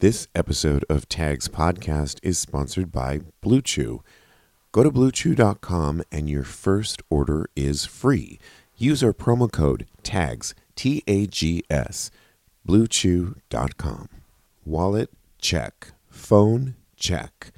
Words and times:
This 0.00 0.28
episode 0.34 0.84
of 0.90 1.08
Tags 1.08 1.48
Podcast 1.48 2.18
is 2.22 2.38
sponsored 2.38 2.92
by 2.92 3.20
Blue 3.40 3.62
Chew. 3.62 4.02
Go 4.70 4.82
to 4.82 4.90
bluechew.com 4.90 6.02
and 6.12 6.28
your 6.28 6.42
first 6.42 7.00
order 7.08 7.48
is 7.56 7.86
free. 7.86 8.38
Use 8.76 9.02
our 9.02 9.14
promo 9.14 9.50
code 9.50 9.86
TAGS, 10.02 10.54
T 10.74 11.02
A 11.06 11.26
G 11.26 11.64
S, 11.70 12.10
bluechew.com. 12.68 14.10
Wallet, 14.66 15.10
check. 15.38 15.92
Phone, 16.10 16.74
check. 16.96 17.52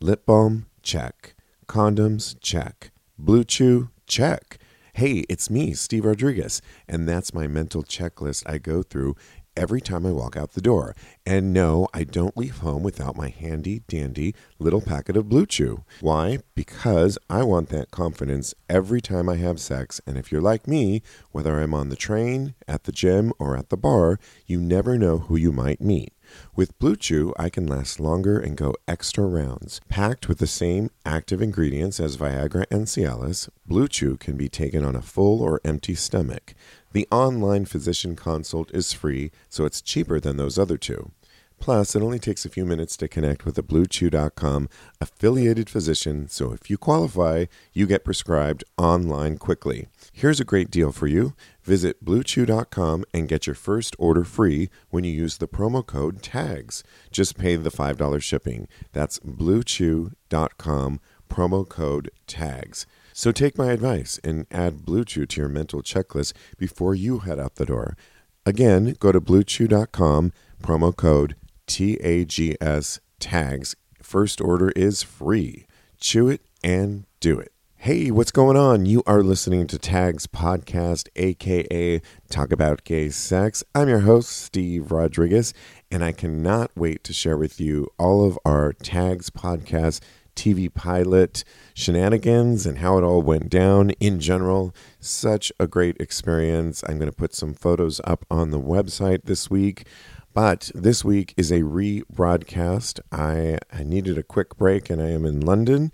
Lip 0.00 0.26
balm, 0.26 0.66
check. 0.82 1.36
Condoms, 1.68 2.34
check. 2.40 2.90
Blue 3.16 3.44
Chew, 3.44 3.90
check. 4.08 4.58
Hey, 4.94 5.24
it's 5.28 5.50
me, 5.50 5.74
Steve 5.74 6.04
Rodriguez, 6.04 6.60
and 6.88 7.08
that's 7.08 7.32
my 7.32 7.46
mental 7.46 7.84
checklist 7.84 8.42
I 8.44 8.58
go 8.58 8.82
through 8.82 9.14
every 9.56 9.80
time 9.80 10.06
I 10.06 10.12
walk 10.12 10.36
out 10.36 10.52
the 10.52 10.60
door. 10.60 10.94
And 11.24 11.52
no, 11.52 11.88
I 11.94 12.04
don't 12.04 12.36
leave 12.36 12.58
home 12.58 12.82
without 12.82 13.16
my 13.16 13.28
handy 13.28 13.82
dandy 13.88 14.34
little 14.58 14.80
packet 14.80 15.16
of 15.16 15.28
Blue 15.28 15.46
Chew. 15.46 15.84
Why? 16.00 16.38
Because 16.54 17.18
I 17.28 17.42
want 17.42 17.68
that 17.70 17.90
confidence 17.90 18.54
every 18.68 19.00
time 19.00 19.28
I 19.28 19.36
have 19.36 19.60
sex. 19.60 20.00
And 20.06 20.16
if 20.16 20.30
you're 20.30 20.40
like 20.40 20.68
me, 20.68 21.02
whether 21.32 21.58
I'm 21.58 21.74
on 21.74 21.88
the 21.88 21.96
train, 21.96 22.54
at 22.68 22.84
the 22.84 22.92
gym, 22.92 23.32
or 23.38 23.56
at 23.56 23.70
the 23.70 23.76
bar, 23.76 24.18
you 24.46 24.60
never 24.60 24.96
know 24.98 25.18
who 25.18 25.36
you 25.36 25.52
might 25.52 25.80
meet. 25.80 26.12
With 26.54 26.78
Blue 26.78 26.96
Chew, 26.96 27.34
I 27.38 27.48
can 27.48 27.66
last 27.66 28.00
longer 28.00 28.38
and 28.38 28.56
go 28.56 28.74
extra 28.88 29.26
rounds. 29.26 29.80
Packed 29.88 30.28
with 30.28 30.38
the 30.38 30.46
same 30.46 30.90
active 31.04 31.42
ingredients 31.42 32.00
as 32.00 32.16
Viagra 32.16 32.64
and 32.70 32.86
Cialis, 32.86 33.48
Blue 33.66 33.88
Chew 33.88 34.16
can 34.16 34.36
be 34.36 34.48
taken 34.48 34.84
on 34.84 34.96
a 34.96 35.02
full 35.02 35.42
or 35.42 35.60
empty 35.64 35.94
stomach. 35.94 36.54
The 36.92 37.08
online 37.10 37.64
physician 37.66 38.16
consult 38.16 38.70
is 38.72 38.92
free, 38.92 39.30
so 39.48 39.64
it's 39.64 39.82
cheaper 39.82 40.18
than 40.18 40.36
those 40.36 40.58
other 40.58 40.78
two. 40.78 41.10
Plus, 41.58 41.96
it 41.96 42.02
only 42.02 42.18
takes 42.18 42.44
a 42.44 42.50
few 42.50 42.64
minutes 42.64 42.96
to 42.98 43.08
connect 43.08 43.44
with 43.44 43.58
a 43.58 43.62
BlueChew.com 43.62 44.68
affiliated 45.00 45.70
physician, 45.70 46.28
so 46.28 46.52
if 46.52 46.68
you 46.70 46.76
qualify, 46.76 47.46
you 47.72 47.86
get 47.86 48.04
prescribed 48.04 48.62
online 48.76 49.38
quickly. 49.38 49.88
Here's 50.12 50.40
a 50.40 50.44
great 50.44 50.70
deal 50.70 50.92
for 50.92 51.06
you. 51.06 51.34
Visit 51.66 52.04
BlueChew.com 52.04 53.04
and 53.12 53.28
get 53.28 53.48
your 53.48 53.56
first 53.56 53.96
order 53.98 54.22
free 54.22 54.70
when 54.90 55.02
you 55.02 55.10
use 55.10 55.38
the 55.38 55.48
promo 55.48 55.84
code 55.84 56.22
TAGS. 56.22 56.84
Just 57.10 57.36
pay 57.36 57.56
the 57.56 57.70
$5 57.70 58.22
shipping. 58.22 58.68
That's 58.92 59.18
BlueChew.com, 59.18 61.00
promo 61.28 61.68
code 61.68 62.10
TAGS. 62.28 62.86
So 63.12 63.32
take 63.32 63.58
my 63.58 63.72
advice 63.72 64.20
and 64.22 64.46
add 64.52 64.86
BlueChew 64.86 65.28
to 65.28 65.40
your 65.40 65.48
mental 65.48 65.82
checklist 65.82 66.34
before 66.56 66.94
you 66.94 67.18
head 67.18 67.40
out 67.40 67.56
the 67.56 67.66
door. 67.66 67.96
Again, 68.44 68.94
go 69.00 69.10
to 69.10 69.20
bluechew.com, 69.20 70.32
promo 70.62 70.96
code 70.96 71.34
TAGS 71.66 73.00
tags. 73.18 73.74
First 74.00 74.40
order 74.40 74.70
is 74.76 75.02
free. 75.02 75.66
Chew 75.98 76.28
it 76.28 76.42
and 76.62 77.06
do 77.18 77.40
it. 77.40 77.55
Hey, 77.86 78.10
what's 78.10 78.32
going 78.32 78.56
on? 78.56 78.84
You 78.84 79.04
are 79.06 79.22
listening 79.22 79.68
to 79.68 79.78
Tags 79.78 80.26
Podcast, 80.26 81.06
aka 81.14 82.02
Talk 82.28 82.50
About 82.50 82.82
Gay 82.82 83.10
Sex. 83.10 83.62
I'm 83.76 83.88
your 83.88 84.00
host, 84.00 84.30
Steve 84.30 84.90
Rodriguez, 84.90 85.54
and 85.88 86.02
I 86.02 86.10
cannot 86.10 86.72
wait 86.74 87.04
to 87.04 87.12
share 87.12 87.36
with 87.36 87.60
you 87.60 87.86
all 87.96 88.26
of 88.26 88.40
our 88.44 88.72
Tags 88.72 89.30
Podcast 89.30 90.00
TV 90.34 90.68
pilot 90.74 91.44
shenanigans 91.74 92.66
and 92.66 92.78
how 92.78 92.98
it 92.98 93.04
all 93.04 93.22
went 93.22 93.50
down 93.50 93.90
in 94.00 94.18
general. 94.18 94.74
Such 94.98 95.52
a 95.60 95.68
great 95.68 95.96
experience. 96.00 96.82
I'm 96.88 96.98
going 96.98 97.08
to 97.08 97.16
put 97.16 97.36
some 97.36 97.54
photos 97.54 98.00
up 98.02 98.26
on 98.28 98.50
the 98.50 98.60
website 98.60 99.26
this 99.26 99.48
week. 99.48 99.86
But 100.34 100.70
this 100.74 101.02
week 101.02 101.32
is 101.38 101.50
a 101.50 101.60
rebroadcast. 101.60 103.00
I, 103.10 103.58
I 103.72 103.84
needed 103.84 104.18
a 104.18 104.22
quick 104.22 104.58
break 104.58 104.90
and 104.90 105.00
I 105.00 105.08
am 105.08 105.24
in 105.24 105.40
London 105.40 105.92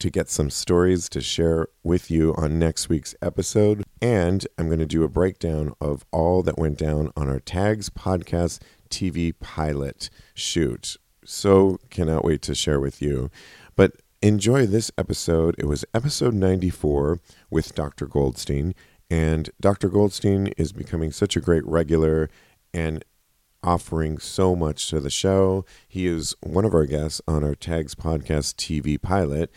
to 0.00 0.10
get 0.10 0.28
some 0.28 0.50
stories 0.50 1.08
to 1.10 1.20
share 1.20 1.68
with 1.82 2.10
you 2.10 2.34
on 2.36 2.58
next 2.58 2.88
week's 2.88 3.14
episode. 3.22 3.84
And 4.02 4.46
I'm 4.58 4.66
going 4.66 4.80
to 4.80 4.86
do 4.86 5.04
a 5.04 5.08
breakdown 5.08 5.74
of 5.80 6.04
all 6.10 6.42
that 6.42 6.58
went 6.58 6.78
down 6.78 7.12
on 7.16 7.28
our 7.28 7.40
Tags 7.40 7.90
Podcast 7.90 8.60
TV 8.90 9.32
pilot 9.38 10.10
shoot. 10.34 10.96
So 11.24 11.78
cannot 11.90 12.24
wait 12.24 12.42
to 12.42 12.54
share 12.54 12.80
with 12.80 13.00
you. 13.00 13.30
But 13.76 13.92
enjoy 14.22 14.66
this 14.66 14.90
episode. 14.98 15.54
It 15.58 15.66
was 15.66 15.84
episode 15.94 16.34
94 16.34 17.20
with 17.50 17.74
Dr. 17.74 18.06
Goldstein. 18.06 18.74
And 19.10 19.50
Dr. 19.60 19.88
Goldstein 19.88 20.48
is 20.56 20.72
becoming 20.72 21.12
such 21.12 21.36
a 21.36 21.40
great 21.40 21.66
regular 21.66 22.30
and 22.72 23.04
offering 23.62 24.18
so 24.18 24.56
much 24.56 24.88
to 24.88 25.00
the 25.00 25.10
show. 25.10 25.64
He 25.88 26.06
is 26.06 26.34
one 26.42 26.64
of 26.64 26.74
our 26.74 26.86
guests 26.86 27.20
on 27.28 27.44
our 27.44 27.54
Tags 27.54 27.94
Podcast 27.94 28.54
TV 28.54 29.00
pilot. 29.00 29.50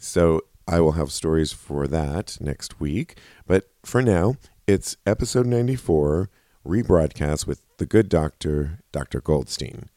So 0.00 0.40
I 0.66 0.80
will 0.80 0.92
have 0.92 1.12
stories 1.12 1.52
for 1.52 1.86
that 1.86 2.38
next 2.40 2.80
week. 2.80 3.18
But 3.46 3.70
for 3.84 4.00
now, 4.00 4.36
it's 4.66 4.96
episode 5.04 5.46
94, 5.46 6.30
rebroadcast 6.66 7.46
with 7.46 7.62
the 7.76 7.86
good 7.86 8.08
doctor, 8.08 8.80
Dr. 8.92 9.20
Goldstein. 9.20 9.90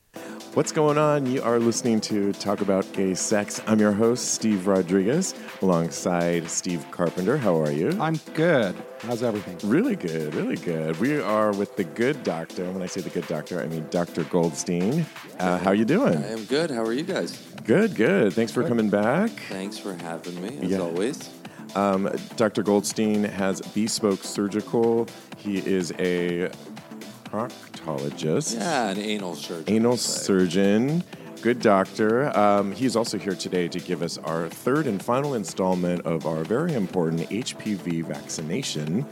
What's 0.53 0.71
going 0.71 0.99
on? 0.99 1.25
You 1.25 1.41
are 1.41 1.57
listening 1.57 1.99
to 2.01 2.31
Talk 2.33 2.61
About 2.61 2.91
Gay 2.93 3.15
Sex. 3.15 3.59
I'm 3.65 3.79
your 3.79 3.91
host, 3.91 4.35
Steve 4.35 4.67
Rodriguez, 4.67 5.33
alongside 5.63 6.47
Steve 6.47 6.85
Carpenter. 6.91 7.37
How 7.37 7.59
are 7.59 7.71
you? 7.71 7.89
I'm 7.99 8.17
good. 8.35 8.75
How's 8.99 9.23
everything? 9.23 9.57
Really 9.67 9.95
good, 9.95 10.35
really 10.35 10.57
good. 10.57 10.99
We 10.99 11.19
are 11.19 11.51
with 11.53 11.75
the 11.75 11.83
good 11.83 12.23
doctor. 12.23 12.69
When 12.71 12.83
I 12.83 12.85
say 12.85 13.01
the 13.01 13.09
good 13.09 13.25
doctor, 13.25 13.61
I 13.61 13.65
mean 13.65 13.87
Dr. 13.89 14.23
Goldstein. 14.25 15.07
Uh, 15.39 15.57
how 15.57 15.71
are 15.71 15.75
you 15.75 15.85
doing? 15.85 16.17
I 16.17 16.27
am 16.27 16.45
good. 16.45 16.69
How 16.69 16.83
are 16.83 16.93
you 16.93 17.03
guys? 17.03 17.35
Good, 17.65 17.95
good. 17.95 18.33
Thanks 18.33 18.51
for 18.51 18.67
coming 18.67 18.89
back. 18.91 19.31
Thanks 19.49 19.79
for 19.79 19.93
having 19.95 20.39
me, 20.39 20.59
as 20.61 20.69
Yeah. 20.69 20.79
always. 20.81 21.31
Um, 21.75 22.07
Dr. 22.35 22.61
Goldstein 22.61 23.23
has 23.23 23.59
Bespoke 23.61 24.23
Surgical. 24.23 25.07
He 25.37 25.57
is 25.57 25.91
a 25.97 26.51
proctologist. 27.33 28.55
Yeah, 28.55 28.89
an 28.89 28.99
anal 28.99 29.35
surgeon. 29.35 29.73
anal 29.73 29.97
surgeon, 29.97 31.03
good 31.41 31.59
doctor. 31.59 32.35
Um, 32.37 32.71
he's 32.73 32.95
also 32.95 33.17
here 33.17 33.33
today 33.33 33.67
to 33.69 33.79
give 33.79 34.03
us 34.03 34.19
our 34.19 34.49
third 34.49 34.85
and 34.85 35.01
final 35.01 35.33
installment 35.33 36.05
of 36.05 36.27
our 36.27 36.43
very 36.43 36.73
important 36.75 37.21
HPV 37.29 38.05
vaccination. 38.05 39.07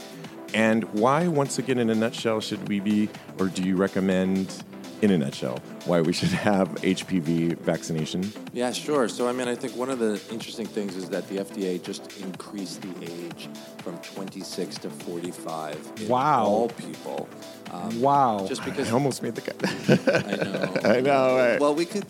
And 0.54 0.84
why, 0.94 1.26
once 1.26 1.58
again, 1.58 1.78
in 1.78 1.90
a 1.90 1.94
nutshell, 1.96 2.40
should 2.40 2.68
we 2.68 2.78
be, 2.78 3.08
or 3.40 3.48
do 3.48 3.62
you 3.62 3.74
recommend 3.74 4.62
in 5.02 5.10
a 5.10 5.18
nutshell, 5.18 5.58
why 5.84 6.00
we 6.00 6.12
should 6.12 6.28
have 6.28 6.68
HPV 6.76 7.58
vaccination? 7.58 8.32
Yeah, 8.52 8.70
sure. 8.70 9.08
So, 9.08 9.28
I 9.28 9.32
mean, 9.32 9.48
I 9.48 9.56
think 9.56 9.74
one 9.76 9.90
of 9.90 9.98
the 9.98 10.20
interesting 10.30 10.64
things 10.64 10.94
is 10.96 11.08
that 11.10 11.28
the 11.28 11.38
FDA 11.38 11.82
just 11.82 12.20
increased 12.20 12.82
the 12.82 13.04
age 13.04 13.48
from 13.78 13.98
26 13.98 14.78
to 14.78 14.90
45 14.90 15.92
in 16.02 16.08
Wow. 16.08 16.44
all 16.46 16.68
people. 16.68 17.28
Um, 17.72 18.00
Wow. 18.00 18.46
Just 18.48 18.64
because 18.64 18.90
I 18.90 18.92
almost 18.92 19.22
made 19.24 19.34
the 19.34 19.40
cut. 19.40 19.56
I 19.66 20.36
know. 20.36 20.74
I 20.96 21.00
know, 21.00 21.36
right. 21.36 21.60
Well, 21.60 21.74
we 21.74 21.84
could. 21.86 22.04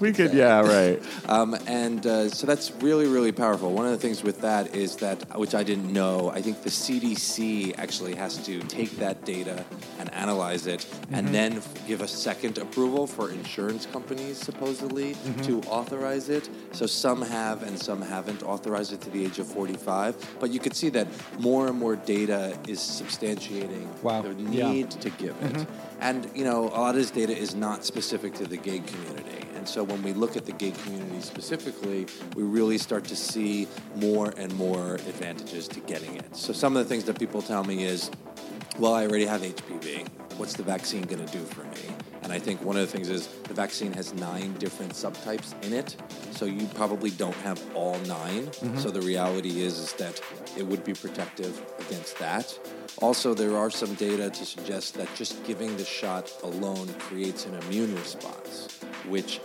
we 0.00 0.12
could, 0.12 0.32
say. 0.32 0.38
yeah, 0.38 0.60
right. 0.60 1.00
Um, 1.28 1.54
and 1.66 2.04
uh, 2.06 2.28
so 2.28 2.46
that's 2.46 2.72
really, 2.82 3.06
really 3.06 3.30
powerful. 3.32 3.72
One 3.72 3.86
of 3.86 3.92
the 3.92 3.98
things 3.98 4.22
with 4.24 4.40
that 4.40 4.74
is 4.74 4.96
that, 4.96 5.38
which 5.38 5.54
I 5.54 5.62
didn't 5.62 5.92
know, 5.92 6.30
I 6.30 6.42
think 6.42 6.62
the 6.62 6.70
CDC 6.70 7.78
actually 7.78 8.14
has 8.16 8.36
to 8.46 8.60
take 8.62 8.90
that 8.98 9.24
data 9.24 9.64
and 10.00 10.12
analyze 10.12 10.66
it 10.66 10.84
and 11.12 11.28
then 11.28 11.62
give 11.86 12.00
a 12.00 12.08
second 12.08 12.31
approval 12.58 13.06
for 13.06 13.30
insurance 13.30 13.86
companies, 13.86 14.38
supposedly, 14.38 15.14
mm-hmm. 15.14 15.40
to 15.42 15.60
authorize 15.68 16.28
it. 16.28 16.48
So 16.72 16.86
some 16.86 17.22
have 17.22 17.62
and 17.62 17.78
some 17.78 18.02
haven't 18.02 18.42
authorized 18.42 18.92
it 18.92 19.00
to 19.02 19.10
the 19.10 19.24
age 19.24 19.38
of 19.38 19.46
45. 19.46 20.36
But 20.40 20.50
you 20.50 20.60
could 20.60 20.74
see 20.74 20.88
that 20.90 21.06
more 21.38 21.68
and 21.68 21.78
more 21.78 21.96
data 21.96 22.58
is 22.68 22.80
substantiating 22.80 23.86
Wow. 24.02 24.22
the 24.22 24.34
Yeah. 24.50 24.72
need 24.72 24.90
to 24.90 25.10
give 25.10 25.36
it. 25.42 25.52
Mm-hmm. 25.52 26.00
And, 26.00 26.30
you 26.34 26.44
know, 26.44 26.68
a 26.68 26.80
lot 26.80 26.90
of 26.90 26.96
this 26.96 27.10
data 27.10 27.36
is 27.36 27.54
not 27.54 27.84
specific 27.84 28.34
to 28.34 28.46
the 28.46 28.56
gay 28.56 28.80
community. 28.80 29.46
And 29.54 29.68
so 29.68 29.84
when 29.84 30.02
we 30.02 30.12
look 30.12 30.36
at 30.36 30.44
the 30.44 30.52
gay 30.52 30.72
community 30.72 31.20
specifically, 31.20 32.06
we 32.34 32.42
really 32.42 32.78
start 32.78 33.04
to 33.04 33.14
see 33.16 33.68
more 33.94 34.34
and 34.36 34.52
more 34.56 34.94
advantages 34.94 35.68
to 35.68 35.80
getting 35.80 36.16
it. 36.16 36.34
So 36.34 36.52
some 36.52 36.76
of 36.76 36.82
the 36.82 36.88
things 36.88 37.04
that 37.04 37.16
people 37.16 37.42
tell 37.42 37.62
me 37.62 37.84
is, 37.84 38.10
well, 38.78 38.94
I 38.94 39.06
already 39.06 39.26
have 39.26 39.42
HPV. 39.42 40.08
What's 40.36 40.54
the 40.54 40.64
vaccine 40.64 41.02
going 41.02 41.24
to 41.24 41.32
do 41.32 41.44
for 41.44 41.62
me? 41.62 41.94
And 42.32 42.40
I 42.40 42.42
think 42.42 42.62
one 42.64 42.76
of 42.76 42.80
the 42.80 42.86
things 42.86 43.10
is 43.10 43.26
the 43.26 43.52
vaccine 43.52 43.92
has 43.92 44.14
nine 44.14 44.54
different 44.54 44.94
subtypes 44.94 45.52
in 45.66 45.74
it. 45.74 45.94
So 46.30 46.46
you 46.46 46.66
probably 46.68 47.10
don't 47.10 47.36
have 47.44 47.60
all 47.74 47.98
9 47.98 48.06
mm-hmm. 48.08 48.78
So 48.78 48.90
the 48.90 49.02
reality 49.02 49.60
is, 49.60 49.78
is 49.78 49.92
that 49.94 50.18
it 50.56 50.66
would 50.66 50.82
be 50.82 50.94
protective 50.94 51.60
against 51.78 52.18
that. 52.20 52.58
Also, 53.02 53.34
there 53.34 53.58
are 53.58 53.68
some 53.68 53.92
data 53.96 54.30
to 54.30 54.46
suggest 54.46 54.94
that 54.94 55.14
just 55.14 55.44
giving 55.44 55.76
the 55.76 55.84
shot 55.84 56.32
alone 56.42 56.88
creates 57.00 57.44
an 57.44 57.54
immune 57.64 57.94
response, 57.96 58.80
which 59.06 59.38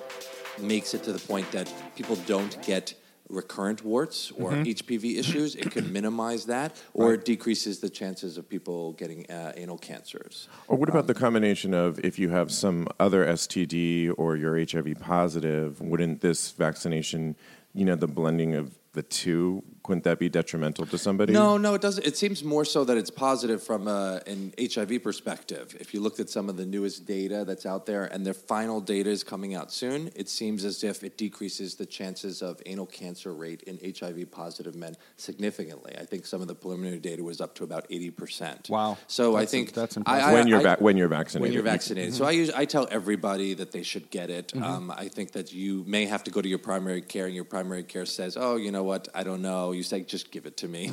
makes 0.58 0.94
it 0.94 1.04
to 1.04 1.12
the 1.12 1.20
point 1.20 1.52
that 1.52 1.70
people 1.98 2.16
don't 2.26 2.62
get 2.64 2.94
recurrent 3.30 3.84
warts 3.84 4.32
or 4.32 4.52
mm-hmm. 4.52 4.64
HPV 4.64 5.02
mm-hmm. 5.02 5.20
issues. 5.20 5.56
It 5.56 5.72
could 5.72 5.92
minimize 5.92 6.46
that, 6.46 6.76
or 6.94 7.14
it 7.14 7.26
decreases 7.26 7.80
the 7.80 7.90
chances 7.90 8.38
of 8.38 8.50
people 8.50 8.94
getting 8.94 9.30
uh, 9.30 9.54
anal 9.56 9.78
cancers. 9.78 10.48
Or 10.68 10.78
what 10.78 10.90
about 10.90 11.02
um, 11.02 11.08
the 11.08 11.14
combination 11.14 11.74
of 11.74 12.00
if 12.00 12.18
you 12.20 12.30
have 12.30 12.52
some 12.52 12.88
other 13.00 13.26
STD 13.26 14.14
or 14.18 14.36
you're 14.36 14.58
HIV 14.58 15.00
positive, 15.00 15.82
wouldn't 15.82 16.22
this 16.22 16.52
vaccination, 16.52 17.36
you 17.74 17.86
know, 17.86 17.96
the 17.96 18.08
blending 18.08 18.56
of 18.56 18.78
the 18.98 19.04
two, 19.04 19.64
couldn't 19.84 20.04
that 20.06 20.18
be 20.18 20.28
detrimental 20.28 20.86
to 20.88 20.98
somebody? 20.98 21.32
No, 21.32 21.56
no, 21.58 21.76
it 21.76 21.82
doesn't. 21.82 22.06
It 22.06 22.18
seems 22.18 22.44
more 22.44 22.66
so 22.66 22.84
that 22.84 22.98
it's 22.98 23.12
positive 23.12 23.62
from 23.62 23.88
a, 23.88 24.22
an 24.26 24.52
HIV 24.60 25.04
perspective. 25.04 25.78
If 25.80 25.94
you 25.94 26.00
looked 26.02 26.20
at 26.20 26.30
some 26.32 26.50
of 26.50 26.58
the 26.58 26.66
newest 26.66 27.06
data 27.06 27.46
that's 27.46 27.66
out 27.68 27.86
there, 27.86 28.06
and 28.06 28.26
their 28.26 28.34
final 28.34 28.82
data 28.82 29.12
is 29.12 29.24
coming 29.24 29.54
out 29.54 29.72
soon, 29.72 30.10
it 30.16 30.30
seems 30.30 30.66
as 30.66 30.84
if 30.84 31.04
it 31.04 31.16
decreases 31.16 31.76
the 31.76 31.86
chances 31.86 32.42
of 32.42 32.60
anal 32.66 32.88
cancer 32.88 33.32
rate 33.34 33.62
in 33.64 33.78
HIV 34.00 34.32
positive 34.32 34.76
men 34.76 34.96
significantly. 35.16 35.94
I 35.98 36.06
think 36.06 36.26
some 36.26 36.42
of 36.42 36.48
the 36.48 36.56
preliminary 36.56 36.98
data 37.00 37.24
was 37.24 37.40
up 37.40 37.54
to 37.56 37.64
about 37.64 37.86
eighty 37.92 38.10
percent. 38.10 38.70
Wow. 38.70 38.98
So 39.08 39.36
I 39.36 39.42
That's- 39.46 39.52
think 39.52 39.74
that's 39.74 39.98
I- 40.08 40.20
I- 40.32 40.34
when 40.34 40.48
you're 40.48 40.60
va- 40.62 40.78
when 40.80 40.98
you're 40.98 41.08
vaccinated. 41.08 41.42
when 41.44 41.52
you're 41.54 41.62
You- 41.64 41.70
vaccinated. 41.72 42.16
So 42.16 42.26
I 42.26 42.32
use, 42.32 42.50
I 42.50 42.66
tell 42.66 42.88
everybody 42.90 43.54
that 43.54 43.72
they 43.72 43.84
should 43.84 44.10
get 44.10 44.30
it. 44.32 44.56
Um, 44.58 44.92
I 44.92 45.08
think 45.08 45.34
that 45.34 45.54
you 45.54 45.84
may 45.86 46.06
have 46.06 46.24
to 46.24 46.32
go 46.32 46.42
to 46.42 46.50
your 46.50 46.58
primary 46.58 47.02
care, 47.02 47.28
and 47.28 47.36
your 47.36 47.44
primary 47.44 47.84
care 47.84 48.06
says, 48.06 48.36
"Oh, 48.40 48.56
you 48.56 48.72
know 48.72 48.84
what? 48.88 49.08
I 49.20 49.24
don't 49.28 49.42
know." 49.50 49.64
You 49.78 49.84
say, 49.84 50.00
"Just 50.16 50.32
give 50.36 50.46
it 50.50 50.56
to 50.64 50.68
me," 50.76 50.84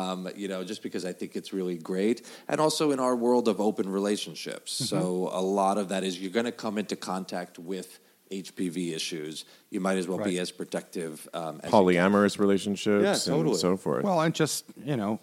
um, 0.00 0.18
you 0.42 0.48
know, 0.52 0.60
just 0.72 0.82
because 0.86 1.04
I 1.10 1.12
think 1.18 1.30
it's 1.38 1.52
really 1.58 1.78
great. 1.92 2.18
And 2.50 2.60
also 2.60 2.84
in 2.94 3.00
our 3.06 3.16
world 3.26 3.46
of 3.52 3.56
open 3.68 3.86
relationships, 4.00 4.70
so 4.90 5.30
a 5.32 5.44
lot 5.60 5.76
of 5.78 5.86
that 5.92 6.02
is 6.04 6.12
you're 6.20 6.36
going 6.40 6.50
to 6.54 6.58
come 6.64 6.76
into 6.82 6.96
contact 6.96 7.58
with. 7.58 7.88
HPV 8.30 8.94
issues, 8.98 9.44
you 9.70 9.80
might 9.86 9.98
as 9.98 10.08
well 10.08 10.18
be 10.18 10.38
as 10.44 10.50
protective 10.50 11.28
um, 11.34 11.60
as 11.62 11.66
you 11.66 11.70
can. 11.70 11.84
polyamorous 11.84 12.38
relationships 12.38 13.04
Yeah, 13.04 13.32
totally. 13.32 13.50
and 13.50 13.60
so 13.60 13.76
forth. 13.76 14.02
Well, 14.02 14.20
and 14.22 14.34
just 14.34 14.64
you 14.82 14.96
know, 14.96 15.20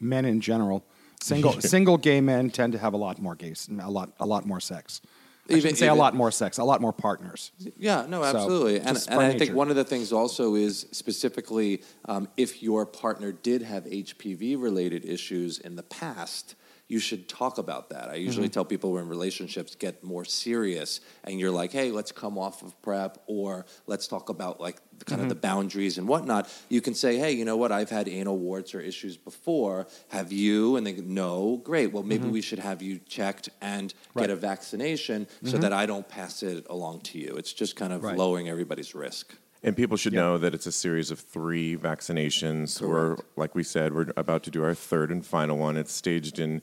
men 0.00 0.24
in 0.26 0.40
general, 0.40 0.84
single 1.22 1.52
single 1.60 1.96
gay 1.96 2.20
men 2.20 2.50
tend 2.50 2.72
to 2.72 2.78
have 2.78 2.92
a 2.92 2.96
lot 3.06 3.16
more 3.26 3.36
gays, 3.36 3.68
a 3.80 3.88
lot 3.98 4.08
a 4.18 4.26
lot 4.26 4.42
more 4.46 4.60
sex. 4.60 5.00
I 5.48 5.54
Even- 5.54 5.74
say 5.74 5.86
even- 5.86 5.96
a 5.96 6.00
lot 6.00 6.14
more 6.14 6.30
sex, 6.30 6.58
a 6.58 6.64
lot 6.64 6.80
more 6.80 6.92
partners. 6.92 7.50
Yeah, 7.78 8.06
no, 8.08 8.22
So, 8.22 8.36
absolutely. 8.36 8.78
and 8.80 8.96
and 9.08 9.20
I 9.20 9.38
think 9.38 9.54
one 9.54 9.70
of 9.70 9.76
the 9.76 9.84
things 9.84 10.12
also 10.12 10.54
is 10.54 10.86
specifically 10.92 11.82
um, 12.04 12.28
if 12.36 12.62
your 12.62 12.86
partner 12.86 13.32
did 13.32 13.62
have 13.62 13.84
HPV 13.86 14.56
related 14.56 15.04
issues 15.04 15.58
in 15.58 15.76
the 15.76 15.82
past, 15.82 16.54
you 16.90 16.98
should 16.98 17.28
talk 17.28 17.56
about 17.58 17.90
that. 17.90 18.08
I 18.10 18.16
usually 18.16 18.48
Mm-hmm. 18.48 18.52
tell 18.54 18.64
people 18.64 18.90
when 18.92 19.06
relationships 19.08 19.76
get 19.76 20.02
more 20.02 20.24
serious 20.24 21.00
and 21.22 21.38
you're 21.38 21.52
like, 21.52 21.70
hey, 21.70 21.92
let's 21.92 22.10
come 22.10 22.36
off 22.36 22.62
of 22.62 22.70
PrEP 22.82 23.16
or 23.28 23.64
let's 23.86 24.08
talk 24.08 24.28
about 24.28 24.60
like 24.60 24.78
the- 24.98 25.04
kind 25.04 25.20
of 25.22 25.28
the 25.28 25.36
Mm-hmm. 25.36 25.40
boundaries 25.40 25.98
and 25.98 26.08
whatnot. 26.08 26.48
You 26.68 26.80
can 26.80 26.94
say, 26.94 27.16
hey, 27.16 27.30
you 27.30 27.44
know 27.44 27.56
what? 27.56 27.70
I've 27.70 27.90
had 27.90 28.08
anal 28.08 28.36
warts 28.38 28.74
or 28.74 28.80
issues 28.80 29.16
before. 29.16 29.86
Have 30.08 30.32
you? 30.32 30.74
And 30.76 30.84
they 30.84 30.94
go, 30.94 31.02
no, 31.06 31.58
great. 31.62 31.92
Well, 31.92 32.02
maybe 32.02 32.26
we 32.28 32.40
should 32.42 32.58
have 32.58 32.82
you 32.82 32.98
checked 33.06 33.48
and 33.60 33.90
Mm-hmm. 33.94 34.18
Right. 34.18 34.22
get 34.26 34.30
a 34.30 34.36
vaccination 34.36 35.28
so 35.44 35.58
that 35.58 35.72
I 35.72 35.86
don't 35.86 36.08
pass 36.08 36.42
it 36.42 36.66
along 36.68 37.02
to 37.02 37.18
you. 37.18 37.36
It's 37.36 37.52
just 37.52 37.76
kind 37.76 37.92
of 37.92 38.02
Right. 38.02 38.16
lowering 38.16 38.48
everybody's 38.48 38.96
risk. 38.96 39.36
And 39.62 39.76
people 39.76 39.96
should 39.96 40.14
know 40.14 40.38
that 40.38 40.54
it's 40.54 40.66
a 40.66 40.72
series 40.72 41.10
of 41.10 41.20
three 41.20 41.76
vaccinations. 41.76 42.80
We're, 42.80 43.16
like 43.36 43.54
we 43.54 43.62
said, 43.62 43.94
we're 43.94 44.06
about 44.16 44.42
to 44.44 44.50
do 44.50 44.64
our 44.64 44.74
third 44.74 45.10
and 45.10 45.24
final 45.24 45.58
one. 45.58 45.76
It's 45.76 45.92
staged 45.92 46.38
in 46.38 46.62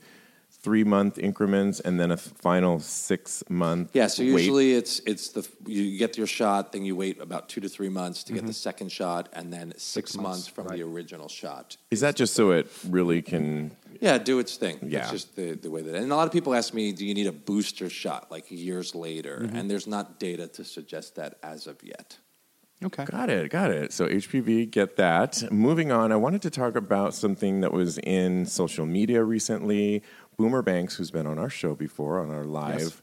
three 0.50 0.84
month 0.84 1.20
increments 1.20 1.80
and 1.80 2.00
then 2.00 2.10
a 2.10 2.18
final 2.18 2.80
six 2.80 3.44
month. 3.50 3.92
Yeah, 3.94 4.08
so 4.08 4.24
wait. 4.24 4.32
usually 4.32 4.74
it's 4.74 5.00
it's 5.06 5.30
the 5.30 5.48
you 5.68 5.98
get 5.98 6.18
your 6.18 6.26
shot, 6.26 6.72
then 6.72 6.84
you 6.84 6.96
wait 6.96 7.22
about 7.22 7.48
two 7.48 7.62
to 7.62 7.70
three 7.70 7.90
months 7.90 8.24
to 8.24 8.34
get 8.34 8.40
Mm-hmm. 8.40 8.48
the 8.48 8.54
second 8.54 8.92
shot, 8.92 9.30
and 9.34 9.54
then 9.54 9.74
six, 9.78 10.16
months, 10.16 10.28
months, 10.28 10.48
from 10.48 10.68
right. 10.68 10.78
the 10.78 10.84
original 10.84 11.28
shot. 11.28 11.78
Is 11.92 12.00
that 12.02 12.16
just 12.16 12.34
so 12.34 12.52
it 12.52 12.68
really 12.90 13.22
can? 13.22 13.72
Yeah, 14.02 14.18
do 14.18 14.40
its 14.40 14.58
thing. 14.58 14.80
Yeah. 14.82 15.00
It's 15.02 15.12
just 15.12 15.36
the, 15.36 15.54
the 15.54 15.70
way 15.72 15.82
that. 15.84 15.96
And 15.96 16.12
a 16.12 16.16
lot 16.16 16.28
of 16.28 16.34
people 16.34 16.54
ask 16.54 16.74
me, 16.74 16.92
do 16.92 17.06
you 17.06 17.14
need 17.14 17.28
a 17.28 17.32
booster 17.32 17.90
shot 17.90 18.32
like 18.32 18.46
years 18.50 18.94
later? 18.94 19.40
Mm-hmm. 19.44 19.56
And 19.56 19.72
there's 19.72 19.88
not 19.88 20.20
data 20.20 20.48
to 20.50 20.64
suggest 20.64 21.16
that 21.16 21.38
as 21.42 21.66
of 21.68 21.84
yet. 21.84 22.18
Okay. 22.84 23.06
Got 23.06 23.30
it, 23.32 23.50
got 23.50 23.72
it. 23.72 23.92
So 23.92 24.08
HPV, 24.08 24.70
get 24.70 24.98
that. 24.98 25.52
Moving 25.52 25.92
on, 25.92 26.12
I 26.12 26.16
wanted 26.16 26.44
to 26.44 26.50
talk 26.52 26.76
about 26.76 27.14
something 27.16 27.62
that 27.62 27.74
was 27.74 27.98
in 28.00 28.46
social 28.46 28.86
media 28.86 29.24
recently. 29.24 30.04
Boomer 30.38 30.62
Banks, 30.62 30.96
who's 30.96 31.10
been 31.10 31.26
on 31.26 31.40
our 31.40 31.50
show 31.50 31.74
before, 31.74 32.20
on 32.20 32.30
our 32.30 32.44
live 32.46 32.80
Yes. 32.80 33.02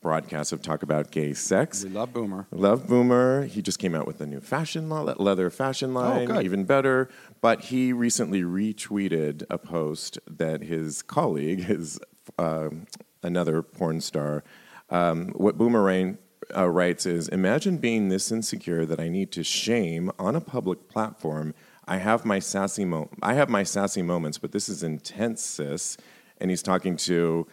broadcast 0.00 0.52
of 0.52 0.62
Talk 0.62 0.84
About 0.84 1.10
Gay 1.10 1.32
Sex. 1.34 1.82
We 1.82 1.90
love 1.90 2.12
Boomer. 2.12 2.46
Love 2.52 2.86
Boomer. 2.86 3.46
He 3.46 3.60
just 3.62 3.80
came 3.80 3.96
out 3.96 4.06
with 4.06 4.20
a 4.20 4.26
new 4.26 4.38
fashion 4.40 4.88
line, 4.88 5.12
leather 5.18 5.50
fashion 5.50 5.92
line, 5.92 6.26
good. 6.26 6.44
even 6.44 6.64
better. 6.64 7.08
But 7.40 7.62
he 7.62 7.92
recently 7.92 8.42
retweeted 8.42 9.42
a 9.50 9.58
post 9.58 10.20
that 10.28 10.62
his 10.62 11.02
colleague, 11.02 11.64
his 11.64 11.98
um, 12.38 12.86
another 13.24 13.62
porn 13.62 14.00
star, 14.00 14.44
um, 14.90 15.30
what 15.30 15.58
Boomerang 15.58 16.18
uh, 16.54 16.68
writes 16.68 17.06
is: 17.06 17.28
Imagine 17.28 17.78
being 17.78 18.08
this 18.08 18.30
insecure 18.30 18.84
that 18.86 19.00
I 19.00 19.08
need 19.08 19.32
to 19.32 19.44
shame 19.44 20.10
on 20.18 20.36
a 20.36 20.40
public 20.40 20.88
platform. 20.88 21.54
I 21.88 21.98
have 21.98 22.24
my 22.24 22.38
sassy 22.38 22.84
mo- 22.84 23.10
I 23.22 23.34
have 23.34 23.48
my 23.48 23.62
sassy 23.62 24.02
moments, 24.02 24.38
but 24.38 24.52
this 24.52 24.68
is 24.68 24.82
intense, 24.82 25.42
sis. 25.42 25.96
And 26.38 26.50
he's 26.50 26.62
talking 26.62 26.96
to 26.98 27.46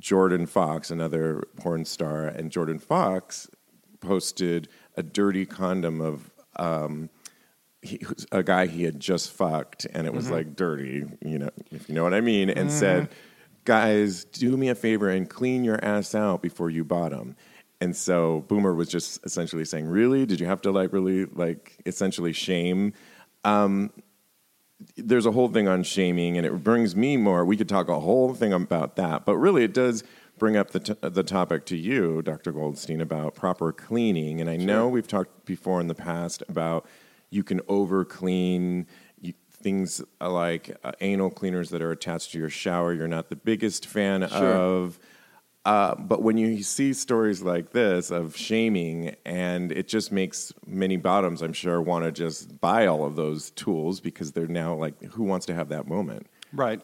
Jordan 0.00 0.46
Fox, 0.46 0.90
another 0.90 1.42
porn 1.56 1.84
star, 1.84 2.26
and 2.26 2.50
Jordan 2.50 2.78
Fox 2.78 3.48
posted 4.00 4.68
a 4.96 5.02
dirty 5.02 5.46
condom 5.46 6.00
of 6.00 6.30
um, 6.56 7.10
he, 7.82 8.00
a 8.32 8.42
guy 8.42 8.66
he 8.66 8.84
had 8.84 8.98
just 8.98 9.30
fucked, 9.32 9.86
and 9.92 10.06
it 10.06 10.14
was 10.14 10.30
like 10.30 10.56
dirty, 10.56 11.04
you 11.24 11.38
know, 11.38 11.50
if 11.70 11.88
you 11.88 11.94
know 11.94 12.02
what 12.02 12.14
I 12.14 12.20
mean, 12.20 12.48
and 12.48 12.70
said, 12.72 13.08
"Guys, 13.64 14.24
do 14.24 14.56
me 14.56 14.68
a 14.68 14.74
favor 14.74 15.10
and 15.10 15.28
clean 15.28 15.64
your 15.64 15.84
ass 15.84 16.14
out 16.14 16.42
before 16.42 16.70
you 16.70 16.84
bottom." 16.84 17.36
And 17.84 17.94
so 17.94 18.44
Boomer 18.48 18.74
was 18.74 18.88
just 18.88 19.24
essentially 19.26 19.64
saying, 19.66 19.86
"Really? 19.86 20.24
Did 20.24 20.40
you 20.40 20.46
have 20.46 20.62
to 20.62 20.72
like 20.72 20.92
really 20.92 21.26
like 21.26 21.76
essentially 21.84 22.32
shame?" 22.32 22.94
Um, 23.44 23.92
there's 24.96 25.26
a 25.26 25.32
whole 25.32 25.48
thing 25.48 25.68
on 25.68 25.82
shaming, 25.82 26.38
and 26.38 26.46
it 26.46 26.64
brings 26.64 26.96
me 26.96 27.18
more. 27.18 27.44
We 27.44 27.58
could 27.58 27.68
talk 27.68 27.88
a 27.88 28.00
whole 28.00 28.34
thing 28.34 28.54
about 28.54 28.96
that, 28.96 29.26
but 29.26 29.36
really, 29.36 29.64
it 29.64 29.74
does 29.74 30.02
bring 30.38 30.56
up 30.56 30.70
the 30.70 30.80
t- 30.80 30.96
the 31.02 31.22
topic 31.22 31.66
to 31.66 31.76
you, 31.76 32.22
Dr. 32.22 32.52
Goldstein, 32.52 33.02
about 33.02 33.34
proper 33.34 33.70
cleaning. 33.70 34.40
And 34.40 34.48
I 34.48 34.56
know 34.56 34.88
we've 34.88 35.06
talked 35.06 35.44
before 35.44 35.80
in 35.80 35.86
the 35.88 35.94
past 35.94 36.42
about 36.48 36.86
you 37.30 37.44
can 37.44 37.60
over 37.68 38.04
clean. 38.04 38.86
Things 39.50 40.02
like 40.20 40.76
uh, 40.84 40.92
anal 41.00 41.30
cleaners 41.30 41.70
that 41.70 41.80
are 41.80 41.90
attached 41.90 42.32
to 42.32 42.38
your 42.38 42.50
shower, 42.50 42.92
you're 42.92 43.08
not 43.08 43.30
the 43.30 43.36
biggest 43.36 43.86
fan 43.86 44.22
of. 44.22 44.98
Uh, 45.64 45.94
but 45.94 46.22
when 46.22 46.36
you 46.36 46.62
see 46.62 46.92
stories 46.92 47.40
like 47.40 47.72
this 47.72 48.10
of 48.10 48.36
shaming, 48.36 49.16
and 49.24 49.72
it 49.72 49.88
just 49.88 50.12
makes 50.12 50.52
many 50.66 50.96
bottoms, 50.98 51.40
I'm 51.40 51.54
sure, 51.54 51.80
want 51.80 52.04
to 52.04 52.12
just 52.12 52.60
buy 52.60 52.86
all 52.86 53.04
of 53.06 53.16
those 53.16 53.50
tools 53.52 54.00
because 54.00 54.32
they're 54.32 54.46
now 54.46 54.74
like, 54.74 55.00
who 55.02 55.22
wants 55.22 55.46
to 55.46 55.54
have 55.54 55.70
that 55.70 55.86
moment? 55.86 56.26
Right. 56.52 56.80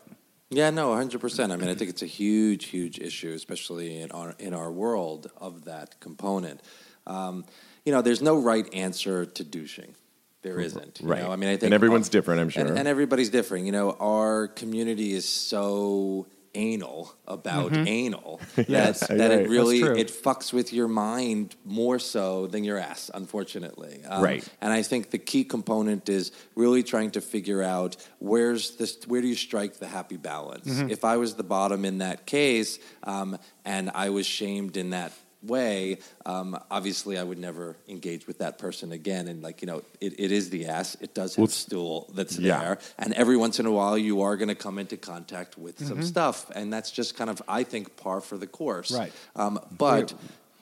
Yeah, 0.48 0.70
no, 0.70 0.90
100%. 0.90 1.52
I 1.52 1.56
mean, 1.56 1.68
I 1.68 1.74
think 1.74 1.90
it's 1.90 2.02
a 2.02 2.06
huge, 2.06 2.66
huge 2.66 2.98
issue, 2.98 3.32
especially 3.32 4.00
in 4.00 4.10
our, 4.12 4.34
in 4.38 4.54
our 4.54 4.72
world 4.72 5.30
of 5.36 5.66
that 5.66 6.00
component. 6.00 6.60
Um, 7.06 7.44
you 7.84 7.92
know, 7.92 8.02
there's 8.02 8.22
no 8.22 8.38
right 8.40 8.66
answer 8.74 9.26
to 9.26 9.44
douching. 9.44 9.94
There 10.42 10.58
isn't. 10.58 11.00
you 11.02 11.06
Right. 11.08 11.22
know? 11.22 11.30
I 11.30 11.36
mean, 11.36 11.50
I 11.50 11.52
think 11.52 11.64
And 11.64 11.74
everyone's 11.74 12.08
different, 12.08 12.40
I'm 12.40 12.48
sure. 12.48 12.64
And, 12.66 12.78
and 12.78 12.88
everybody's 12.88 13.28
different. 13.28 13.66
You 13.66 13.72
know, 13.72 13.92
our 14.00 14.48
community 14.48 15.12
is 15.12 15.28
so 15.28 16.26
anal 16.54 17.14
about 17.26 17.72
anal 17.76 18.40
Yes. 18.68 19.00
that, 19.00 19.18
that 19.18 19.30
Right. 19.30 19.40
it 19.40 19.48
really 19.48 19.80
it 19.82 20.08
fucks 20.08 20.52
with 20.52 20.72
your 20.72 20.88
mind 20.88 21.54
more 21.64 21.98
so 21.98 22.46
than 22.48 22.64
your 22.64 22.78
ass 22.78 23.10
unfortunately 23.14 24.02
Um, 24.08 24.22
Right. 24.22 24.46
and 24.60 24.72
i 24.72 24.82
think 24.82 25.10
the 25.10 25.18
key 25.18 25.44
component 25.44 26.08
is 26.08 26.32
really 26.56 26.82
trying 26.82 27.12
to 27.12 27.20
figure 27.20 27.62
out 27.62 27.96
where's 28.18 28.76
this 28.76 28.98
where 29.06 29.20
do 29.20 29.28
you 29.28 29.36
strike 29.36 29.74
the 29.78 29.86
happy 29.86 30.16
balance 30.16 30.66
Mm-hmm. 30.68 30.90
if 30.90 31.04
i 31.04 31.16
was 31.16 31.34
the 31.34 31.44
bottom 31.44 31.84
in 31.84 31.98
that 31.98 32.26
case 32.26 32.78
um, 33.04 33.38
and 33.64 33.90
i 33.94 34.10
was 34.10 34.26
shamed 34.26 34.76
in 34.76 34.90
that 34.90 35.12
way 35.42 35.98
um, 36.26 36.58
obviously 36.70 37.16
i 37.18 37.22
would 37.22 37.38
never 37.38 37.76
engage 37.88 38.26
with 38.26 38.38
that 38.38 38.58
person 38.58 38.92
again. 38.92 39.26
And 39.28 39.42
like 39.42 39.62
you 39.62 39.66
know 39.66 39.82
it, 40.00 40.18
it 40.18 40.32
is 40.32 40.50
the 40.50 40.66
ass. 40.66 40.96
It 41.00 41.14
does 41.14 41.36
have 41.36 41.50
stool 41.50 42.10
that's 42.14 42.38
Yeah. 42.38 42.58
there. 42.58 42.78
And 42.98 43.14
every 43.14 43.36
once 43.36 43.58
in 43.58 43.66
a 43.66 43.70
while 43.72 43.96
you 43.96 44.22
are 44.22 44.36
going 44.36 44.48
to 44.48 44.54
come 44.54 44.78
into 44.78 44.96
contact 44.96 45.56
with 45.56 45.76
Mm-hmm. 45.78 45.88
some 45.88 46.02
stuff. 46.02 46.50
And 46.54 46.72
that's 46.72 46.90
just 46.90 47.16
kind 47.16 47.30
of 47.30 47.40
i 47.48 47.62
think 47.64 47.96
par 47.96 48.20
for 48.20 48.36
the 48.36 48.46
course. 48.46 48.92
Right. 48.92 49.12
um, 49.36 49.58
but 49.76 50.12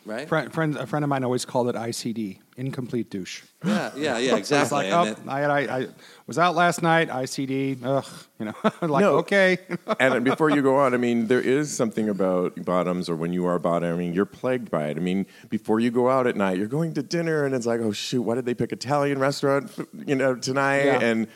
right 0.08 0.28
Friend, 0.28 0.52
friend, 0.52 0.76
a 0.76 0.86
friend 0.86 1.04
of 1.04 1.08
mine 1.08 1.22
always 1.24 1.44
called 1.44 1.68
it 1.68 1.74
ICD, 1.74 2.38
incomplete 2.56 3.10
douche. 3.10 3.42
yeah 3.64 3.90
yeah 3.96 4.18
yeah 4.18 4.30
It's 4.36 4.50
exactly 4.50 4.90
like, 4.90 4.92
oh, 4.92 5.04
then- 5.04 5.28
I, 5.28 5.42
I, 5.44 5.78
I 5.80 5.86
was 6.26 6.38
out 6.38 6.54
last 6.56 6.82
night, 6.82 7.08
ICD, 7.08 7.78
ugh, 7.84 8.04
you 8.38 8.46
know, 8.46 8.54
like, 8.82 9.02
No. 9.02 9.16
okay. 9.18 9.58
and 10.00 10.24
before 10.24 10.50
you 10.50 10.62
go 10.62 10.76
on, 10.76 10.94
I 10.94 10.96
mean, 10.96 11.26
there 11.26 11.40
is 11.40 11.74
something 11.74 12.08
about 12.08 12.64
bottoms, 12.64 13.08
or 13.08 13.16
when 13.16 13.32
you 13.32 13.46
are 13.46 13.58
bottoming, 13.58 14.12
you're 14.12 14.24
plagued 14.26 14.70
by 14.70 14.86
it. 14.88 14.96
I 14.96 15.00
mean, 15.00 15.26
before 15.50 15.78
you 15.80 15.90
go 15.90 16.08
out 16.10 16.26
at 16.26 16.36
night, 16.36 16.58
you're 16.58 16.66
going 16.66 16.94
to 16.94 17.02
dinner, 17.02 17.44
and 17.44 17.54
it's 17.54 17.66
like, 17.66 17.80
oh 17.80 17.92
shoot, 17.92 18.22
why 18.22 18.34
did 18.34 18.44
they 18.46 18.54
pick 18.54 18.72
Italian 18.72 19.18
restaurant, 19.18 19.70
you 20.06 20.14
know, 20.16 20.34
tonight? 20.34 20.84
Yeah. 20.84 21.00
And 21.00 21.28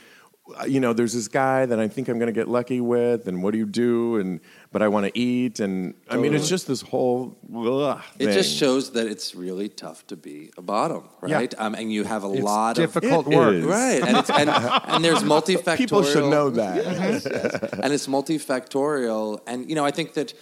you 0.67 0.81
know, 0.81 0.93
there's 0.93 1.13
this 1.15 1.29
guy 1.29 1.67
that 1.67 1.79
I 1.79 1.87
think 1.87 2.09
I'm 2.09 2.19
going 2.19 2.27
to 2.27 2.33
get 2.33 2.49
lucky 2.49 2.81
with, 2.81 3.29
and 3.29 3.43
what 3.45 3.53
do 3.53 3.59
you 3.59 3.67
do? 3.67 4.17
And 4.17 4.41
but 4.73 4.83
I 4.83 4.89
want 4.89 5.07
to 5.07 5.17
eat, 5.19 5.61
and 5.61 5.95
I 6.11 6.17
mean, 6.17 6.35
it's 6.35 6.49
just 6.49 6.67
this 6.67 6.83
whole. 6.83 7.37
Ugh, 7.55 8.01
It 8.19 8.33
just 8.33 8.57
shows 8.57 8.91
that 8.93 9.07
it's 9.07 9.35
really 9.37 9.69
tough 9.69 10.05
to 10.09 10.17
be 10.17 10.51
a 10.59 10.63
bottom, 10.63 11.09
Yeah. 11.27 11.37
right? 11.37 11.55
Um, 11.59 11.75
and 11.77 11.93
you 11.93 12.03
have 12.05 12.25
a 12.25 12.33
It's 12.33 12.43
lot 12.43 12.75
difficult 12.77 13.29
It 13.29 13.37
work. 13.37 13.65
right, 13.65 14.03
and, 14.03 14.17
it's, 14.17 14.31
and, 14.31 14.51
and 14.51 15.05
there's 15.05 15.23
multifactorial. 15.23 15.77
People 15.85 16.03
should 16.03 16.29
know 16.29 16.51
that. 16.51 16.77
Yes, 16.77 17.27
yes. 17.31 17.55
and 17.83 17.93
it's 17.93 18.07
multifactorial, 18.09 19.41
and 19.47 19.69
you 19.69 19.75
know, 19.77 19.85
I 19.85 19.91
think 19.91 20.15
that 20.15 20.35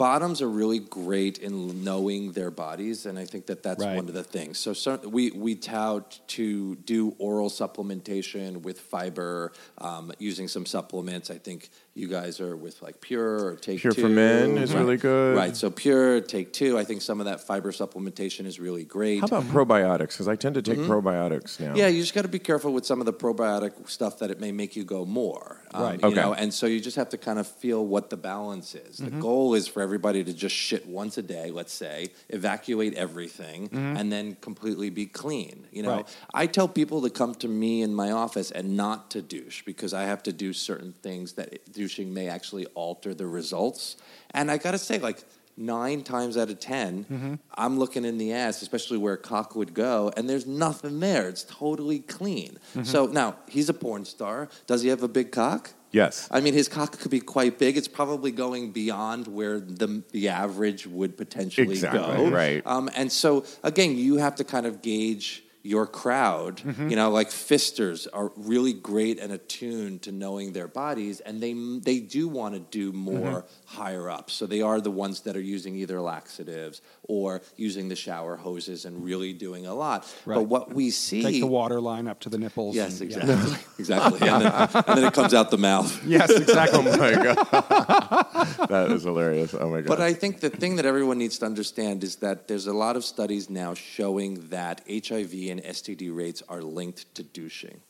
bottoms 0.00 0.40
are 0.40 0.48
really 0.48 0.78
great 0.78 1.36
in 1.38 1.84
knowing 1.84 2.32
their 2.32 2.50
bodies, 2.50 3.04
and 3.04 3.18
I 3.18 3.26
think 3.26 3.44
that 3.50 3.62
that's 3.62 3.84
Right. 3.84 3.96
one 3.96 4.08
of 4.08 4.14
the 4.14 4.24
things. 4.24 4.58
So, 4.58 4.72
cer 4.72 4.96
we 5.16 5.30
we 5.46 5.54
tout 5.54 6.20
to 6.38 6.76
do 6.94 7.14
oral 7.18 7.50
supplementation 7.50 8.62
with 8.62 8.80
fiber, 8.80 9.52
um, 9.76 10.10
using 10.18 10.48
some 10.48 10.64
supplements. 10.64 11.30
I 11.30 11.38
think 11.46 11.68
you 12.00 12.08
guys 12.08 12.40
are 12.40 12.56
with 12.56 12.80
like 12.82 13.00
Pure 13.00 13.44
or 13.44 13.56
Take 13.56 13.80
Pure 13.80 13.92
Two. 13.92 14.02
for 14.02 14.08
Men 14.08 14.56
is 14.58 14.72
really 14.74 14.96
good. 14.96 15.36
Right. 15.36 15.54
So 15.56 15.70
Pure, 15.70 16.22
Take 16.22 16.52
Two. 16.52 16.78
I 16.78 16.84
think 16.84 17.02
some 17.02 17.20
of 17.20 17.26
that 17.26 17.40
fiber 17.40 17.70
supplementation 17.72 18.46
is 18.46 18.58
really 18.58 18.84
great. 18.84 19.20
How 19.20 19.26
about 19.26 19.44
probiotics? 19.44 20.08
Because 20.12 20.28
I 20.28 20.36
tend 20.36 20.54
to 20.56 20.62
take 20.62 20.78
probiotics 20.78 21.60
now. 21.60 21.68
Mm-hmm. 21.68 21.76
Yeah, 21.76 21.88
you 21.88 22.00
just 22.00 22.14
got 22.14 22.22
to 22.22 22.28
be 22.28 22.38
careful 22.38 22.72
with 22.72 22.86
some 22.86 23.00
of 23.00 23.06
the 23.06 23.12
probiotic 23.12 23.88
stuff 23.88 24.18
that 24.20 24.30
it 24.30 24.40
may 24.40 24.50
make 24.50 24.74
you 24.76 24.84
go 24.84 25.04
more. 25.04 25.60
Um, 25.72 25.82
Right. 25.82 26.00
You 26.00 26.08
Okay. 26.08 26.20
know, 26.20 26.32
and 26.34 26.52
so 26.52 26.66
you 26.66 26.80
just 26.80 26.96
have 26.96 27.10
to 27.10 27.18
kind 27.18 27.38
of 27.38 27.46
feel 27.46 27.84
what 27.86 28.10
the 28.10 28.16
balance 28.16 28.74
is. 28.74 28.96
The 28.98 29.10
goal 29.10 29.54
is 29.54 29.68
for 29.68 29.82
everybody 29.82 30.24
to 30.24 30.32
just 30.32 30.54
shit 30.54 30.86
once 30.86 31.18
a 31.18 31.22
day, 31.22 31.50
let's 31.50 31.72
say, 31.72 32.08
evacuate 32.30 32.94
everything, 32.94 33.68
and 33.72 34.10
then 34.10 34.36
completely 34.40 34.90
be 34.90 35.06
clean. 35.06 35.66
You 35.70 35.82
know, 35.82 35.90
Right. 35.90 36.08
I 36.32 36.46
tell 36.46 36.68
people 36.68 37.02
to 37.02 37.10
come 37.10 37.34
to 37.36 37.48
me 37.48 37.82
in 37.82 37.94
my 37.94 38.10
office 38.10 38.50
and 38.50 38.76
not 38.76 39.10
to 39.12 39.22
douche 39.22 39.62
because 39.64 39.92
I 39.92 40.04
have 40.04 40.22
to 40.24 40.32
do 40.32 40.52
certain 40.52 40.94
things 41.02 41.32
that 41.34 41.52
it- 41.52 41.72
douching 41.90 42.12
may 42.14 42.28
actually 42.28 42.66
alter 42.74 43.14
the 43.14 43.26
results. 43.26 43.96
And 44.32 44.50
I 44.50 44.58
got 44.58 44.72
to 44.72 44.78
say, 44.78 44.98
like, 44.98 45.24
nine 45.56 46.02
times 46.02 46.36
out 46.36 46.48
of 46.50 46.60
10, 46.60 47.38
I'm 47.54 47.78
looking 47.78 48.04
in 48.04 48.16
the 48.18 48.32
ass, 48.32 48.62
especially 48.62 48.98
where 48.98 49.16
cock 49.16 49.54
would 49.56 49.74
go, 49.74 50.12
and 50.16 50.28
there's 50.28 50.46
nothing 50.46 51.00
there. 51.00 51.28
It's 51.28 51.44
totally 51.44 52.00
clean. 52.00 52.58
So 52.84 53.06
now, 53.06 53.36
he's 53.48 53.68
a 53.68 53.74
porn 53.74 54.04
star. 54.04 54.48
Does 54.66 54.82
he 54.82 54.88
have 54.88 55.02
a 55.02 55.08
big 55.08 55.32
cock? 55.32 55.70
Yes. 55.92 56.28
I 56.30 56.40
mean, 56.40 56.54
his 56.54 56.68
cock 56.68 56.96
could 57.00 57.10
be 57.10 57.18
quite 57.18 57.58
big. 57.58 57.76
It's 57.76 57.88
probably 57.88 58.30
going 58.30 58.70
beyond 58.70 59.26
where 59.26 59.58
the 59.58 60.04
the 60.12 60.28
average 60.28 60.86
would 60.86 61.16
potentially 61.16 61.72
Exactly, 61.72 62.00
go. 62.16 62.30
right. 62.30 62.62
Um, 62.64 62.88
and 62.94 63.10
so, 63.10 63.44
again, 63.64 63.96
you 63.96 64.18
have 64.18 64.36
to 64.36 64.44
kind 64.44 64.66
of 64.66 64.82
gauge 64.82 65.42
your 65.62 65.86
crowd. 65.86 66.56
Mm-hmm. 66.58 66.88
You 66.90 66.96
know, 66.96 67.10
like 67.10 67.30
fisters 67.30 68.06
are 68.06 68.32
really 68.36 68.72
great 68.72 69.18
and 69.18 69.32
attuned 69.32 70.02
to 70.02 70.12
knowing 70.12 70.52
their 70.52 70.68
bodies, 70.68 71.20
and 71.20 71.40
they 71.42 71.52
they 71.52 72.00
do 72.00 72.28
want 72.28 72.54
to 72.54 72.60
do 72.60 72.92
more 72.92 73.20
Mm-hmm. 73.20 73.76
higher 73.82 74.08
up. 74.10 74.30
So 74.30 74.46
they 74.46 74.62
are 74.62 74.80
the 74.80 74.90
ones 74.90 75.20
that 75.22 75.36
are 75.36 75.40
using 75.56 75.76
either 75.76 76.00
laxatives 76.00 76.80
or 77.04 77.42
using 77.56 77.88
the 77.88 77.96
shower 77.96 78.36
hoses 78.36 78.84
and 78.84 79.04
really 79.04 79.32
doing 79.32 79.66
a 79.66 79.74
lot. 79.74 80.06
But 80.26 80.44
what 80.44 80.72
we 80.72 80.90
see, 80.90 81.22
Take 81.22 81.40
the 81.40 81.46
water 81.46 81.80
line 81.80 82.08
up 82.08 82.20
to 82.20 82.28
the 82.28 82.38
nipples. 82.38 82.74
yes, 82.76 83.00
and- 83.00 83.10
yeah. 83.10 83.18
exactly, 83.18 83.58
exactly, 83.78 84.28
and 84.28 84.42
then, 84.44 84.84
and 84.86 84.98
then 84.98 85.04
it 85.04 85.12
comes 85.12 85.34
out 85.34 85.50
the 85.50 85.58
mouth. 85.58 85.90
Yes, 86.06 86.30
exactly. 86.30 86.80
Oh 86.90 86.96
my 86.96 87.12
god, 87.22 88.68
that 88.68 88.90
is 88.92 89.02
hilarious. 89.04 89.54
Oh 89.54 89.68
my 89.70 89.80
god. 89.80 89.88
But 89.88 90.00
I 90.00 90.12
think 90.14 90.40
the 90.40 90.50
thing 90.50 90.76
that 90.76 90.86
everyone 90.86 91.18
needs 91.18 91.38
to 91.38 91.46
understand 91.46 92.02
is 92.04 92.16
that 92.16 92.48
there's 92.48 92.66
a 92.66 92.72
lot 92.72 92.96
of 92.96 93.04
studies 93.04 93.50
now 93.50 93.74
showing 93.74 94.48
that 94.50 94.82
HIV 94.88 95.32
and 95.50 95.62
STD 95.62 96.14
rates 96.14 96.42
are 96.48 96.62
linked 96.62 97.14
to 97.16 97.22
douching. 97.22 97.80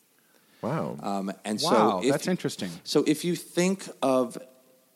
wow. 0.62 0.96
Um, 1.02 1.32
and 1.44 1.60
Wow, 1.62 2.00
so 2.00 2.06
if, 2.06 2.12
that's 2.12 2.28
interesting. 2.28 2.70
So 2.84 3.04
if 3.06 3.24
you 3.24 3.34
think 3.36 3.88
of 4.02 4.38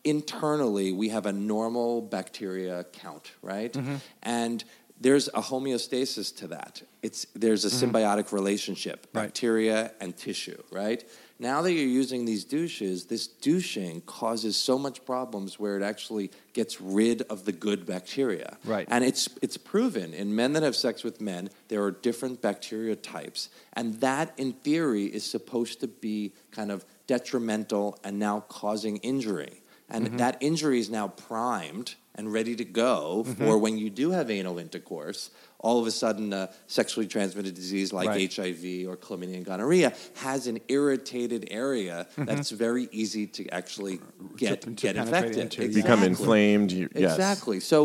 internally, 0.05 0.93
we 0.93 1.09
have 1.11 1.27
a 1.27 1.33
normal 1.33 2.03
bacteria 2.03 2.85
count, 2.93 3.33
right? 3.43 3.73
Mm-hmm. 3.73 3.97
And 4.23 4.65
there's 5.01 5.29
a 5.29 5.41
homeostasis 5.43 6.37
to 6.37 6.49
that. 6.49 6.83
It's 7.03 7.27
there's 7.35 7.65
a 7.65 7.69
symbiotic 7.69 8.33
relationship, 8.33 9.07
Mm-hmm. 9.07 9.19
Right. 9.19 9.25
bacteria 9.25 9.93
and 10.01 10.17
tissue, 10.17 10.63
right? 10.71 11.05
Now 11.39 11.63
that 11.63 11.73
you're 11.73 11.87
using 12.03 12.25
these 12.27 12.45
douches, 12.45 13.07
this 13.07 13.27
douching 13.27 14.03
causes 14.03 14.57
so 14.57 14.79
much 14.79 15.05
problems 15.05 15.59
where 15.59 15.77
it 15.77 15.83
actually 15.83 16.31
gets 16.53 16.81
rid 16.81 17.23
of 17.23 17.45
the 17.45 17.53
good 17.53 17.85
bacteria. 17.87 18.57
Right. 18.65 18.87
And 18.89 19.05
it's 19.05 19.29
it's 19.43 19.57
proven 19.57 20.15
in 20.15 20.35
men 20.37 20.53
that 20.53 20.63
have 20.63 20.77
sex 20.77 21.03
with 21.03 21.21
men, 21.21 21.51
there 21.69 21.83
are 21.83 21.91
different 21.91 22.41
bacteria 22.41 22.95
types. 22.97 23.49
And 23.73 23.95
that 24.01 24.33
in 24.37 24.53
theory 24.53 25.07
is 25.07 25.25
supposed 25.25 25.81
to 25.81 25.89
be 25.89 26.33
kind 26.53 26.71
of 26.71 26.85
detrimental 27.09 27.99
and 28.05 28.19
now 28.19 28.41
causing 28.49 28.99
injury. 28.99 29.61
And 29.91 30.07
Mm-hmm. 30.07 30.17
that 30.19 30.37
injury 30.41 30.79
is 30.79 30.89
now 30.89 31.09
primed 31.09 31.97
and 32.15 32.33
ready 32.33 32.55
to 32.57 32.65
go 32.65 33.25
Mm-hmm. 33.27 33.45
for 33.45 33.59
when 33.59 33.77
you 33.77 33.91
do 33.91 34.13
have 34.13 34.31
anal 34.31 34.59
intercourse. 34.59 35.31
All 35.65 35.81
of 35.81 35.87
a 35.87 35.91
sudden, 35.91 36.33
a 36.33 36.51
sexually 36.67 37.07
transmitted 37.07 37.55
disease 37.55 37.93
like 37.93 38.09
Right. 38.09 38.33
HIV 38.33 38.65
or 38.89 38.97
chlamydia 38.97 39.37
and 39.37 39.45
gonorrhea 39.47 39.95
has 40.17 40.47
an 40.47 40.59
irritated 40.69 41.49
area 41.51 42.07
that's 42.19 42.51
very 42.51 42.87
easy 42.93 43.27
to 43.37 43.49
actually 43.49 43.97
get, 44.37 44.61
Mm-hmm. 44.61 44.75
to 44.75 44.87
get 44.87 44.97
infected. 44.97 45.37
into, 45.39 45.63
yeah. 45.67 45.83
Become 45.83 46.03
inflamed. 46.03 46.71
You, 46.71 46.89
yes. 46.95 47.13
Exactly. 47.13 47.61
So 47.61 47.79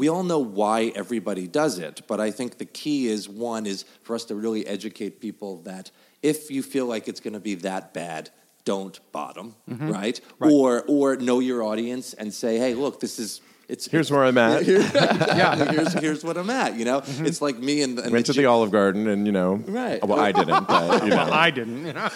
we 0.00 0.08
all 0.08 0.24
know 0.24 0.40
why 0.40 0.92
everybody 0.94 1.46
does 1.46 1.78
it, 1.78 2.02
but 2.06 2.18
I 2.20 2.30
think 2.32 2.58
the 2.58 2.64
key 2.82 3.06
is 3.06 3.28
one 3.28 3.66
is 3.66 3.84
for 4.02 4.14
us 4.16 4.24
to 4.26 4.34
really 4.34 4.66
educate 4.66 5.20
people 5.20 5.62
that 5.62 5.90
if 6.22 6.50
you 6.50 6.62
feel 6.62 6.86
like 6.86 7.08
it's 7.08 7.20
going 7.20 7.34
to 7.34 7.40
be 7.40 7.54
that 7.56 7.94
bad, 7.94 8.30
don't 8.64 8.98
bottom, 9.12 9.54
right? 9.66 10.20
Mm-hmm. 10.20 10.44
Right. 10.44 10.52
Or 10.52 10.84
or 10.86 11.16
know 11.16 11.38
your 11.40 11.62
audience 11.62 12.14
and 12.14 12.32
say, 12.34 12.58
hey, 12.58 12.74
look, 12.74 13.00
this 13.00 13.18
is 13.18 13.40
it's 13.70 13.86
Here's 13.86 14.10
where 14.10 14.24
I'm 14.24 14.36
at. 14.38 14.66
yeah. 14.66 15.54
here's 15.72 15.92
here's 15.94 16.24
what 16.24 16.36
I'm 16.36 16.50
at. 16.50 16.76
You 16.76 16.84
know, 16.84 17.00
Mm-hmm. 17.00 17.26
it's 17.26 17.40
like 17.40 17.58
me 17.58 17.82
and, 17.82 17.98
and 17.98 18.12
Went 18.12 18.26
to 18.26 18.32
Jew- 18.32 18.42
the 18.42 18.46
Olive 18.46 18.70
Garden, 18.70 19.06
and 19.08 19.26
you 19.26 19.32
know, 19.32 19.54
Right. 19.66 20.04
Well, 20.06 20.18
I 20.20 20.32
didn't, 20.32 20.66
but 20.66 21.04
you 21.04 21.10
know, 21.18 21.28
I 21.30 21.50
didn't. 21.50 21.86
You 21.86 21.92
know? 21.92 22.08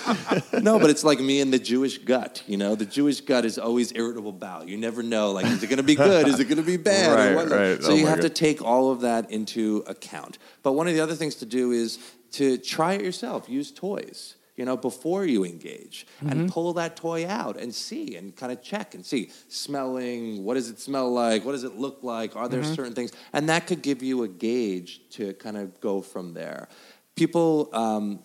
no, 0.60 0.78
but 0.78 0.90
it's 0.90 1.04
like 1.04 1.20
me 1.20 1.40
and 1.40 1.52
the 1.52 1.58
Jewish 1.58 1.98
gut. 1.98 2.42
You 2.46 2.56
know, 2.56 2.74
the 2.74 2.84
Jewish 2.86 3.20
gut 3.20 3.44
is 3.44 3.58
always 3.58 3.92
irritable 3.94 4.32
bowel. 4.32 4.68
You 4.68 4.76
never 4.76 5.02
know, 5.02 5.32
like, 5.32 5.46
is 5.46 5.62
it 5.62 5.68
going 5.68 5.78
to 5.78 5.82
be 5.82 5.94
good? 5.94 6.28
Is 6.28 6.40
it 6.40 6.44
going 6.44 6.58
to 6.58 6.62
be 6.62 6.76
bad? 6.76 7.36
Right, 7.36 7.46
or 7.46 7.48
right. 7.72 7.82
So 7.82 7.92
Oh 7.92 7.94
you 7.94 8.04
my 8.04 8.10
have 8.10 8.20
to 8.20 8.28
take 8.30 8.60
all 8.62 8.90
of 8.90 9.00
that 9.02 9.30
into 9.30 9.84
account. 9.86 10.38
But 10.62 10.72
one 10.72 10.88
of 10.88 10.94
the 10.94 11.00
other 11.00 11.14
things 11.14 11.36
to 11.36 11.46
do 11.46 11.70
is 11.72 11.98
to 12.32 12.58
try 12.58 12.94
it 12.94 13.02
yourself. 13.02 13.48
Use 13.48 13.70
toys. 13.70 14.34
You 14.56 14.64
know, 14.64 14.76
before 14.76 15.24
you 15.24 15.44
engage 15.44 16.06
and 16.20 16.50
pull 16.50 16.72
that 16.74 16.96
toy 16.96 17.26
out 17.26 17.56
and 17.56 17.74
see 17.74 18.16
and 18.16 18.36
kind 18.36 18.52
of 18.52 18.62
check 18.62 18.94
and 18.94 19.04
see 19.04 19.30
smelling, 19.48 20.44
what 20.44 20.54
does 20.54 20.70
it 20.70 20.78
smell 20.78 21.12
like? 21.12 21.44
What 21.44 21.52
does 21.52 21.64
it 21.64 21.76
look 21.76 22.02
like? 22.02 22.36
Are 22.36 22.48
there 22.48 22.62
certain 22.62 22.94
things? 22.94 23.12
And 23.32 23.48
that 23.48 23.66
could 23.66 23.82
give 23.82 24.02
you 24.02 24.22
a 24.22 24.28
gauge 24.28 25.00
to 25.10 25.32
kind 25.34 25.56
of 25.56 25.80
go 25.80 26.00
from 26.00 26.34
there. 26.34 26.68
People, 27.16 27.68
um, 27.72 28.20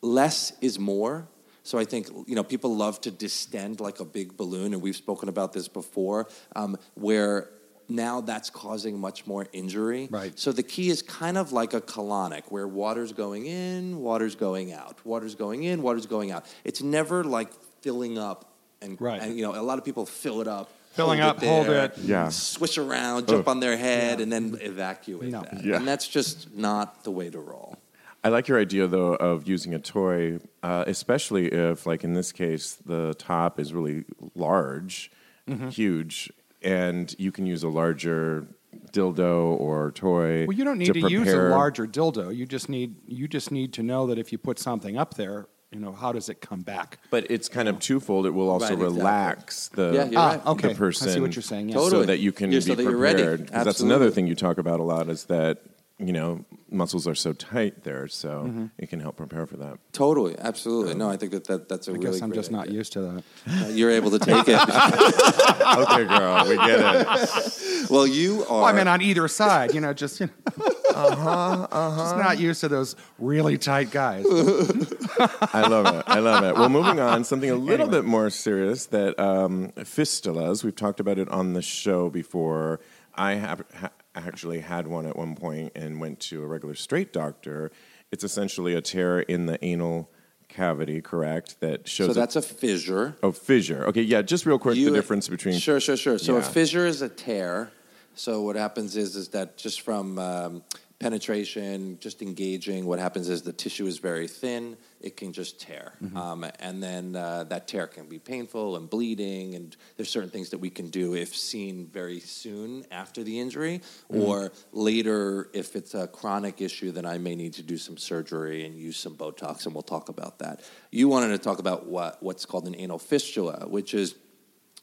less 0.00 0.52
is 0.60 0.78
more. 0.78 1.28
So 1.64 1.78
I 1.78 1.84
think 1.84 2.08
you 2.26 2.34
know 2.34 2.44
people 2.44 2.76
love 2.76 3.00
to 3.02 3.10
distend 3.10 3.80
like 3.80 3.98
a 3.98 4.04
big 4.04 4.36
balloon, 4.36 4.74
and 4.74 4.82
we've 4.82 4.94
spoken 4.94 5.30
about 5.30 5.54
this 5.54 5.66
before, 5.66 6.28
um, 6.54 6.76
where 6.92 7.48
now 7.88 8.20
that's 8.20 8.50
causing 8.50 8.98
much 8.98 9.26
more 9.26 9.46
injury. 9.52 10.08
Right. 10.10 10.38
So 10.38 10.52
the 10.52 10.62
key 10.62 10.88
is 10.90 11.02
kind 11.02 11.36
of 11.38 11.52
like 11.52 11.74
a 11.74 11.80
colonic, 11.80 12.44
where 12.48 12.66
water's 12.66 13.12
going 13.12 13.46
in, 13.46 14.00
water's 14.00 14.34
going 14.34 14.72
out, 14.72 14.96
water's 15.04 15.34
going 15.34 15.64
in, 15.64 15.82
water's 15.82 16.06
going 16.06 16.30
out. 16.30 16.46
It's 16.64 16.82
never 16.82 17.24
like 17.24 17.52
filling 17.82 18.18
up 18.18 18.50
and, 18.80 19.00
Right. 19.00 19.20
and 19.22 19.36
you 19.36 19.42
know 19.44 19.54
a 19.54 19.62
lot 19.62 19.78
of 19.78 19.84
people 19.84 20.06
fill 20.06 20.40
it 20.40 20.48
up. 20.48 20.70
Filling 20.92 21.18
hold 21.18 21.36
up, 21.38 21.42
hold 21.42 21.66
there, 21.66 21.86
it. 21.86 21.98
Yeah. 21.98 22.28
Swish 22.28 22.78
around, 22.78 23.26
jump 23.26 23.48
Ugh. 23.48 23.48
on 23.48 23.58
their 23.60 23.76
head, 23.76 24.20
and 24.20 24.30
then 24.32 24.56
evacuate 24.60 25.30
No. 25.32 25.42
that. 25.42 25.64
Yeah. 25.64 25.76
And 25.76 25.88
that's 25.88 26.06
just 26.06 26.54
not 26.54 27.02
the 27.02 27.10
way 27.10 27.30
to 27.30 27.40
roll. 27.40 27.76
I 28.22 28.28
like 28.28 28.46
your 28.48 28.58
idea 28.60 28.86
though 28.86 29.14
of 29.16 29.46
using 29.48 29.74
a 29.74 29.78
toy, 29.80 30.38
uh, 30.62 30.84
especially 30.86 31.48
if, 31.52 31.84
like 31.84 32.04
in 32.04 32.14
this 32.14 32.30
case, 32.32 32.74
the 32.86 33.14
top 33.14 33.58
is 33.60 33.74
really 33.74 34.04
large, 34.34 35.10
Mm-hmm. 35.48 35.68
huge, 35.68 36.32
and 36.64 37.14
you 37.18 37.30
can 37.30 37.46
use 37.46 37.62
a 37.62 37.68
larger 37.68 38.46
dildo 38.92 39.58
or 39.60 39.92
toy. 39.92 40.46
Well, 40.46 40.56
you 40.56 40.64
don't 40.64 40.78
need 40.78 40.92
to, 40.94 41.08
use 41.08 41.32
a 41.32 41.36
larger 41.50 41.86
dildo. 41.86 42.34
You 42.34 42.46
just 42.46 42.68
need 42.68 42.96
you 43.06 43.28
just 43.28 43.50
need 43.52 43.72
to 43.74 43.82
know 43.82 44.06
that 44.08 44.18
if 44.18 44.32
you 44.32 44.38
put 44.38 44.58
something 44.58 44.96
up 44.96 45.14
there, 45.14 45.46
you 45.70 45.80
know 45.80 45.92
how 45.92 46.12
does 46.12 46.28
it 46.28 46.40
come 46.40 46.62
back? 46.62 46.98
But 47.10 47.30
it's 47.30 47.48
kind 47.48 47.68
of 47.68 47.78
twofold. 47.78 48.26
It 48.26 48.30
will 48.30 48.48
also 48.48 48.66
Right, 48.66 48.72
exactly. 48.74 48.96
relax 48.98 49.68
the 49.68 49.92
Yeah, 49.94 50.04
you're 50.10 50.20
Ah, 50.20 50.28
right. 50.30 50.46
okay. 50.46 50.68
the 50.68 50.74
person. 50.74 51.08
I 51.08 51.12
see 51.14 51.20
what 51.20 51.34
you're 51.36 51.42
saying. 51.42 51.68
Yes. 51.70 51.90
So 51.90 52.04
that 52.04 52.18
you 52.20 52.32
can 52.32 52.50
Yeah, 52.50 52.58
be 52.58 52.60
so 52.62 52.74
that 52.76 52.82
you're 52.82 52.96
ready. 52.96 53.22
prepared. 53.22 53.52
'Cause 53.52 53.64
that's 53.64 53.80
another 53.80 54.10
thing 54.10 54.26
you 54.26 54.34
talk 54.34 54.58
about 54.58 54.80
a 54.80 54.84
lot 54.84 55.08
is 55.08 55.24
that 55.26 55.58
you 55.98 56.12
know 56.12 56.44
muscles 56.70 57.06
are 57.06 57.14
so 57.14 57.32
tight 57.32 57.84
there, 57.84 58.08
so 58.08 58.42
Mm-hmm. 58.44 58.66
it 58.78 58.88
can 58.88 58.98
help 59.00 59.16
prepare 59.16 59.46
for 59.46 59.56
that. 59.58 59.78
Totally, 59.92 60.34
absolutely. 60.38 60.94
No, 60.94 61.08
I 61.08 61.16
think 61.16 61.30
that, 61.32 61.44
that 61.44 61.68
that's 61.68 61.86
a 61.86 61.92
I 61.92 61.94
really. 61.94 62.06
guess 62.06 62.20
I'm 62.22 62.30
great 62.30 62.36
just 62.38 62.50
not 62.50 62.64
idea. 62.66 62.78
used 62.78 62.92
to 62.94 63.00
that. 63.00 63.24
Uh, 63.48 63.68
You're 63.68 63.92
able 63.92 64.10
to 64.10 64.18
take 64.18 64.44
it. 64.48 64.60
okay, 65.78 66.04
girl, 66.04 66.48
we 66.48 66.56
get 66.56 66.80
it. 66.80 67.90
well, 67.90 68.06
you 68.06 68.44
are. 68.46 68.62
Well, 68.62 68.64
I 68.64 68.72
mean, 68.72 68.88
on 68.88 69.02
either 69.02 69.28
side, 69.28 69.72
you 69.72 69.80
know, 69.80 69.92
just 69.92 70.18
you 70.18 70.26
know, 70.26 70.66
uh-huh, 70.94 71.68
uh-huh. 71.70 71.96
just 72.02 72.16
not 72.16 72.38
used 72.40 72.60
to 72.62 72.68
those 72.68 72.96
really 73.18 73.56
tight 73.56 73.90
guys. 73.92 74.24
I 74.28 75.66
love 75.68 75.86
it. 75.94 76.04
I 76.08 76.18
love 76.18 76.44
it. 76.44 76.54
Well, 76.56 76.68
moving 76.68 76.98
on, 76.98 77.22
something 77.24 77.50
a 77.50 77.54
little 77.56 77.86
bit 77.88 78.04
more 78.04 78.30
serious 78.30 78.86
that 78.86 79.18
um, 79.18 79.70
fistulas. 79.78 80.64
We've 80.64 80.74
talked 80.74 80.98
about 81.00 81.18
it 81.18 81.28
on 81.28 81.52
the 81.52 81.62
show 81.62 82.10
before. 82.10 82.80
I 83.14 83.34
have 83.34 83.62
ha- 83.78 83.90
actually 84.14 84.60
had 84.60 84.86
one 84.86 85.06
at 85.06 85.16
one 85.16 85.34
point 85.34 85.72
and 85.74 86.00
went 86.00 86.20
to 86.20 86.42
a 86.42 86.46
regular 86.46 86.74
straight 86.74 87.12
doctor. 87.12 87.70
It's 88.12 88.24
essentially 88.24 88.74
a 88.74 88.80
tear 88.80 89.20
in 89.20 89.46
the 89.46 89.62
anal 89.64 90.10
cavity, 90.48 91.00
correct? 91.00 91.60
That 91.60 91.88
shows. 91.88 92.08
so 92.08 92.12
that's 92.12 92.36
a 92.36 92.42
fissure. 92.42 93.16
oh 93.22 93.32
fissure. 93.32 93.84
Okay, 93.86 94.02
yeah. 94.02 94.22
Just 94.22 94.46
real 94.46 94.58
quick, 94.58 94.76
You- 94.76 94.90
the 94.90 94.96
difference 94.96 95.28
between 95.28 95.58
Sure, 95.58 95.80
sure, 95.80 95.96
sure. 95.96 96.18
So 96.18 96.36
a 96.36 96.42
fissure 96.42 96.86
is 96.86 97.02
a 97.02 97.08
tear. 97.08 97.70
So 98.14 98.42
what 98.42 98.54
happens 98.56 98.96
is 98.96 99.16
is 99.16 99.28
that 99.30 99.56
just 99.56 99.80
from 99.80 100.18
um, 100.20 100.62
penetration, 101.00 101.98
just 102.00 102.22
engaging, 102.22 102.86
what 102.86 103.00
happens 103.00 103.28
is 103.28 103.42
the 103.42 103.52
tissue 103.52 103.86
is 103.86 103.98
very 103.98 104.28
thin. 104.28 104.76
It 105.04 105.16
can 105.18 105.32
just 105.34 105.60
tear, 105.60 105.92
Mm-hmm. 106.02 106.16
um, 106.16 106.46
and 106.60 106.82
then 106.82 107.14
uh, 107.14 107.44
that 107.52 107.68
tear 107.68 107.86
can 107.86 108.06
be 108.08 108.18
painful 108.18 108.76
and 108.76 108.88
bleeding. 108.88 109.54
And 109.54 109.76
there's 109.96 110.08
certain 110.08 110.30
things 110.30 110.48
that 110.50 110.58
we 110.58 110.70
can 110.70 110.88
do 110.88 111.14
if 111.14 111.36
seen 111.36 111.86
very 111.92 112.20
soon 112.20 112.84
after 112.90 113.22
the 113.22 113.38
injury, 113.38 113.76
Mm-hmm. 114.10 114.22
or 114.22 114.52
later 114.72 115.50
if 115.52 115.76
it's 115.76 115.94
a 115.94 116.06
chronic 116.06 116.60
issue. 116.62 116.90
Then 116.90 117.04
I 117.04 117.18
may 117.18 117.34
need 117.34 117.52
to 117.54 117.62
do 117.62 117.76
some 117.76 117.98
surgery 117.98 118.64
and 118.66 118.74
use 118.88 118.96
some 118.96 119.14
Botox, 119.14 119.66
and 119.66 119.74
we'll 119.74 119.82
talk 119.96 120.08
about 120.08 120.38
that. 120.38 120.62
You 120.90 121.08
wanted 121.08 121.28
to 121.36 121.38
talk 121.38 121.58
about 121.58 121.86
what 121.86 122.22
what's 122.22 122.46
called 122.46 122.66
an 122.66 122.74
anal 122.78 122.98
fistula, 122.98 123.66
which 123.68 123.92
is 123.94 124.14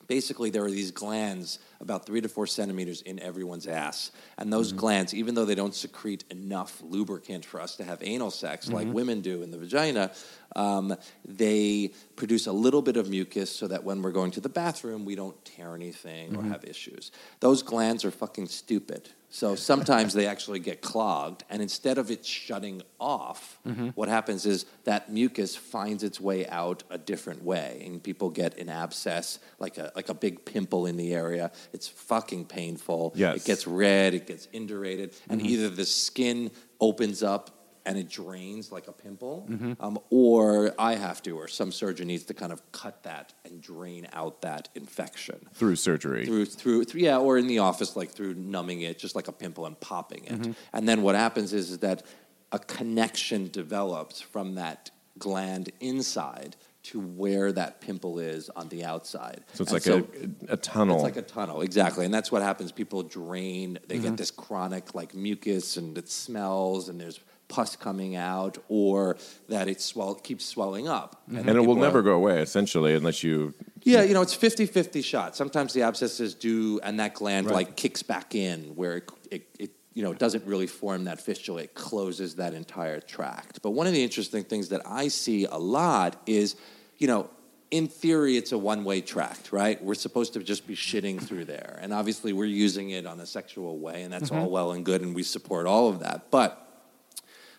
basically 0.08 0.50
there 0.50 0.64
are 0.64 0.72
these 0.72 0.92
glands 0.92 1.60
about 1.80 2.06
three 2.06 2.22
to 2.22 2.30
four 2.30 2.46
centimeters 2.46 3.02
in 3.02 3.20
everyone's 3.20 3.68
ass. 3.68 4.12
And 4.38 4.52
those 4.52 4.70
mm-hmm. 4.70 4.80
glands 4.80 5.14
even 5.14 5.36
though 5.36 5.46
they 5.46 5.56
don't 5.56 5.76
secrete 5.76 6.24
enough 6.30 6.82
lubricant 6.84 7.46
for 7.46 7.62
us 7.62 7.76
to 7.78 7.84
have 7.84 8.00
anal 8.02 8.32
sex 8.32 8.70
like 8.70 8.86
mm-hmm. 8.86 8.94
women 8.94 9.22
do 9.22 9.44
in 9.44 9.52
the 9.52 9.58
vagina 9.58 10.12
um, 10.56 10.96
they 11.26 11.92
produce 12.16 12.48
a 12.48 12.52
little 12.52 12.82
bit 12.82 12.98
of 12.98 13.10
mucus 13.10 13.50
so 13.50 13.68
that 13.68 13.84
when 13.84 14.02
we're 14.02 14.12
going 14.12 14.32
to 14.32 14.42
the 14.42 14.50
bathroom 14.50 15.06
we 15.06 15.16
don't 15.16 15.44
tear 15.46 15.76
anything 15.76 16.36
or 16.36 16.40
mm-hmm. 16.40 16.52
have 16.52 16.66
issues. 16.66 17.12
Those 17.40 17.64
glands 17.64 18.06
are 18.06 18.12
fucking 18.12 18.48
stupid 18.48 19.10
so 19.34 19.56
sometimes 19.56 20.14
they 20.14 20.28
actually 20.28 20.60
get 20.60 20.82
clogged, 20.82 21.46
and 21.50 21.62
instead 21.62 21.98
of 21.98 22.12
it 22.12 22.26
shutting 22.26 22.82
off, 23.00 23.60
mm-hmm. 23.66 23.88
what 23.90 24.10
happens 24.10 24.46
is 24.46 24.66
that 24.84 25.10
mucus 25.10 25.56
finds 25.56 26.04
its 26.04 26.20
way 26.20 26.46
out 26.48 26.84
a 26.90 26.98
different 26.98 27.42
way, 27.42 27.82
and 27.86 28.04
people 28.04 28.30
get 28.30 28.58
an 28.58 28.68
abscess, 28.68 29.40
like 29.58 29.78
a 29.78 29.90
like 29.96 30.10
a 30.10 30.14
big 30.14 30.44
pimple 30.44 30.86
in 30.86 30.98
the 30.98 31.14
area. 31.14 31.50
It's 31.72 31.88
fucking 31.88 32.46
painful. 32.48 33.14
Yes. 33.16 33.38
It 33.38 33.46
gets 33.46 33.66
red, 33.66 34.14
it 34.14 34.28
gets 34.28 34.48
indurated, 34.48 35.18
and 35.30 35.40
mm-hmm. 35.40 35.50
either 35.50 35.70
the 35.70 35.86
skin 35.86 36.52
opens 36.82 37.24
up 37.24 37.61
and 37.86 37.98
it 37.98 38.10
drains 38.10 38.72
like 38.72 38.88
a 38.88 38.92
pimple, 38.92 39.48
um, 39.80 39.98
or 40.10 40.74
I 40.78 40.96
have 40.96 41.22
to, 41.24 41.32
or 41.38 41.48
some 41.48 41.72
surgeon 41.72 42.08
needs 42.08 42.24
to 42.26 42.34
kind 42.34 42.52
of 42.52 42.62
cut 42.72 43.04
that 43.04 43.34
and 43.46 43.62
drain 43.62 44.08
out 44.14 44.42
that 44.42 44.70
infection 44.76 45.40
through 45.54 45.76
surgery. 45.78 46.26
through, 46.26 46.46
through 46.46 46.84
through 46.86 47.02
yeah 47.02 47.18
or 47.18 47.38
in 47.38 47.48
the 47.48 47.60
office 47.60 47.96
like 47.96 48.12
through 48.12 48.34
numbing 48.36 48.82
it 48.82 49.00
just 49.00 49.16
like 49.16 49.28
a 49.28 49.32
pimple 49.32 49.66
and 49.66 49.80
popping 49.80 50.24
it 50.26 50.56
and 50.74 50.88
then 50.88 51.02
what 51.02 51.16
happens 51.16 51.54
is, 51.54 51.72
is 51.72 51.80
that 51.80 52.04
a 52.52 52.60
connection 52.60 53.50
develops 53.50 54.22
from 54.22 54.56
that 54.56 54.92
gland 55.18 55.70
inside 55.80 56.56
to 56.84 57.00
where 57.00 57.52
that 57.52 57.80
pimple 57.82 58.18
is 58.20 58.50
on 58.52 58.68
the 58.70 58.84
outside 58.84 59.44
so 59.54 59.64
it's 59.64 59.72
And 59.86 60.02
like 60.02 60.06
a, 60.50 60.54
a 60.54 60.58
tunnel. 60.58 60.96
it's 60.96 61.04
like 61.04 61.18
a 61.18 61.22
tunnel, 61.22 61.62
exactly, 61.62 62.06
and 62.06 62.14
that's 62.14 62.32
what 62.32 62.42
happens. 62.42 62.72
People 62.72 63.04
drain; 63.04 63.78
they 63.88 63.96
Mm-hmm. 63.96 64.04
get 64.10 64.18
this 64.18 64.32
chronic 64.32 64.96
like 64.96 65.14
mucus, 65.14 65.78
and 65.78 65.96
it 65.98 66.10
smells, 66.10 66.90
and 66.90 67.00
there's 67.00 67.20
pus 67.52 67.76
coming 67.76 68.16
out, 68.16 68.58
or 68.70 69.18
that 69.50 69.68
it 69.68 69.82
swell 69.82 70.16
keeps 70.16 70.46
swelling 70.46 70.88
up, 70.88 71.22
mm-hmm. 71.30 71.48
and 71.48 71.58
it 71.58 71.62
will 71.62 71.78
are- 71.78 71.88
never 71.88 72.02
go 72.02 72.14
away, 72.14 72.42
essentially, 72.42 72.96
unless 72.96 73.24
you. 73.24 73.54
yeah, 73.84 74.04
you 74.04 74.14
know, 74.14 74.22
it's 74.22 74.36
50-50 74.36 75.04
shot. 75.04 75.36
Sometimes 75.36 75.74
the 75.74 75.82
abscesses 75.82 76.34
do, 76.34 76.80
and 76.82 77.00
that 77.00 77.14
gland 77.14 77.48
Right. 77.48 77.56
like 77.56 77.76
kicks 77.76 78.04
back 78.04 78.34
in 78.36 78.76
where 78.76 78.98
it, 78.98 79.12
it, 79.30 79.48
it, 79.60 79.72
you 79.94 80.04
know, 80.04 80.14
doesn't 80.14 80.46
really 80.46 80.68
form 80.68 81.04
that 81.04 81.20
fistula. 81.20 81.64
It 81.64 81.74
closes 81.76 82.36
that 82.36 82.54
entire 82.54 83.02
tract. 83.02 83.62
But 83.62 83.72
one 83.72 83.88
of 83.88 83.94
the 83.94 84.04
interesting 84.04 84.44
things 84.46 84.70
that 84.70 84.82
I 84.86 85.10
see 85.10 85.46
a 85.46 85.58
lot 85.58 86.22
is, 86.26 86.56
you 86.98 87.08
know, 87.08 87.30
in 87.72 87.88
theory, 87.88 88.38
it's 88.38 88.52
a 88.52 88.58
one-way 88.58 89.02
tract, 89.02 89.52
right? 89.52 89.82
We're 89.84 89.96
supposed 89.96 90.34
to 90.34 90.44
just 90.44 90.68
be 90.68 90.76
shitting 90.76 91.22
through 91.22 91.46
there, 91.46 91.80
and 91.82 91.94
obviously, 91.94 92.34
we're 92.34 92.46
using 92.46 92.92
it 92.92 93.06
on 93.06 93.20
a 93.20 93.26
sexual 93.26 93.80
way, 93.80 94.04
and 94.04 94.12
that's 94.14 94.30
mm-hmm. 94.30 94.44
all 94.44 94.50
well 94.50 94.72
and 94.74 94.86
good, 94.86 95.02
and 95.02 95.16
we 95.16 95.24
support 95.24 95.66
all 95.66 95.90
of 95.90 96.00
that. 96.00 96.30
But 96.32 96.71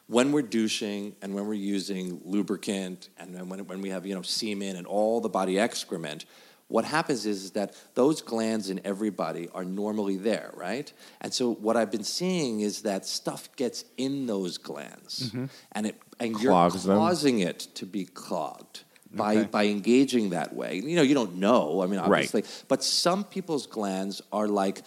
when 0.07 0.33
we're 0.33 0.43
douching 0.43 1.15
and 1.23 1.35
when 1.35 1.47
we're 1.47 1.55
using 1.55 2.21
lubricant 2.25 3.09
and 3.19 3.49
when, 3.49 3.67
when 3.67 3.81
we 3.81 3.89
have 3.91 4.05
you 4.07 4.15
know 4.15 4.23
semen 4.23 4.77
and 4.77 4.87
all 4.87 5.21
the 5.21 5.29
body 5.29 5.59
excrement 5.59 6.25
what 6.69 6.87
happens 6.87 7.27
is, 7.27 7.45
is 7.45 7.51
that 7.51 7.75
those 7.95 8.23
glands 8.23 8.71
in 8.71 8.81
everybody 8.85 9.49
are 9.55 9.65
normally 9.65 10.17
there 10.17 10.51
right 10.57 10.93
and 11.21 11.33
so 11.33 11.53
what 11.55 11.77
i've 11.77 11.91
been 11.91 12.05
seeing 12.05 12.61
is 12.61 12.83
that 12.83 13.05
stuff 13.07 13.49
gets 13.57 13.85
in 13.97 14.27
those 14.27 14.59
glands 14.59 15.29
mm-hmm. 15.31 15.47
and 15.73 15.87
it 15.87 16.01
and 16.21 16.35
Clogs 16.35 16.75
you're 16.85 16.95
them. 16.95 16.99
causing 16.99 17.41
it 17.41 17.59
to 17.75 17.87
be 17.87 18.05
clogged 18.05 18.85
by, 19.15 19.37
Okay. 19.37 19.49
by 19.51 19.67
engaging 19.67 20.31
that 20.31 20.55
way 20.55 20.77
you 20.77 20.97
know 20.97 21.03
you 21.03 21.15
don't 21.15 21.37
know 21.37 21.83
i 21.83 21.87
mean 21.87 21.99
Right. 22.01 22.07
obviously 22.25 22.45
but 22.69 22.83
some 22.83 23.25
people's 23.25 23.67
glands 23.67 24.23
are 24.33 24.49
like 24.49 24.83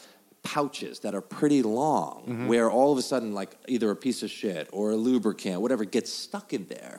pouches 0.45 0.99
that 0.99 1.13
are 1.15 1.21
pretty 1.39 1.61
long 1.63 2.13
Mm-hmm. 2.25 2.47
where 2.47 2.69
all 2.69 2.91
of 2.93 2.97
a 2.97 3.01
sudden 3.01 3.33
like 3.33 3.51
either 3.67 3.89
a 3.91 3.95
piece 3.95 4.21
of 4.23 4.29
shit 4.29 4.69
or 4.71 4.91
a 4.91 4.95
lubricant 4.95 5.59
whatever 5.59 5.83
gets 5.97 6.11
stuck 6.13 6.53
in 6.53 6.63
there 6.75 6.97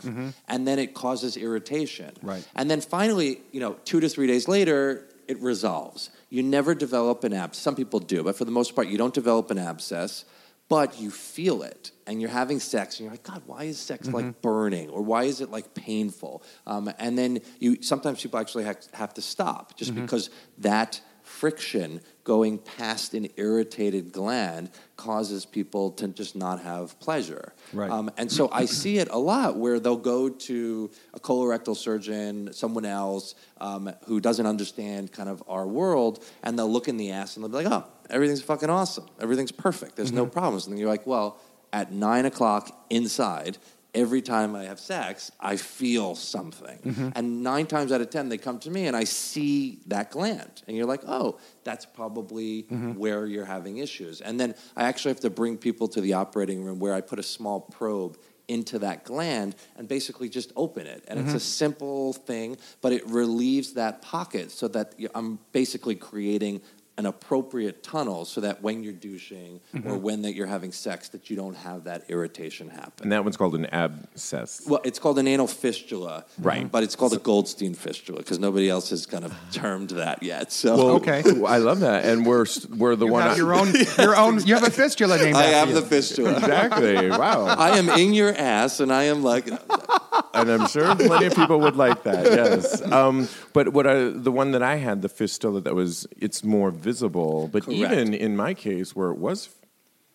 and 0.53 0.67
then 0.69 0.79
it 0.85 0.91
causes 0.95 1.37
irritation 1.37 2.11
Mm-hmm. 2.17 2.27
Right. 2.33 2.45
and 2.59 2.69
then 2.71 2.81
finally 2.81 3.31
you 3.55 3.61
know 3.65 3.73
two 3.91 4.01
to 4.01 4.09
three 4.09 4.27
days 4.27 4.45
later 4.57 4.81
it 5.29 5.39
resolves 5.41 6.11
you 6.29 6.43
never 6.43 6.75
develop 6.75 7.19
an 7.25 7.33
abscess 7.33 7.63
some 7.63 7.77
people 7.77 8.01
do 8.01 8.19
but 8.27 8.35
for 8.37 8.45
the 8.45 8.57
most 8.61 8.75
part 8.75 8.87
you 8.89 8.99
don't 9.03 9.15
develop 9.23 9.51
an 9.51 9.59
abscess 9.59 10.25
but 10.69 10.89
you 11.01 11.11
feel 11.11 11.63
it 11.63 11.93
and 12.07 12.21
you're 12.21 12.37
having 12.43 12.59
sex 12.61 12.89
and 12.99 13.05
you're 13.05 13.15
like 13.17 13.23
god 13.33 13.43
why 13.47 13.63
is 13.73 13.79
sex 13.79 14.01
Mm-hmm. 14.09 14.17
like 14.19 14.43
burning 14.43 14.89
or 14.91 15.03
why 15.03 15.23
is 15.33 15.41
it 15.41 15.51
like 15.57 15.67
painful 15.75 16.43
um, 16.67 16.85
and 16.99 17.17
then 17.21 17.41
you 17.61 17.71
sometimes 17.83 18.17
people 18.23 18.39
actually 18.45 18.65
have, 18.71 18.79
have 19.03 19.13
to 19.15 19.23
stop 19.23 19.77
just 19.81 19.93
Mm-hmm. 19.93 20.03
because 20.03 20.31
that 20.59 21.01
friction 21.23 22.01
going 22.27 22.59
past 22.59 23.15
an 23.15 23.29
irritated 23.37 24.11
gland 24.11 24.69
causes 24.97 25.47
people 25.47 25.93
to 25.93 26.09
just 26.09 26.35
not 26.35 26.61
have 26.61 26.99
pleasure. 26.99 27.53
Right. 27.73 27.89
Um, 27.89 28.11
and 28.17 28.31
so 28.31 28.51
I 28.51 28.65
see 28.65 28.99
it 28.99 29.09
a 29.12 29.19
lot 29.19 29.57
where 29.57 29.79
they'll 29.79 29.97
go 29.97 30.29
to 30.29 30.91
a 31.15 31.21
colorectal 31.21 31.77
surgeon, 31.77 32.53
someone 32.53 32.85
else 32.85 33.37
um, 33.61 33.93
who 34.07 34.19
doesn't 34.19 34.45
understand 34.45 35.12
kind 35.12 35.29
of 35.29 35.41
our 35.47 35.69
world, 35.69 36.25
and 36.43 36.59
they'll 36.59 36.71
look 36.71 36.89
in 36.89 36.97
the 36.97 37.12
ass 37.12 37.37
and 37.37 37.45
they'll 37.45 37.51
be 37.51 37.65
like, 37.65 37.73
oh, 37.73 37.87
everything's 38.11 38.43
fucking 38.43 38.71
awesome. 38.71 39.07
Everything's 39.21 39.53
perfect. 39.53 39.95
There's 39.95 40.11
no 40.11 40.27
problems. 40.27 40.67
And 40.67 40.73
then 40.73 40.81
you're 40.81 40.91
like, 40.91 41.07
well, 41.07 41.39
at 41.73 41.93
nine 41.93 42.27
o'clock 42.27 42.77
inside, 42.91 43.57
every 43.97 44.21
time 44.21 44.55
I 44.55 44.65
have 44.65 44.79
sex, 44.79 45.33
I 45.41 45.57
feel 45.57 46.15
something. 46.15 46.79
Mm-hmm. 46.85 47.09
And 47.17 47.43
nine 47.43 47.67
times 47.67 47.91
out 47.91 48.03
of 48.03 48.11
10, 48.11 48.29
they 48.29 48.39
come 48.39 48.59
to 48.61 48.71
me 48.71 48.87
and 48.87 48.95
I 48.95 49.05
see 49.05 49.81
that 49.87 50.11
gland. 50.11 50.63
And 50.69 50.77
you're 50.77 50.87
like, 50.87 51.03
oh, 51.07 51.41
that's 51.65 51.87
probably 51.87 52.65
mm-hmm. 52.65 52.93
where 52.93 53.27
you're 53.27 53.47
having 53.47 53.79
issues. 53.79 54.21
And 54.21 54.39
then 54.39 54.55
I 54.77 54.85
actually 54.85 55.13
have 55.13 55.21
to 55.21 55.31
bring 55.31 55.57
people 55.57 55.89
to 55.89 56.01
the 56.01 56.13
operating 56.13 56.63
room 56.63 56.79
where 56.79 56.95
I 56.95 57.01
put 57.01 57.19
a 57.19 57.25
small 57.25 57.61
probe 57.61 58.19
into 58.49 58.79
that 58.79 59.05
gland 59.05 59.57
and 59.77 59.89
basically 59.89 60.29
just 60.29 60.53
open 60.55 60.87
it. 60.87 61.05
And 61.09 61.19
it's 61.19 61.29
mm-hmm. 61.29 61.37
a 61.37 61.41
simple 61.41 62.13
thing, 62.13 62.59
but 62.81 62.93
it 62.93 63.05
relieves 63.09 63.73
that 63.73 64.03
pocket 64.03 64.51
so 64.53 64.69
that 64.69 64.95
I'm 65.15 65.41
basically 65.53 65.97
creating 65.97 66.61
an 66.99 67.05
appropriate 67.05 67.83
tunnel 67.83 68.25
so 68.25 68.41
that 68.41 68.63
when 68.63 68.83
you're 68.83 68.93
douching 68.93 69.61
or 69.85 69.97
when 69.99 70.23
that 70.23 70.35
you're 70.35 70.47
having 70.47 70.73
sex 70.73 71.09
that 71.11 71.29
you 71.29 71.37
don't 71.37 71.55
have 71.55 71.85
that 71.85 72.05
irritation 72.09 72.71
happen. 72.71 73.03
And 73.03 73.13
that 73.13 73.23
one's 73.23 73.37
called 73.37 73.55
an 73.55 73.67
abscess. 73.67 74.63
Well, 74.67 74.81
it's 74.83 74.99
called 74.99 75.19
an 75.19 75.29
anal 75.29 75.47
fistula, 75.47 76.25
Right. 76.39 76.71
But 76.73 76.85
it's 76.85 76.97
called 76.97 77.13
a 77.13 77.19
Goldstein 77.19 77.75
fistula 77.75 78.19
because 78.21 78.39
nobody 78.39 78.71
else 78.71 78.89
has 78.91 79.05
kind 79.05 79.25
of 79.25 79.35
termed 79.53 79.91
that 79.91 80.23
yet. 80.23 80.53
So 80.53 80.77
Well, 80.77 80.89
Okay. 80.97 81.23
I 81.47 81.59
love 81.59 81.81
that, 81.81 82.07
and 82.07 82.25
we're 82.25 82.47
we're 82.77 82.97
the 82.97 83.07
You 83.07 83.13
one. 83.13 83.23
have 83.23 83.33
I- 83.33 83.37
your 83.37 83.55
own, 83.55 83.75
your 83.99 84.17
own. 84.17 84.47
You 84.47 84.55
have 84.55 84.67
a 84.67 84.71
fistula 84.71 85.19
named 85.19 85.37
I 85.37 85.43
have 85.45 85.69
you. 85.69 85.75
the 85.75 85.83
fistula. 85.83 86.33
exactly. 86.39 87.11
Wow. 87.11 87.45
I 87.59 87.77
am 87.77 87.89
in 87.91 88.15
your 88.15 88.33
ass, 88.35 88.81
and 88.81 88.91
I 88.93 89.05
am 89.05 89.23
like, 89.23 89.47
and 89.49 90.51
I'm 90.51 90.67
sure 90.69 90.95
plenty 90.97 91.27
of 91.27 91.35
people 91.35 91.61
would 91.61 91.77
like 91.77 92.03
that. 92.05 92.25
Yes, 92.25 92.81
um, 92.91 93.29
but 93.53 93.73
what 93.73 93.87
I, 93.87 94.09
the 94.09 94.33
one 94.33 94.53
that 94.53 94.63
I 94.63 94.77
had, 94.77 95.03
the 95.03 95.09
fistula, 95.09 95.61
that 95.63 95.75
was 95.75 96.07
it's 96.19 96.43
more 96.45 96.71
visible. 96.90 97.49
But 97.49 97.64
Correct. 97.64 97.79
even 97.92 98.14
in 98.14 98.37
my 98.37 98.55
case, 98.55 98.94
where 98.94 99.11
it 99.11 99.18
was 99.18 99.51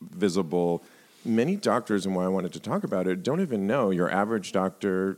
visible, 0.02 0.82
many 1.26 1.56
doctors, 1.58 2.06
and 2.06 2.16
why 2.16 2.24
I 2.26 2.30
wanted 2.30 2.54
to 2.54 2.60
talk 2.60 2.84
about 2.86 3.08
it, 3.08 3.24
don't 3.24 3.42
even 3.42 3.68
know. 3.68 3.92
Your 3.92 4.10
average 4.10 4.52
doctor 4.54 5.18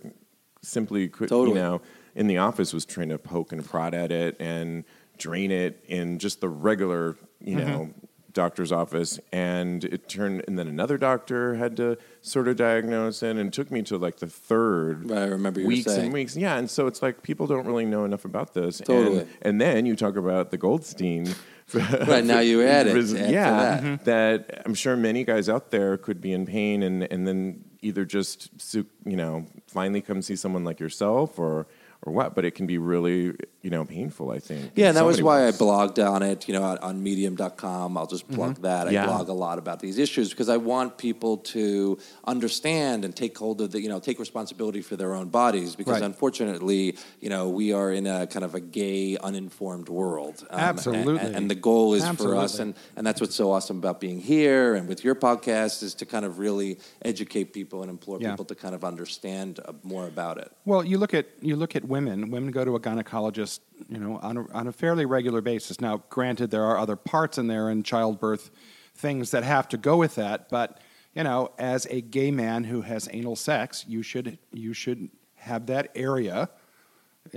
simply 0.61 1.07
could, 1.07 1.29
Totally. 1.29 1.57
you 1.57 1.63
know, 1.63 1.81
in 2.15 2.25
the 2.27 2.37
office 2.39 2.73
was 2.73 2.85
trying 2.85 3.09
to 3.09 3.17
poke 3.19 3.51
and 3.53 3.63
prod 3.63 3.93
at 3.93 4.11
it 4.11 4.35
and 4.39 4.83
drain 5.17 5.51
it 5.51 5.83
in 5.87 6.17
just 6.19 6.41
the 6.41 6.49
regular, 6.49 7.15
you 7.39 7.55
Mm-hmm. 7.55 7.67
know. 7.69 7.93
Doctor's 8.33 8.71
office, 8.71 9.19
and 9.31 9.83
it 9.85 10.09
turned, 10.09 10.43
and 10.47 10.57
then 10.57 10.67
another 10.67 10.97
doctor 10.97 11.55
had 11.55 11.77
to 11.77 11.97
sort 12.21 12.47
of 12.47 12.55
diagnose 12.55 13.21
it, 13.23 13.31
and 13.31 13.47
it 13.47 13.53
took 13.53 13.71
me 13.71 13.81
to 13.83 13.97
like 13.97 14.17
the 14.17 14.27
third 14.27 15.11
I 15.11 15.25
remember 15.25 15.61
you 15.61 15.67
weeks 15.67 15.85
saying. 15.85 16.05
and 16.05 16.13
weeks. 16.13 16.35
Yeah, 16.35 16.57
and 16.57 16.69
so 16.69 16.87
it's 16.87 17.01
like 17.01 17.23
people 17.23 17.47
don't 17.47 17.65
really 17.65 17.85
know 17.85 18.05
enough 18.05 18.25
about 18.25 18.53
this. 18.53 18.79
Totally. 18.79 19.19
And, 19.19 19.29
and 19.41 19.61
then 19.61 19.85
you 19.85 19.95
talk 19.95 20.15
about 20.15 20.51
the 20.51 20.57
Goldstein. 20.57 21.27
Right, 21.73 22.25
now 22.25 22.39
you 22.39 22.61
add 22.61 22.87
it, 22.87 22.93
Vis- 22.93 23.15
add 23.15 23.27
to 23.27 23.33
yeah, 23.33 23.49
that. 23.51 23.83
Mm-hmm. 23.83 24.03
that 24.03 24.61
I'm 24.65 24.75
sure 24.75 24.95
many 24.95 25.23
guys 25.23 25.47
out 25.47 25.71
there 25.71 25.97
could 25.97 26.19
be 26.19 26.33
in 26.33 26.45
pain 26.45 26.83
and, 26.83 27.03
and 27.11 27.25
then 27.25 27.63
either 27.81 28.05
just 28.05 28.75
you 29.05 29.15
know 29.15 29.47
finally 29.67 30.01
come 30.01 30.21
see 30.21 30.35
someone 30.35 30.65
like 30.65 30.79
yourself 30.79 31.39
or 31.39 31.65
or 32.05 32.13
what. 32.13 32.35
But 32.35 32.45
it 32.45 32.51
can 32.55 32.67
be 32.67 32.77
really 32.77 33.33
you 33.61 33.69
know 33.69 33.83
painful. 33.85 34.31
I 34.31 34.39
think. 34.39 34.71
Yeah, 34.75 34.87
and 34.89 34.97
that 34.97 35.01
so 35.01 35.07
was 35.07 35.21
why 35.21 35.45
ways. 35.45 35.55
I 35.55 35.63
blogged 35.63 35.99
on 36.05 36.21
it, 36.21 36.47
you 36.47 36.53
know, 36.53 36.63
on- 36.63 36.77
on 36.79 37.01
medium.com. 37.01 37.97
I'll 37.97 38.07
just 38.07 38.27
plug 38.29 38.61
that. 38.61 38.87
I 38.87 38.91
Yeah. 38.91 39.05
blog 39.05 39.29
a 39.29 39.33
lot 39.33 39.57
about 39.57 39.79
these 39.79 39.97
issues 39.97 40.29
because 40.29 40.49
I 40.49 40.57
want 40.57 40.97
people 40.97 41.37
to 41.55 41.97
understand 42.25 43.05
and 43.05 43.15
take 43.15 43.37
hold 43.37 43.61
of 43.61 43.71
the, 43.71 43.81
you 43.81 43.89
know, 43.89 43.99
take 43.99 44.19
responsibility 44.19 44.81
for 44.81 44.95
their 44.95 45.13
own 45.13 45.29
bodies 45.29 45.75
because 45.75 45.93
Right. 45.93 46.01
unfortunately, 46.03 46.97
you 47.21 47.29
know, 47.29 47.49
we 47.49 47.71
are 47.73 47.91
in 47.91 48.07
a 48.07 48.27
kind 48.27 48.43
of 48.43 48.55
a 48.55 48.59
gay, 48.59 49.17
uninformed 49.17 49.89
world. 49.89 50.45
Um, 50.49 50.59
and- 50.59 50.61
Absolutely. 50.61 51.19
And, 51.19 51.35
and 51.35 51.49
the 51.51 51.55
goal 51.55 51.93
is 51.93 52.07
for 52.09 52.35
us, 52.35 52.59
and, 52.59 52.73
and 52.95 53.05
that's 53.05 53.21
what's 53.21 53.35
so 53.35 53.51
awesome 53.51 53.77
about 53.77 53.99
being 54.01 54.19
here 54.19 54.75
and 54.75 54.87
with 54.87 55.03
your 55.03 55.15
podcast 55.15 55.83
is 55.83 55.93
to 55.95 56.05
kind 56.05 56.25
of 56.25 56.39
really 56.39 56.79
educate 57.03 57.53
people 57.53 57.81
and 57.81 57.89
implore 57.89 58.17
Yeah. 58.19 58.31
people 58.31 58.45
to 58.45 58.55
kind 58.55 58.75
of 58.75 58.83
understand 58.83 59.59
uh, 59.65 59.73
more 59.83 60.07
about 60.07 60.37
it. 60.37 60.51
Well, 60.65 60.83
you 60.83 60.97
look 60.97 61.13
at 61.13 61.27
you 61.41 61.55
look 61.55 61.75
at 61.75 61.85
women. 61.93 62.31
Women 62.31 62.51
go 62.51 62.63
to 62.65 62.75
a 62.75 62.79
gynecologist, 62.79 63.59
you 63.87 63.99
know, 63.99 64.17
on 64.21 64.37
a, 64.37 64.43
on 64.59 64.67
a 64.67 64.71
fairly 64.71 65.05
regular 65.05 65.41
basis. 65.41 65.79
Now, 65.79 66.03
granted, 66.09 66.49
there 66.51 66.63
are 66.63 66.77
other 66.77 66.95
parts 66.95 67.37
in 67.37 67.47
there 67.47 67.69
and 67.69 67.85
childbirth 67.85 68.49
things 68.95 69.31
that 69.31 69.43
have 69.43 69.67
to 69.69 69.77
go 69.77 69.95
with 69.97 70.15
that. 70.15 70.49
But 70.49 70.79
you 71.15 71.23
know, 71.23 71.51
as 71.59 71.85
a 71.97 72.01
gay 72.01 72.31
man 72.31 72.63
who 72.63 72.81
has 72.81 73.07
anal 73.11 73.35
sex, 73.35 73.85
you 73.87 74.01
should 74.03 74.37
you 74.51 74.73
should 74.73 75.09
have 75.35 75.67
that 75.67 75.85
area 75.95 76.49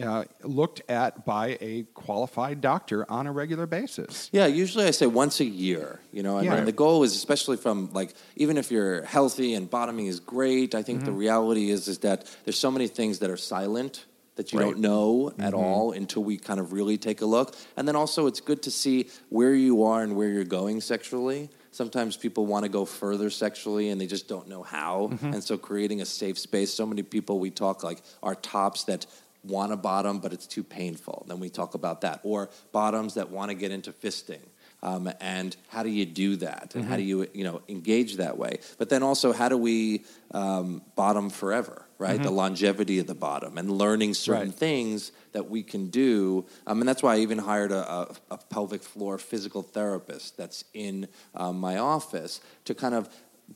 uh, 0.03 0.25
looked 0.43 0.81
at 0.89 1.25
by 1.25 1.57
a 1.61 1.85
qualified 1.95 2.61
doctor 2.61 2.99
on 3.11 3.27
a 3.27 3.33
regular 3.33 3.67
basis. 3.67 4.29
Yeah, 4.33 4.47
usually 4.47 4.85
I 4.87 4.91
say 4.93 5.07
once 5.07 5.41
a 5.41 5.45
year. 5.45 6.01
You 6.13 6.23
know, 6.23 6.39
and, 6.39 6.47
Yeah. 6.47 6.55
and 6.57 6.67
the 6.67 6.73
goal 6.85 7.05
is 7.05 7.15
especially 7.15 7.57
from 7.59 7.91
like 7.93 8.15
even 8.37 8.57
if 8.57 8.71
you're 8.73 9.03
healthy 9.05 9.55
and 9.55 9.69
bottoming 9.71 10.07
is 10.07 10.19
great. 10.21 10.75
I 10.75 10.83
think 10.83 11.01
the 11.05 11.11
Mm-hmm. 11.11 11.21
reality 11.27 11.71
is 11.71 11.87
is 11.89 11.99
that 11.99 12.19
there's 12.45 12.59
so 12.59 12.71
many 12.71 12.89
things 12.89 13.19
that 13.21 13.31
are 13.31 13.37
silent 13.57 14.07
that 14.37 14.53
you 14.53 14.59
don't 14.59 14.79
know 14.79 15.33
at 15.39 15.53
Mm-hmm. 15.53 15.55
all 15.55 15.93
until 15.93 16.23
we 16.23 16.37
kind 16.37 16.61
of 16.61 16.73
really 16.73 16.99
take 16.99 17.21
a 17.21 17.27
look. 17.27 17.57
And 17.77 17.87
then 17.89 17.97
also 17.97 18.27
it's 18.27 18.41
good 18.41 18.63
to 18.63 18.71
see 18.71 19.09
where 19.31 19.55
you 19.55 19.85
are 19.85 20.03
and 20.03 20.17
where 20.17 20.29
you're 20.29 20.45
going 20.45 20.81
sexually. 20.81 21.51
Sometimes 21.73 22.17
people 22.17 22.47
want 22.47 22.65
to 22.65 22.71
go 22.71 22.85
further 22.85 23.29
sexually 23.31 23.91
and 23.91 24.01
they 24.01 24.07
just 24.07 24.29
don't 24.29 24.49
know 24.49 24.63
how. 24.63 25.11
Mm-hmm. 25.13 25.35
And 25.35 25.45
so 25.45 25.59
creating 25.59 26.01
a 26.01 26.07
safe 26.07 26.39
space. 26.39 26.73
So 26.73 26.87
many 26.87 27.03
people 27.03 27.39
we 27.39 27.51
talk 27.51 27.83
like 27.83 28.01
are 28.23 28.35
tops 28.35 28.85
that 28.85 29.07
want 29.45 29.73
a 29.73 29.77
bottom, 29.77 30.19
but 30.19 30.33
it's 30.33 30.47
too 30.47 30.65
painful. 30.65 31.25
Then 31.29 31.39
we 31.41 31.49
talk 31.49 31.75
about 31.75 32.01
that. 32.01 32.21
Or 32.23 32.51
bottoms 32.73 33.15
that 33.15 33.31
want 33.31 33.51
to 33.51 33.55
get 33.55 33.71
into 33.71 33.93
fisting. 33.93 34.41
Um, 34.83 35.11
and 35.21 35.57
how 35.69 35.83
do 35.83 35.89
you 35.89 36.05
do 36.05 36.37
that? 36.37 36.75
And 36.75 36.85
how 36.85 36.97
do 36.97 37.03
you, 37.03 37.27
you 37.33 37.45
know, 37.45 37.63
engage 37.69 38.17
that 38.17 38.37
way? 38.37 38.59
But 38.77 38.89
then 38.91 39.03
also, 39.03 39.33
how 39.33 39.49
do 39.49 39.57
we 39.57 40.05
um, 40.33 40.83
bottom 40.97 41.31
forever, 41.31 41.86
right? 41.99 42.23
The 42.23 42.31
longevity 42.31 42.99
of 42.99 43.07
the 43.07 43.15
bottom 43.15 43.57
and 43.59 43.71
learning 43.71 44.15
certain 44.15 44.49
Right. 44.49 44.55
things 44.55 45.13
that 45.33 45.49
we 45.49 45.63
can 45.63 45.89
do. 45.89 46.45
Um, 46.67 46.81
and 46.81 46.89
that's 46.89 47.03
why 47.03 47.15
I 47.15 47.19
even 47.19 47.39
hired 47.39 47.73
a, 47.73 47.91
a, 47.91 48.17
a 48.33 48.39
pelvic 48.39 48.83
floor 48.83 49.19
physical 49.19 49.63
therapist 49.63 50.37
that's 50.37 50.65
in 50.75 51.09
um, 51.35 51.59
my 51.59 51.79
office 51.79 52.41
to 52.67 52.75
kind 52.75 52.95
of 52.95 53.09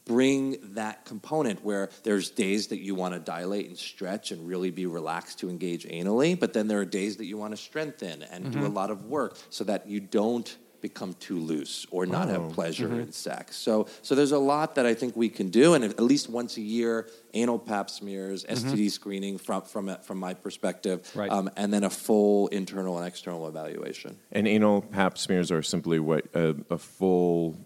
bring 0.05 0.57
that 0.75 1.05
component 1.05 1.65
where 1.65 1.91
there's 2.05 2.31
days 2.31 2.69
that 2.69 2.79
you 2.79 2.95
want 2.95 3.13
to 3.13 3.19
dilate 3.21 3.67
and 3.67 3.77
stretch 3.77 4.31
and 4.31 4.47
really 4.47 4.71
be 4.71 4.87
relaxed 4.87 5.41
to 5.41 5.51
engage 5.51 5.85
anally, 5.89 6.39
but 6.39 6.53
then 6.53 6.69
there 6.69 6.79
are 6.79 6.85
days 6.85 7.17
that 7.17 7.25
you 7.27 7.37
want 7.37 7.53
to 7.53 7.57
strengthen 7.57 8.23
and 8.23 8.53
do 8.53 8.65
a 8.65 8.69
lot 8.69 8.91
of 8.91 9.07
work 9.07 9.37
so 9.51 9.65
that 9.65 9.89
you 9.89 9.99
don't 9.99 10.57
become 10.81 11.15
too 11.15 11.39
loose 11.39 11.87
or 11.91 12.07
not 12.07 12.29
have 12.29 12.51
pleasure 12.53 13.01
in 13.01 13.13
sex. 13.13 13.57
So 13.57 13.87
so 14.03 14.15
there's 14.15 14.33
a 14.33 14.39
lot 14.39 14.75
that 14.77 14.87
I 14.87 14.95
think 14.95 15.17
we 15.17 15.29
can 15.29 15.49
do 15.51 15.75
and 15.75 15.85
at 15.85 16.01
least 16.01 16.29
once 16.31 16.57
a 16.57 16.61
year 16.63 17.09
anal 17.35 17.59
pap 17.59 17.91
smears, 17.91 18.45
STD 18.45 18.91
screening 18.91 19.39
from 19.39 19.63
from 19.63 19.97
from 20.03 20.19
my 20.19 20.35
perspective 20.35 21.11
Right. 21.15 21.31
um, 21.31 21.51
and 21.57 21.73
then 21.73 21.85
a 21.85 21.91
full 21.91 22.49
internal 22.49 22.99
and 22.99 23.07
external 23.07 23.47
evaluation. 23.49 24.17
And 24.33 24.47
anal 24.49 24.83
pap 24.83 25.19
smears 25.19 25.51
are 25.51 25.63
simply 25.63 25.99
what 26.01 26.27
a 26.35 26.79
full 26.79 27.57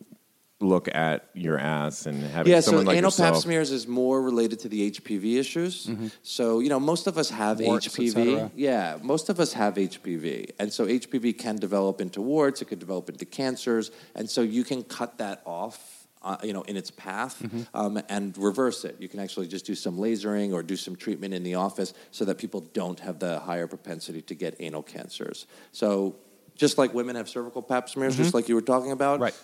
look 0.64 0.88
at 0.94 1.28
your 1.34 1.58
ass 1.58 2.06
and 2.06 2.22
having 2.22 2.52
Yeah, 2.52 2.60
so 2.60 2.78
like 2.80 2.96
anal 2.96 3.10
pap 3.10 3.36
smears 3.36 3.70
is 3.70 3.86
more 3.86 4.22
related 4.22 4.58
to 4.60 4.68
the 4.68 4.90
HPV 4.90 5.36
issues. 5.38 5.90
So, 6.22 6.60
you 6.60 6.68
know, 6.68 6.80
most 6.80 7.06
of 7.06 7.18
us 7.18 7.30
have 7.30 7.60
Warts, 7.60 7.88
HPV. 7.88 8.50
Yeah, 8.54 8.98
most 9.02 9.28
of 9.28 9.38
us 9.40 9.52
have 9.52 9.74
HPV. 9.74 10.50
And 10.58 10.72
so 10.72 10.86
HPV 10.86 11.38
can 11.38 11.56
develop 11.56 12.00
into 12.00 12.20
warts, 12.20 12.62
it 12.62 12.66
could 12.66 12.78
develop 12.80 13.08
into 13.08 13.24
cancers. 13.24 13.90
And 14.14 14.28
so 14.28 14.40
you 14.42 14.64
can 14.64 14.82
cut 14.82 15.18
that 15.18 15.42
off. 15.44 15.90
Uh, 16.22 16.38
you 16.42 16.54
know, 16.54 16.62
in 16.62 16.74
its 16.74 16.90
path, 16.90 17.36
um, 17.74 18.00
and 18.08 18.38
reverse 18.38 18.86
it. 18.86 18.96
You 18.98 19.10
can 19.10 19.20
actually 19.20 19.46
just 19.46 19.66
do 19.66 19.74
some 19.74 19.98
lasering 19.98 20.54
or 20.54 20.62
do 20.62 20.74
some 20.74 20.96
treatment 20.96 21.34
in 21.34 21.42
the 21.42 21.56
office 21.56 21.92
so 22.12 22.24
that 22.24 22.38
people 22.38 22.62
don't 22.72 22.98
have 23.00 23.18
the 23.18 23.40
higher 23.40 23.66
propensity 23.66 24.22
to 24.22 24.34
get 24.34 24.56
anal 24.58 24.82
cancers. 24.82 25.44
So, 25.72 26.16
just 26.56 26.78
like 26.78 26.94
women 26.94 27.16
have 27.16 27.28
cervical 27.28 27.60
pap 27.60 27.90
smears, 27.90 28.16
just 28.16 28.32
like 28.32 28.48
you 28.48 28.54
were 28.54 28.62
talking 28.62 28.90
about, 28.90 29.20
Right. 29.20 29.34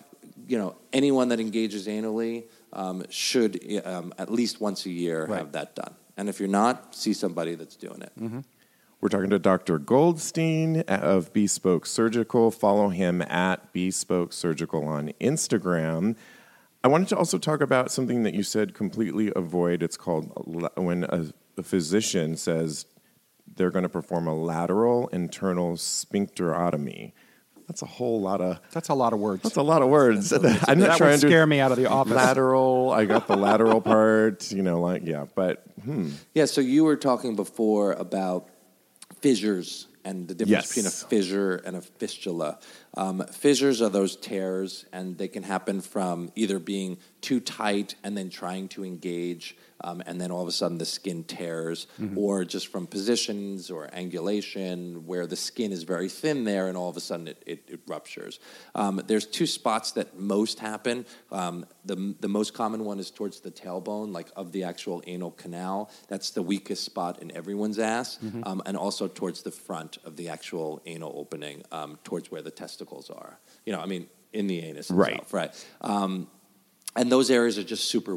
You 0.51 0.59
know, 0.59 0.75
anyone 0.93 1.29
that 1.29 1.39
engages 1.39 1.87
anally 1.87 2.45
um, 2.73 3.05
should 3.09 3.53
um, 3.87 4.13
at 4.19 4.31
least 4.33 4.61
once 4.61 4.85
a 4.85 4.91
year 4.91 5.27
Right. 5.27 5.39
have 5.39 5.53
that 5.53 5.77
done. 5.77 5.95
And 6.17 6.29
if 6.29 6.41
you're 6.41 6.49
not, 6.49 6.95
see 6.95 7.13
somebody 7.13 7.55
that's 7.55 7.77
doing 7.77 8.03
it. 8.03 8.13
We're 9.01 9.09
talking 9.09 9.31
to 9.31 9.39
Dr. 9.39 9.79
Goldstein 9.79 10.81
of 10.89 11.33
Bespoke 11.33 11.87
Surgical. 11.87 12.51
Follow 12.51 12.89
him 12.89 13.23
at 13.23 13.73
Bespoke 13.73 14.33
Surgical 14.33 14.85
on 14.89 15.13
Instagram. 15.21 16.17
I 16.83 16.89
wanted 16.89 17.09
to 17.09 17.17
also 17.17 17.39
talk 17.39 17.61
about 17.61 17.93
something 17.93 18.25
that 18.25 18.35
you 18.35 18.43
said 18.43 18.75
completely 18.75 19.33
avoid. 19.37 19.83
It's 19.85 19.97
called 19.97 20.33
when 20.77 21.05
a, 21.05 21.27
a 21.57 21.63
physician 21.63 22.37
says 22.37 22.87
they're 23.57 23.71
going 23.71 23.85
to 23.85 23.89
perform 23.89 24.27
a 24.27 24.35
lateral 24.35 25.07
internal 25.09 25.77
sphincterotomy. 25.77 27.13
That's 27.71 27.83
a 27.83 27.87
whole 27.87 28.21
lot 28.21 28.41
of. 28.41 28.59
That's 28.73 28.89
a 28.89 28.95
lot 28.95 29.13
of 29.13 29.21
words. 29.21 29.45
That's 29.45 29.55
a 29.55 29.63
lot 29.63 29.81
of 29.81 29.89
words. 29.89 30.33
I'm 30.33 30.43
not 30.43 30.89
that 30.89 30.99
sure 30.99 31.07
I 31.07 31.11
would 31.11 31.15
under- 31.15 31.29
scare 31.29 31.47
me 31.47 31.61
out 31.61 31.71
of 31.71 31.79
the 31.79 31.87
office. 31.87 32.15
Lateral. 32.15 32.91
I 32.91 33.05
got 33.05 33.29
the 33.29 33.37
lateral 33.37 33.81
part. 33.81 34.51
You 34.51 34.63
know, 34.65 34.81
like 34.81 35.07
yeah, 35.07 35.27
but 35.37 35.63
hmm. 35.85 36.09
Yeah, 36.35 36.47
so 36.47 36.61
you 36.61 36.83
were 36.83 36.97
talking 36.97 37.37
before 37.37 37.93
about 37.93 38.49
fissures 39.21 39.87
and 40.05 40.27
the 40.27 40.35
difference 40.35 40.51
Yes. 40.67 40.69
between 40.75 40.87
a 40.87 40.91
fissure 41.23 41.57
and 41.65 41.77
a 41.77 41.81
fistula. 41.83 42.59
Um, 42.97 43.23
fissures 43.31 43.81
are 43.83 43.89
those 43.91 44.17
tears, 44.17 44.85
and 44.93 45.17
they 45.17 45.29
can 45.29 45.43
happen 45.45 45.81
from 45.81 46.33
either 46.35 46.59
being 46.59 46.99
too 47.21 47.39
tight 47.39 47.95
and 48.03 48.17
then 48.17 48.31
trying 48.31 48.67
to 48.69 48.85
engage, 48.85 49.57
um, 49.83 50.03
and 50.07 50.21
then 50.21 50.31
all 50.31 50.43
of 50.43 50.49
a 50.49 50.53
sudden 50.53 50.79
the 50.79 50.85
skin 50.85 51.25
tears, 51.25 51.87
or 52.17 52.45
just 52.45 52.69
from 52.69 52.87
positions 52.87 53.71
or 53.71 53.89
angulation 53.89 55.05
where 55.05 55.27
the 55.27 55.37
skin 55.37 55.73
is 55.73 55.83
very 55.85 56.09
thin 56.09 56.45
there, 56.45 56.69
and 56.69 56.77
all 56.77 56.89
of 56.89 56.97
a 56.97 57.01
sudden 57.01 57.29
it, 57.29 57.43
it, 57.47 57.63
it 57.69 57.81
ruptures. 57.87 58.39
Um, 58.75 59.01
there's 59.07 59.27
two 59.27 59.47
spots 59.47 59.93
that 59.93 60.19
most 60.19 60.59
happen. 60.61 61.07
Um, 61.33 61.67
the, 61.85 62.15
the 62.21 62.29
most 62.29 62.55
common 62.55 62.85
one 62.85 62.99
is 62.99 63.11
towards 63.11 63.41
the 63.41 63.51
tailbone, 63.51 64.13
like 64.13 64.29
of 64.37 64.53
the 64.53 64.65
actual 64.65 65.03
anal 65.07 65.31
canal. 65.33 65.91
That's 66.09 66.31
the 66.31 66.43
weakest 66.43 66.85
spot 66.85 67.21
in 67.23 67.35
everyone's 67.37 67.79
ass, 67.79 68.19
um, 68.45 68.63
and 68.67 68.77
also 68.77 69.09
towards 69.09 69.43
the 69.43 69.51
front 69.51 69.99
of 70.05 70.17
the 70.17 70.29
actual 70.29 70.81
anal 70.87 71.13
opening, 71.17 71.63
um, 71.73 71.99
towards 72.05 72.31
where 72.31 72.43
the 72.43 72.51
testicles 72.51 73.11
are. 73.11 73.39
You 73.65 73.73
know, 73.73 73.81
I 73.81 73.87
mean, 73.87 74.07
in 74.33 74.47
the 74.47 74.61
anus 74.61 74.91
Right. 74.91 75.13
itself, 75.13 75.33
right? 75.35 75.67
Um, 75.81 76.29
and 76.97 77.11
those 77.11 77.31
areas 77.31 77.59
are 77.59 77.65
just 77.65 77.85
super 77.85 78.17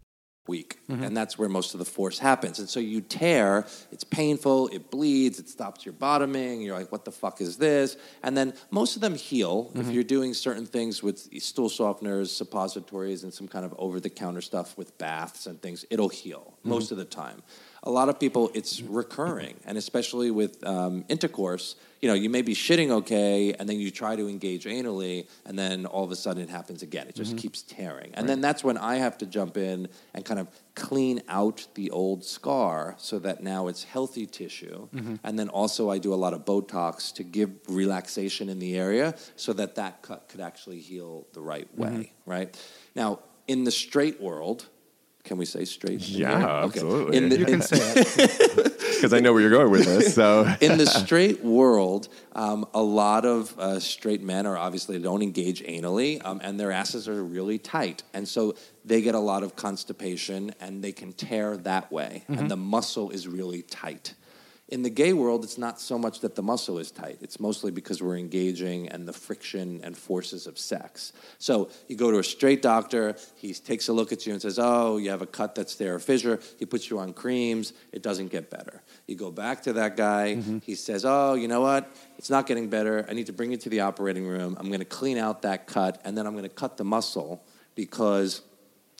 Weak. 0.51 0.77
Mm-hmm. 0.89 1.03
And 1.05 1.17
that's 1.17 1.37
where 1.39 1.47
most 1.49 1.73
of 1.73 1.79
the 1.79 1.85
force 1.85 2.19
happens. 2.19 2.59
And 2.59 2.69
so 2.69 2.81
you 2.81 2.99
tear, 2.99 3.65
it's 3.91 4.03
painful, 4.03 4.67
it 4.67 4.91
bleeds, 4.91 5.39
it 5.39 5.47
stops 5.47 5.85
your 5.85 5.93
bottoming. 5.93 6.61
You're 6.61 6.77
like, 6.77 6.91
what 6.91 7.05
the 7.05 7.11
fuck 7.11 7.39
is 7.39 7.57
this? 7.57 7.95
And 8.21 8.35
then 8.37 8.53
most 8.69 8.95
of 8.97 9.01
them 9.01 9.15
heal 9.15 9.71
if 9.73 9.81
mm-hmm. 9.81 9.91
you're 9.91 10.03
doing 10.03 10.33
certain 10.33 10.65
things 10.65 11.01
with 11.01 11.17
stool 11.41 11.69
softeners, 11.69 12.27
suppositories, 12.27 13.23
and 13.23 13.33
some 13.33 13.47
kind 13.47 13.65
of 13.65 13.73
over 13.77 14.01
the 14.01 14.09
counter 14.09 14.41
stuff 14.41 14.77
with 14.77 14.97
baths 14.97 15.47
and 15.47 15.61
things. 15.61 15.85
It'll 15.89 16.09
heal 16.09 16.53
mm-hmm. 16.59 16.69
most 16.69 16.91
of 16.91 16.97
the 16.97 17.05
time. 17.05 17.41
A 17.83 17.89
lot 17.89 18.09
of 18.09 18.19
people, 18.19 18.51
it's 18.53 18.81
recurring, 18.81 19.55
and 19.65 19.77
especially 19.77 20.29
with 20.29 20.65
um, 20.67 21.03
intercourse, 21.09 21.75
you 22.01 22.07
know, 22.07 22.15
you 22.15 22.29
may 22.29 22.41
be 22.41 22.53
shitting 22.53 22.89
okay, 22.89 23.53
and 23.53 23.69
then 23.69 23.79
you 23.79 23.91
try 23.91 24.15
to 24.15 24.27
engage 24.27 24.65
anally, 24.65 25.27
and 25.45 25.57
then 25.57 25.85
all 25.85 26.03
of 26.03 26.11
a 26.11 26.15
sudden 26.15 26.43
it 26.43 26.49
happens 26.49 26.81
again. 26.81 27.07
It 27.07 27.15
just 27.15 27.31
mm-hmm. 27.31 27.39
keeps 27.39 27.61
tearing. 27.61 28.11
And 28.15 28.27
then 28.27 28.41
that's 28.41 28.63
when 28.63 28.77
I 28.77 28.95
have 28.95 29.17
to 29.19 29.25
jump 29.27 29.55
in 29.55 29.87
and 30.13 30.25
kind 30.25 30.39
of 30.39 30.47
clean 30.73 31.21
out 31.27 31.67
the 31.75 31.91
old 31.91 32.23
scar 32.23 32.95
so 32.97 33.19
that 33.19 33.43
now 33.43 33.67
it's 33.67 33.83
healthy 33.83 34.25
tissue. 34.25 34.87
Mm-hmm. 34.89 35.15
And 35.23 35.37
then 35.37 35.49
also 35.49 35.91
I 35.91 35.99
do 35.99 36.13
a 36.13 36.15
lot 36.15 36.33
of 36.33 36.43
Botox 36.43 37.13
to 37.15 37.23
give 37.23 37.51
relaxation 37.67 38.49
in 38.49 38.57
the 38.57 38.77
area 38.77 39.15
so 39.35 39.53
that 39.53 39.75
that 39.75 40.01
cut 40.01 40.27
could 40.27 40.41
actually 40.41 40.79
heal 40.79 41.27
the 41.33 41.41
right 41.41 41.67
mm-hmm. 41.71 41.97
way, 41.97 42.13
right? 42.25 42.63
Now, 42.95 43.19
in 43.47 43.63
the 43.63 43.71
straight 43.71 44.19
world, 44.21 44.67
can 45.23 45.37
we 45.37 45.45
say 45.45 45.65
straight? 45.65 46.01
Yeah, 46.01 46.37
here? 46.37 46.47
absolutely. 46.47 47.17
In 47.17 47.29
the, 47.29 47.39
You 47.39 47.45
can 47.45 47.61
say 47.61 47.77
it. 47.79 48.77
because 49.01 49.13
I 49.13 49.19
know 49.19 49.33
where 49.33 49.41
you're 49.41 49.51
going 49.51 49.71
with 49.71 49.85
this. 49.85 50.13
So 50.13 50.51
in 50.61 50.77
the 50.77 50.85
straight 50.85 51.43
world, 51.43 52.07
um, 52.33 52.67
a 52.73 52.81
lot 52.81 53.25
of 53.25 53.57
uh, 53.57 53.79
straight 53.79 54.21
men 54.21 54.45
are 54.45 54.57
obviously 54.57 54.99
don't 54.99 55.21
engage 55.23 55.63
anally, 55.63 56.23
um, 56.23 56.39
and 56.43 56.59
their 56.59 56.71
asses 56.71 57.07
are 57.07 57.23
really 57.23 57.57
tight, 57.57 58.03
and 58.13 58.27
so 58.27 58.55
they 58.85 59.01
get 59.01 59.15
a 59.15 59.19
lot 59.19 59.43
of 59.43 59.55
constipation, 59.55 60.53
and 60.59 60.83
they 60.83 60.91
can 60.91 61.13
tear 61.13 61.57
that 61.57 61.91
way, 61.91 62.23
and 62.27 62.49
the 62.49 62.57
muscle 62.57 63.09
is 63.09 63.27
really 63.27 63.61
tight. 63.63 64.13
In 64.71 64.83
the 64.83 64.89
gay 64.89 65.11
world, 65.11 65.43
it's 65.43 65.57
not 65.57 65.81
so 65.81 65.97
much 65.97 66.21
that 66.21 66.35
the 66.35 66.41
muscle 66.41 66.79
is 66.79 66.91
tight. 66.91 67.17
It's 67.19 67.41
mostly 67.41 67.71
because 67.71 68.01
we're 68.01 68.15
engaging 68.15 68.87
and 68.87 69.05
the 69.05 69.11
friction 69.11 69.81
and 69.83 69.97
forces 69.97 70.47
of 70.47 70.57
sex. 70.57 71.11
So 71.39 71.69
you 71.89 71.97
go 71.97 72.09
to 72.09 72.19
a 72.19 72.23
straight 72.23 72.61
doctor, 72.61 73.17
he 73.35 73.53
takes 73.53 73.89
a 73.89 73.93
look 73.93 74.13
at 74.13 74.25
you 74.25 74.31
and 74.31 74.41
says, 74.41 74.57
Oh, 74.57 74.95
you 74.95 75.09
have 75.09 75.21
a 75.21 75.25
cut 75.25 75.55
that's 75.55 75.75
there, 75.75 75.95
a 75.95 75.99
fissure. 75.99 76.39
He 76.57 76.65
puts 76.65 76.89
you 76.89 76.99
on 76.99 77.11
creams, 77.11 77.73
it 77.91 78.01
doesn't 78.01 78.29
get 78.29 78.49
better. 78.49 78.81
You 79.07 79.17
go 79.17 79.29
back 79.29 79.61
to 79.63 79.73
that 79.73 79.97
guy, 79.97 80.35
mm-hmm. 80.35 80.59
he 80.59 80.75
says, 80.75 81.03
Oh, 81.03 81.33
you 81.33 81.49
know 81.49 81.59
what? 81.59 81.91
It's 82.17 82.29
not 82.29 82.47
getting 82.47 82.69
better. 82.69 83.05
I 83.09 83.13
need 83.13 83.25
to 83.25 83.33
bring 83.33 83.51
you 83.51 83.57
to 83.57 83.69
the 83.69 83.81
operating 83.81 84.25
room. 84.25 84.55
I'm 84.57 84.67
going 84.67 84.79
to 84.79 84.85
clean 84.85 85.17
out 85.17 85.41
that 85.41 85.67
cut, 85.67 85.99
and 86.05 86.17
then 86.17 86.25
I'm 86.25 86.33
going 86.33 86.43
to 86.43 86.49
cut 86.49 86.77
the 86.77 86.85
muscle 86.85 87.43
because 87.75 88.41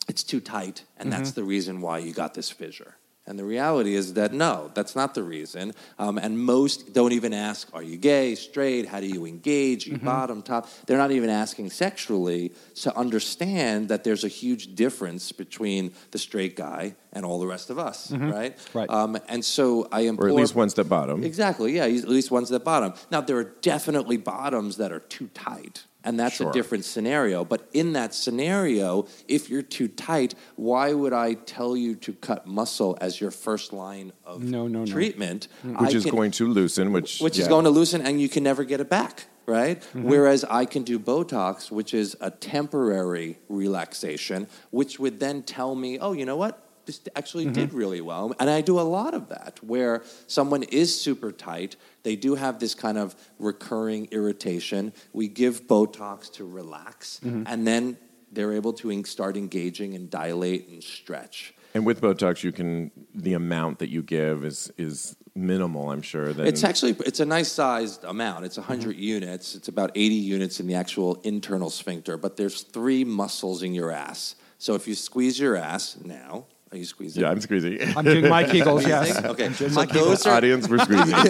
it's 0.09 0.23
too 0.23 0.41
tight, 0.41 0.83
and 0.97 1.09
mm-hmm. 1.09 1.17
that's 1.17 1.31
the 1.31 1.45
reason 1.45 1.79
why 1.79 1.99
you 1.99 2.11
got 2.11 2.33
this 2.33 2.49
fissure. 2.49 2.97
And 3.31 3.39
the 3.39 3.45
reality 3.45 3.95
is 3.95 4.15
that 4.15 4.33
no, 4.33 4.71
that's 4.73 4.93
not 4.93 5.15
the 5.15 5.23
reason. 5.23 5.71
Um, 5.97 6.17
and 6.17 6.37
most 6.37 6.91
don't 6.91 7.13
even 7.13 7.33
ask, 7.33 7.69
are 7.73 7.81
you 7.81 7.95
gay, 7.95 8.35
straight? 8.35 8.89
How 8.89 8.99
do 8.99 9.07
you 9.07 9.25
engage? 9.25 9.87
You 9.87 9.97
bottom, 9.99 10.41
top? 10.41 10.67
They're 10.85 10.97
not 10.97 11.11
even 11.11 11.29
asking 11.29 11.69
sexually 11.69 12.51
to 12.81 12.93
understand 12.93 13.87
that 13.87 14.03
there's 14.03 14.25
a 14.25 14.27
huge 14.27 14.75
difference 14.75 15.31
between 15.31 15.93
the 16.11 16.17
straight 16.19 16.57
guy 16.57 16.95
and 17.13 17.23
all 17.23 17.39
the 17.39 17.47
rest 17.47 17.69
of 17.69 17.79
us, 17.79 18.11
right? 18.11 18.57
Right. 18.73 18.89
Um, 18.89 19.17
and 19.29 19.45
so 19.45 19.87
I 19.93 20.01
am 20.01 20.19
or 20.19 20.27
at 20.27 20.35
least 20.35 20.53
one 20.53 20.69
step 20.69 20.89
bottom. 20.89 21.23
Exactly, 21.23 21.77
yeah, 21.77 21.85
at 21.85 22.09
least 22.09 22.31
one's 22.31 22.51
at 22.51 22.65
bottom. 22.65 22.95
Now, 23.11 23.21
there 23.21 23.37
are 23.37 23.45
definitely 23.61 24.17
bottoms 24.17 24.75
that 24.75 24.91
are 24.91 24.99
too 24.99 25.29
tight, 25.33 25.85
and 26.03 26.19
that's 26.19 26.35
Sure. 26.37 26.49
a 26.49 26.53
different 26.53 26.85
scenario. 26.85 27.45
But 27.45 27.69
in 27.73 27.93
that 27.93 28.13
scenario, 28.13 29.05
if 29.27 29.49
you're 29.49 29.61
too 29.61 29.87
tight, 29.87 30.35
why 30.55 30.93
would 30.93 31.13
I 31.13 31.33
tell 31.35 31.75
you 31.77 31.95
to 31.95 32.13
cut 32.13 32.47
muscle 32.47 32.97
as 33.01 33.21
your 33.21 33.31
first 33.31 33.71
line 33.73 34.11
of 34.25 34.41
No, 34.43 34.67
no, 34.67 34.79
no. 34.79 34.85
treatment? 34.85 35.47
which 35.63 35.93
I 35.93 35.97
is 35.97 36.03
can- 36.03 36.11
going 36.15 36.31
to 36.31 36.47
loosen, 36.47 36.91
which 36.91 37.19
which 37.19 37.37
is 37.39 37.47
going 37.47 37.65
to 37.65 37.69
loosen 37.71 38.01
and 38.01 38.19
you 38.21 38.29
can 38.29 38.43
never 38.43 38.63
get 38.63 38.79
it 38.81 38.89
back 38.89 39.25
right 39.47 39.81
Mm-hmm. 39.81 40.03
whereas 40.07 40.43
i 40.45 40.65
can 40.65 40.83
do 40.83 40.99
botox 40.99 41.71
which 41.71 41.95
is 41.95 42.15
a 42.21 42.29
temporary 42.29 43.39
relaxation 43.49 44.47
which 44.69 44.99
would 44.99 45.19
then 45.19 45.41
tell 45.41 45.73
me 45.75 45.97
oh 45.99 46.13
you 46.13 46.25
know 46.25 46.37
what 46.37 46.53
this 46.53 46.70
actually 47.15 47.45
Mm-hmm. 47.45 47.53
did 47.53 47.73
really 47.73 48.01
well 48.01 48.33
and 48.39 48.49
i 48.49 48.61
do 48.61 48.79
a 48.79 48.87
lot 48.99 49.13
of 49.13 49.29
that 49.29 49.59
where 49.63 50.03
someone 50.27 50.63
is 50.63 50.89
super 50.99 51.31
tight 51.31 51.75
they 52.03 52.15
do 52.15 52.35
have 52.35 52.59
this 52.59 52.73
kind 52.75 52.97
of 52.97 53.15
recurring 53.39 54.07
irritation 54.11 54.91
we 55.13 55.27
give 55.27 55.67
botox 55.67 56.31
to 56.33 56.43
relax 56.45 57.19
Mm-hmm. 57.23 57.43
and 57.47 57.65
then 57.67 57.97
they're 58.31 58.53
able 58.53 58.73
to 58.73 59.03
start 59.03 59.35
engaging 59.37 59.93
and 59.95 60.09
dilate 60.09 60.67
and 60.69 60.81
stretch 60.83 61.53
And 61.73 61.85
with 61.85 62.01
Botox, 62.01 62.43
you 62.43 62.51
can 62.51 62.91
the 63.27 63.33
amount 63.33 63.79
that 63.79 63.89
you 63.95 64.01
give 64.03 64.37
is 64.51 64.59
is 64.77 65.15
minimal. 65.35 65.83
I'm 65.93 66.01
sure. 66.01 66.27
Than, 66.33 66.45
It's 66.51 66.63
actually 66.69 66.93
it's 67.09 67.21
a 67.21 67.25
nice 67.37 67.51
sized 67.61 68.03
amount. 68.03 68.39
It's 68.47 68.57
100 68.57 68.97
units. 68.97 69.55
It's 69.57 69.69
about 69.69 69.89
80 69.95 70.15
units 70.35 70.59
in 70.61 70.67
the 70.67 70.75
actual 70.83 71.11
internal 71.23 71.69
sphincter, 71.69 72.17
but 72.17 72.35
there's 72.35 72.63
three 72.77 73.03
muscles 73.05 73.63
in 73.63 73.73
your 73.73 73.89
ass. 74.07 74.35
So 74.57 74.75
if 74.79 74.83
you 74.89 74.95
squeeze 74.95 75.39
your 75.39 75.55
ass 75.55 75.97
now, 76.03 76.45
are 76.71 76.77
you 76.77 76.85
squeezing? 76.85 77.23
yeah, 77.23 77.29
I'm 77.29 77.41
squeezing. 77.41 77.79
I'm 77.97 78.05
doing 78.05 78.29
my 78.29 78.43
Kegels, 78.43 78.87
yes. 78.87 79.23
Okay, 79.23 79.51
so 79.53 79.67
those 79.67 80.25
are 80.25 80.35
Audience, 80.35 80.69
we're 80.69 80.79
squeezing. 80.79 81.15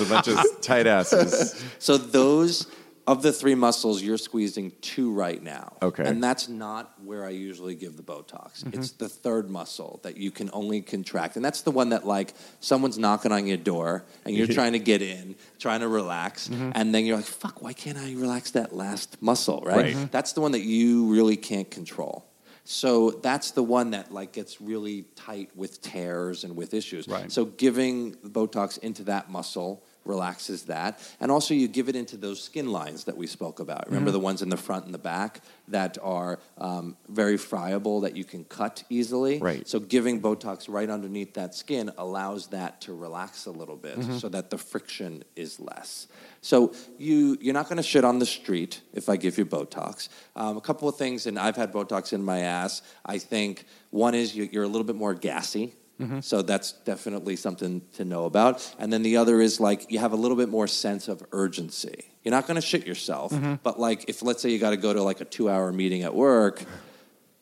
It's 0.00 0.06
a 0.06 0.08
bunch 0.08 0.28
of 0.28 0.60
tight 0.60 0.86
asses. 0.86 1.64
So 1.78 1.96
those 1.96 2.68
of 3.08 3.22
the 3.22 3.32
three 3.32 3.54
muscles, 3.54 4.02
you're 4.02 4.18
squeezing 4.18 4.70
two 4.82 5.10
right 5.10 5.42
now. 5.42 5.76
Okay. 5.80 6.04
And 6.04 6.22
that's 6.22 6.48
not 6.48 6.92
where 7.02 7.24
I 7.24 7.30
usually 7.30 7.74
give 7.74 7.96
the 7.96 8.02
Botox. 8.02 8.62
Mm-hmm. 8.62 8.78
It's 8.78 8.92
the 8.92 9.08
third 9.08 9.48
muscle 9.48 9.98
that 10.02 10.18
you 10.18 10.30
can 10.30 10.50
only 10.52 10.82
contract. 10.82 11.36
And 11.36 11.44
that's 11.44 11.62
the 11.62 11.70
one 11.70 11.88
that 11.88 12.06
like 12.06 12.34
someone's 12.60 12.98
knocking 12.98 13.32
on 13.32 13.46
your 13.46 13.56
door 13.56 14.04
and 14.26 14.36
you're 14.36 14.46
trying 14.46 14.72
to 14.72 14.78
get 14.78 15.00
in, 15.00 15.36
trying 15.58 15.80
to 15.80 15.88
relax, 15.88 16.48
mm-hmm. 16.48 16.72
and 16.74 16.94
then 16.94 17.06
you're 17.06 17.16
like, 17.16 17.24
fuck, 17.24 17.62
why 17.62 17.72
can't 17.72 17.96
I 17.96 18.12
relax 18.12 18.50
that 18.50 18.74
last 18.74 19.20
muscle, 19.22 19.62
right? 19.64 19.94
Right. 19.94 20.12
That's 20.12 20.34
the 20.34 20.42
one 20.42 20.52
that 20.52 20.62
you 20.62 21.06
really 21.06 21.38
can't 21.38 21.70
control. 21.70 22.27
So 22.70 23.12
that's 23.12 23.52
the 23.52 23.62
one 23.62 23.92
that 23.92 24.12
like 24.12 24.32
gets 24.32 24.60
really 24.60 25.06
tight 25.16 25.48
with 25.56 25.80
tears 25.80 26.44
and 26.44 26.54
with 26.54 26.74
issues. 26.74 27.08
Right. 27.08 27.32
So 27.32 27.46
giving 27.46 28.12
Botox 28.16 28.76
into 28.80 29.04
that 29.04 29.30
muscle 29.30 29.82
relaxes 30.04 30.64
that. 30.64 31.00
And 31.20 31.30
also 31.30 31.54
you 31.54 31.68
give 31.68 31.88
it 31.88 31.96
into 31.96 32.16
those 32.16 32.42
skin 32.42 32.72
lines 32.72 33.04
that 33.04 33.16
we 33.16 33.26
spoke 33.26 33.60
about. 33.60 33.82
Mm-hmm. 33.82 33.90
Remember 33.90 34.10
the 34.10 34.20
ones 34.20 34.42
in 34.42 34.48
the 34.48 34.56
front 34.56 34.86
and 34.86 34.94
the 34.94 34.98
back 34.98 35.40
that 35.68 35.98
are 36.02 36.38
um, 36.56 36.96
very 37.08 37.36
friable 37.36 38.00
that 38.00 38.16
you 38.16 38.24
can 38.24 38.44
cut 38.44 38.84
easily? 38.88 39.38
Right. 39.38 39.68
So 39.68 39.80
giving 39.80 40.20
Botox 40.22 40.66
right 40.68 40.88
underneath 40.88 41.34
that 41.34 41.54
skin 41.54 41.90
allows 41.98 42.46
that 42.48 42.80
to 42.82 42.94
relax 42.94 43.46
a 43.46 43.50
little 43.50 43.76
bit 43.76 43.88
Mm-hmm. 43.98 44.18
so 44.18 44.28
that 44.28 44.50
the 44.50 44.58
friction 44.58 45.24
is 45.34 45.58
less. 45.58 46.06
So 46.40 46.72
you, 46.98 47.36
you're 47.40 47.54
not 47.54 47.68
going 47.68 47.78
to 47.78 47.82
shit 47.82 48.04
on 48.04 48.18
the 48.18 48.26
street 48.26 48.80
if 48.92 49.08
I 49.08 49.16
give 49.16 49.38
you 49.38 49.46
Botox. 49.46 50.08
Um, 50.36 50.56
a 50.56 50.60
couple 50.60 50.88
of 50.88 50.96
things, 50.96 51.26
and 51.26 51.38
I've 51.38 51.56
had 51.56 51.72
Botox 51.72 52.12
in 52.12 52.22
my 52.22 52.40
ass. 52.40 52.82
I 53.04 53.18
think 53.18 53.64
one 53.90 54.14
is 54.14 54.36
you, 54.36 54.48
you're 54.52 54.62
a 54.62 54.68
little 54.68 54.84
bit 54.84 54.94
more 54.94 55.14
gassy. 55.14 55.72
So 56.20 56.42
that's 56.42 56.72
definitely 56.72 57.34
something 57.34 57.82
to 57.94 58.04
know 58.04 58.24
about. 58.24 58.74
And 58.78 58.92
then 58.92 59.02
the 59.02 59.16
other 59.16 59.40
is 59.40 59.58
like 59.58 59.90
you 59.90 59.98
have 59.98 60.12
a 60.12 60.16
little 60.16 60.36
bit 60.36 60.48
more 60.48 60.68
sense 60.68 61.08
of 61.08 61.22
urgency. 61.32 62.04
You're 62.22 62.30
not 62.30 62.46
going 62.46 62.54
to 62.54 62.66
shit 62.66 62.86
yourself, 62.86 63.32
but 63.64 63.80
like 63.80 64.04
if 64.08 64.22
let's 64.22 64.40
say 64.40 64.50
you 64.50 64.58
got 64.60 64.70
to 64.70 64.76
go 64.76 64.92
to 64.92 65.02
like 65.02 65.20
a 65.20 65.24
two 65.24 65.50
hour 65.50 65.72
meeting 65.72 66.02
at 66.04 66.14
work 66.14 66.62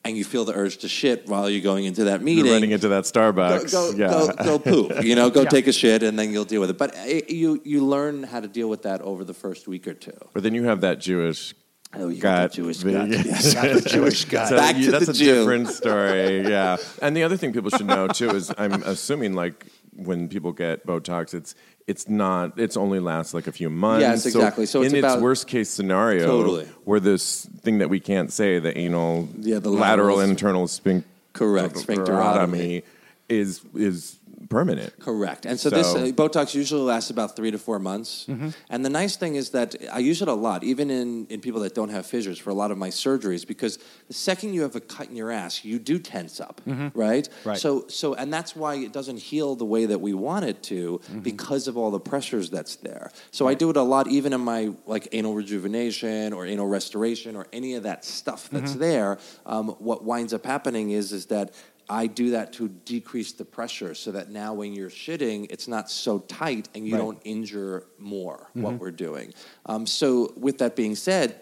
and 0.07 0.17
you 0.17 0.25
feel 0.25 0.45
the 0.47 0.55
urge 0.55 0.79
to 0.79 0.89
shit 0.89 1.27
while 1.29 1.51
you're 1.51 1.61
going 1.63 1.85
into 1.85 2.05
that 2.05 2.23
meeting, 2.23 2.45
You're 2.47 2.55
running 2.55 2.71
into 2.71 2.89
that 2.89 3.05
Starbucks. 3.05 3.73
go, 3.73 3.91
yeah. 3.91 4.09
go, 4.09 4.33
go 4.45 4.59
poop. 4.89 5.05
You 5.05 5.17
know, 5.17 5.29
go 5.31 5.45
take 5.45 5.67
a 5.67 5.73
shit 5.73 6.03
and 6.03 6.19
then 6.19 6.33
you'll 6.33 6.45
deal 6.45 6.61
with 6.61 6.71
it. 6.71 6.79
But 6.79 6.97
uh, 6.97 7.03
you 7.29 7.61
you 7.65 7.85
learn 7.85 8.23
how 8.23 8.41
to 8.41 8.49
deal 8.49 8.69
with 8.71 8.83
that 8.83 9.03
over 9.03 9.23
the 9.25 9.35
first 9.35 9.67
week 9.69 9.87
or 9.87 9.95
two. 9.95 10.17
But 10.33 10.45
then 10.45 10.55
you 10.55 10.65
have 10.65 10.81
that 10.81 10.99
Jewish. 11.01 11.55
Oh, 11.99 12.09
you 12.09 12.21
got 12.21 12.51
the 12.51 12.57
Jewish 12.57 12.83
gut. 12.83 13.09
Yes, 13.09 13.55
got 13.59 13.83
the 13.83 13.89
Jewish 13.89 14.25
gut. 14.27 14.49
So 14.49 14.57
Back 14.57 14.77
you- 14.77 14.87
to 14.87 14.91
that's 14.93 15.07
the 15.07 15.13
a 15.13 15.15
Jew. 15.15 15.35
different 15.35 15.69
story. 15.69 16.43
Yeah. 16.49 16.77
And 17.03 17.17
the 17.17 17.23
other 17.23 17.37
thing 17.37 17.53
people 17.53 17.71
should 17.71 17.87
know 17.87 18.09
too 18.09 18.31
is 18.31 18.53
I'm 18.59 18.83
assuming 18.83 19.35
like 19.35 19.67
when 19.95 20.29
people 20.29 20.53
get 20.53 20.87
Botox, 20.87 21.33
it's 21.35 21.55
it's 21.87 22.09
not 22.09 22.59
it's 22.59 22.77
only 22.77 22.99
lasts 23.01 23.33
like 23.35 23.47
a 23.47 23.53
few 23.53 23.71
months. 23.71 24.03
Yes, 24.03 24.27
exactly. 24.27 24.67
So 24.67 24.83
it's 24.83 24.93
in 24.93 25.05
its 25.05 25.17
worst 25.17 25.47
case 25.47 25.71
scenario, 25.71 26.27
Totally. 26.27 26.65
where 26.85 27.01
this 27.01 27.47
thing 27.63 27.79
that 27.79 27.89
we 27.91 28.01
can't 28.01 28.33
say, 28.33 28.59
the 28.59 28.77
anal 28.77 29.29
Yeah, 29.39 29.59
the 29.61 29.71
lateral 29.71 30.17
lateral- 30.17 30.21
internal 30.21 30.67
sphincter 30.69 31.09
Correct, 31.33 31.75
sphincterotomy. 31.77 32.83
is 33.29 33.61
is 33.75 34.17
permanent. 34.49 34.99
Correct. 35.01 35.47
And 35.47 35.59
so, 35.59 35.71
this 35.71 35.95
uh, 35.95 35.99
Botox 36.15 36.55
usually 36.55 36.83
lasts 36.83 37.11
about 37.11 37.37
three 37.37 37.51
to 37.51 37.59
four 37.59 37.79
months. 37.79 38.27
And 38.71 38.85
the 38.85 38.91
nice 38.91 39.17
thing 39.17 39.35
is 39.37 39.51
that 39.51 39.75
I 39.93 39.99
use 39.99 40.23
it 40.23 40.29
a 40.29 40.35
lot, 40.35 40.65
even 40.65 40.91
in, 40.91 41.27
in 41.27 41.41
people 41.41 41.61
that 41.61 41.75
don't 41.75 41.91
have 41.91 42.07
fissures 42.07 42.39
for 42.39 42.51
a 42.51 42.55
lot 42.55 42.71
of 42.71 42.79
my 42.79 42.89
surgeries, 42.89 43.47
because 43.47 43.79
the 44.09 44.15
second 44.15 44.55
you 44.55 44.63
have 44.63 44.77
a 44.77 44.81
cut 44.81 45.09
in 45.09 45.17
your 45.17 45.31
ass, 45.31 45.65
you 45.65 45.79
do 45.79 45.99
tense 45.99 46.41
up, 46.41 46.61
right? 46.95 47.29
Right. 47.45 47.59
So, 47.59 47.87
so, 47.89 48.15
and 48.15 48.33
that's 48.33 48.55
why 48.55 48.77
it 48.77 48.93
doesn't 48.93 49.19
heal 49.19 49.55
the 49.57 49.65
way 49.65 49.87
that 49.87 50.01
we 50.01 50.15
want 50.15 50.45
it 50.45 50.63
to 50.65 51.01
because 51.23 51.69
of 51.69 51.77
all 51.77 51.91
the 51.91 52.01
pressures 52.01 52.51
that's 52.51 52.77
there. 52.77 53.11
So 53.31 53.49
I 53.49 53.55
do 53.55 53.71
it 53.71 53.77
a 53.77 53.83
lot, 53.83 54.09
even 54.09 54.33
in 54.33 54.41
my 54.41 54.73
like 54.87 55.09
anal 55.13 55.35
rejuvenation 55.35 56.33
or 56.33 56.47
anal 56.47 56.67
restoration 56.67 57.37
or 57.37 57.47
any 57.53 57.75
of 57.75 57.83
that 57.85 58.05
stuff 58.05 58.49
that's 58.51 58.75
there. 58.75 59.19
Um, 59.45 59.69
what 59.79 60.05
winds 60.05 60.33
up 60.33 60.45
happening 60.45 60.91
is 60.91 61.13
is 61.13 61.27
that 61.27 61.53
I 61.89 62.07
do 62.09 62.31
that 62.31 62.53
to 62.55 62.69
decrease 62.69 63.33
the 63.33 63.45
pressure 63.45 63.95
so 63.95 64.13
that 64.13 64.31
now 64.31 64.55
when 64.55 64.73
you're 64.73 64.91
shitting, 64.91 65.47
it's 65.51 65.69
not 65.69 65.89
so 65.91 66.19
tight 66.21 66.69
and 66.75 66.87
you 66.87 66.95
Right. 66.95 66.99
don't 66.99 67.19
injure 67.25 67.87
more 67.99 68.51
what 68.55 68.79
we're 68.81 68.91
doing. 68.91 69.33
Um, 69.67 69.87
so, 69.87 70.33
with 70.37 70.59
that 70.59 70.75
being 70.75 70.97
said, 70.97 71.41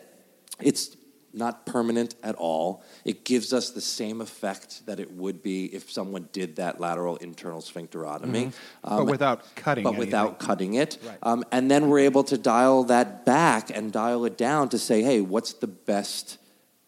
it's 0.60 0.96
not 1.36 1.66
permanent 1.66 2.14
at 2.22 2.34
all. 2.36 2.84
It 3.04 3.24
gives 3.24 3.52
us 3.52 3.70
the 3.70 3.80
same 3.80 4.20
effect 4.20 4.86
that 4.86 5.00
it 5.00 5.10
would 5.12 5.42
be 5.42 5.64
if 5.74 5.90
someone 5.90 6.28
did 6.32 6.56
that 6.56 6.78
lateral 6.80 7.16
internal 7.16 7.60
sphincterotomy. 7.60 8.52
But 8.84 9.06
without 9.06 9.42
cutting 9.56 9.82
But 9.82 9.96
without 9.96 10.28
anything. 10.28 10.46
cutting 10.46 10.74
it. 10.74 10.98
Right. 11.04 11.18
Um, 11.24 11.42
and 11.50 11.68
then 11.70 11.88
we're 11.88 12.00
able 12.00 12.22
to 12.24 12.38
dial 12.38 12.84
that 12.84 13.24
back 13.24 13.76
and 13.76 13.90
dial 13.92 14.24
it 14.26 14.38
down 14.38 14.68
to 14.68 14.78
say, 14.78 15.02
hey, 15.02 15.20
what's 15.22 15.54
the 15.54 15.66
best? 15.66 16.38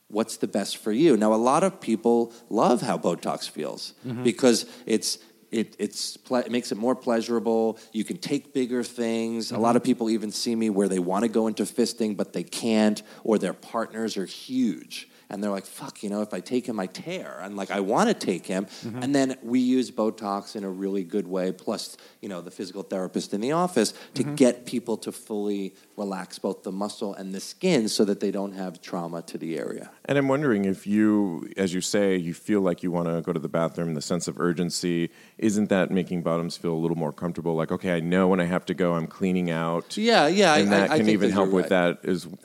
What's 0.09 0.37
the 0.37 0.47
best 0.47 0.77
for 0.77 0.93
you? 0.93 1.17
Now, 1.17 1.35
a 1.35 1.37
lot 1.37 1.65
of 1.65 1.81
people 1.81 2.33
love 2.49 2.81
how 2.83 2.97
Botox 2.99 3.49
feels 3.49 3.95
Mm-hmm. 4.07 4.23
because 4.23 4.67
it's 4.87 5.19
it 5.51 5.77
it's 5.79 6.17
ple- 6.17 6.37
it 6.37 6.51
makes 6.51 6.73
it 6.73 6.79
more 6.79 6.95
pleasurable. 6.95 7.79
You 7.93 8.05
can 8.05 8.19
take 8.19 8.53
bigger 8.53 8.83
things. 8.83 9.51
A 9.51 9.55
mm-hmm. 9.55 9.63
lot 9.63 9.77
of 9.77 9.83
people 9.83 10.11
even 10.11 10.31
see 10.31 10.55
me 10.55 10.71
where 10.71 10.89
they 10.89 10.99
want 10.99 11.23
to 11.23 11.29
go 11.29 11.47
into 11.47 11.65
fisting 11.65 12.17
but 12.17 12.33
they 12.33 12.43
can't, 12.43 13.03
or 13.25 13.39
their 13.39 13.53
partners 13.53 14.17
are 14.17 14.27
huge. 14.27 15.09
And 15.29 15.43
they're 15.43 15.51
like, 15.51 15.67
fuck, 15.67 16.05
you 16.05 16.11
know, 16.11 16.23
if 16.23 16.33
I 16.33 16.39
take 16.39 16.67
him, 16.67 16.79
I 16.79 16.87
tear. 16.87 17.41
And 17.43 17.57
like, 17.57 17.73
I 17.73 17.81
want 17.81 18.09
to 18.09 18.15
take 18.15 18.47
him. 18.47 18.67
Mm-hmm. 18.67 19.03
And 19.03 19.15
then 19.15 19.37
we 19.43 19.59
use 19.59 19.91
Botox 19.91 20.55
in 20.55 20.63
a 20.63 20.71
really 20.71 21.03
good 21.03 21.27
way, 21.27 21.51
plus, 21.51 21.97
you 22.21 22.29
know, 22.29 22.41
the 22.41 22.53
physical 22.53 22.85
therapist 22.85 23.35
in 23.35 23.41
the 23.41 23.53
office 23.53 23.93
to 24.15 24.23
mm-hmm. 24.23 24.37
get 24.37 24.67
people 24.67 24.97
to 24.99 25.11
fully 25.11 25.75
relax 25.97 26.39
both 26.39 26.63
the 26.63 26.73
muscle 26.73 27.15
and 27.15 27.35
the 27.35 27.41
skin 27.41 27.89
so 27.89 28.05
that 28.05 28.21
they 28.21 28.31
don't 28.31 28.53
have 28.53 28.81
trauma 28.83 29.23
to 29.23 29.39
the 29.39 29.59
area. 29.59 29.91
And 30.05 30.19
I'm 30.19 30.29
wondering 30.29 30.65
if 30.67 30.87
you, 30.87 31.51
as 31.57 31.73
you 31.73 31.81
say, 31.81 32.17
you 32.17 32.35
feel 32.35 32.61
like 32.61 32.83
you 32.83 32.91
want 32.91 33.09
to 33.09 33.23
go 33.23 33.33
to 33.33 33.39
the 33.41 33.49
bathroom, 33.49 33.95
the 33.95 34.03
sense 34.03 34.29
of 34.29 34.39
urgency, 34.39 35.11
isn't 35.39 35.69
that 35.71 35.91
making 35.91 36.23
bottoms 36.23 36.57
feel 36.57 36.75
a 36.75 36.81
little 36.85 36.97
more 36.99 37.13
comfortable? 37.13 37.55
Like, 37.57 37.73
okay, 37.73 37.93
I 37.97 38.01
know 38.01 38.29
when 38.29 38.41
I 38.41 38.45
have 38.45 38.67
to 38.67 38.75
go, 38.75 38.93
I'm 38.95 39.07
cleaning 39.07 39.51
out. 39.51 39.97
Yeah, 39.97 40.27
yeah. 40.29 40.53
I- 40.53 40.59
and 40.59 40.73
that 40.73 40.91
I, 40.91 40.95
I 40.95 40.97
can 40.99 41.07
think 41.07 41.15
even 41.15 41.31
that 41.31 41.35
help 41.35 41.51
with 41.51 41.71
right. 41.71 42.01
that 42.03 42.05
as 42.09 42.27
well. 42.27 42.37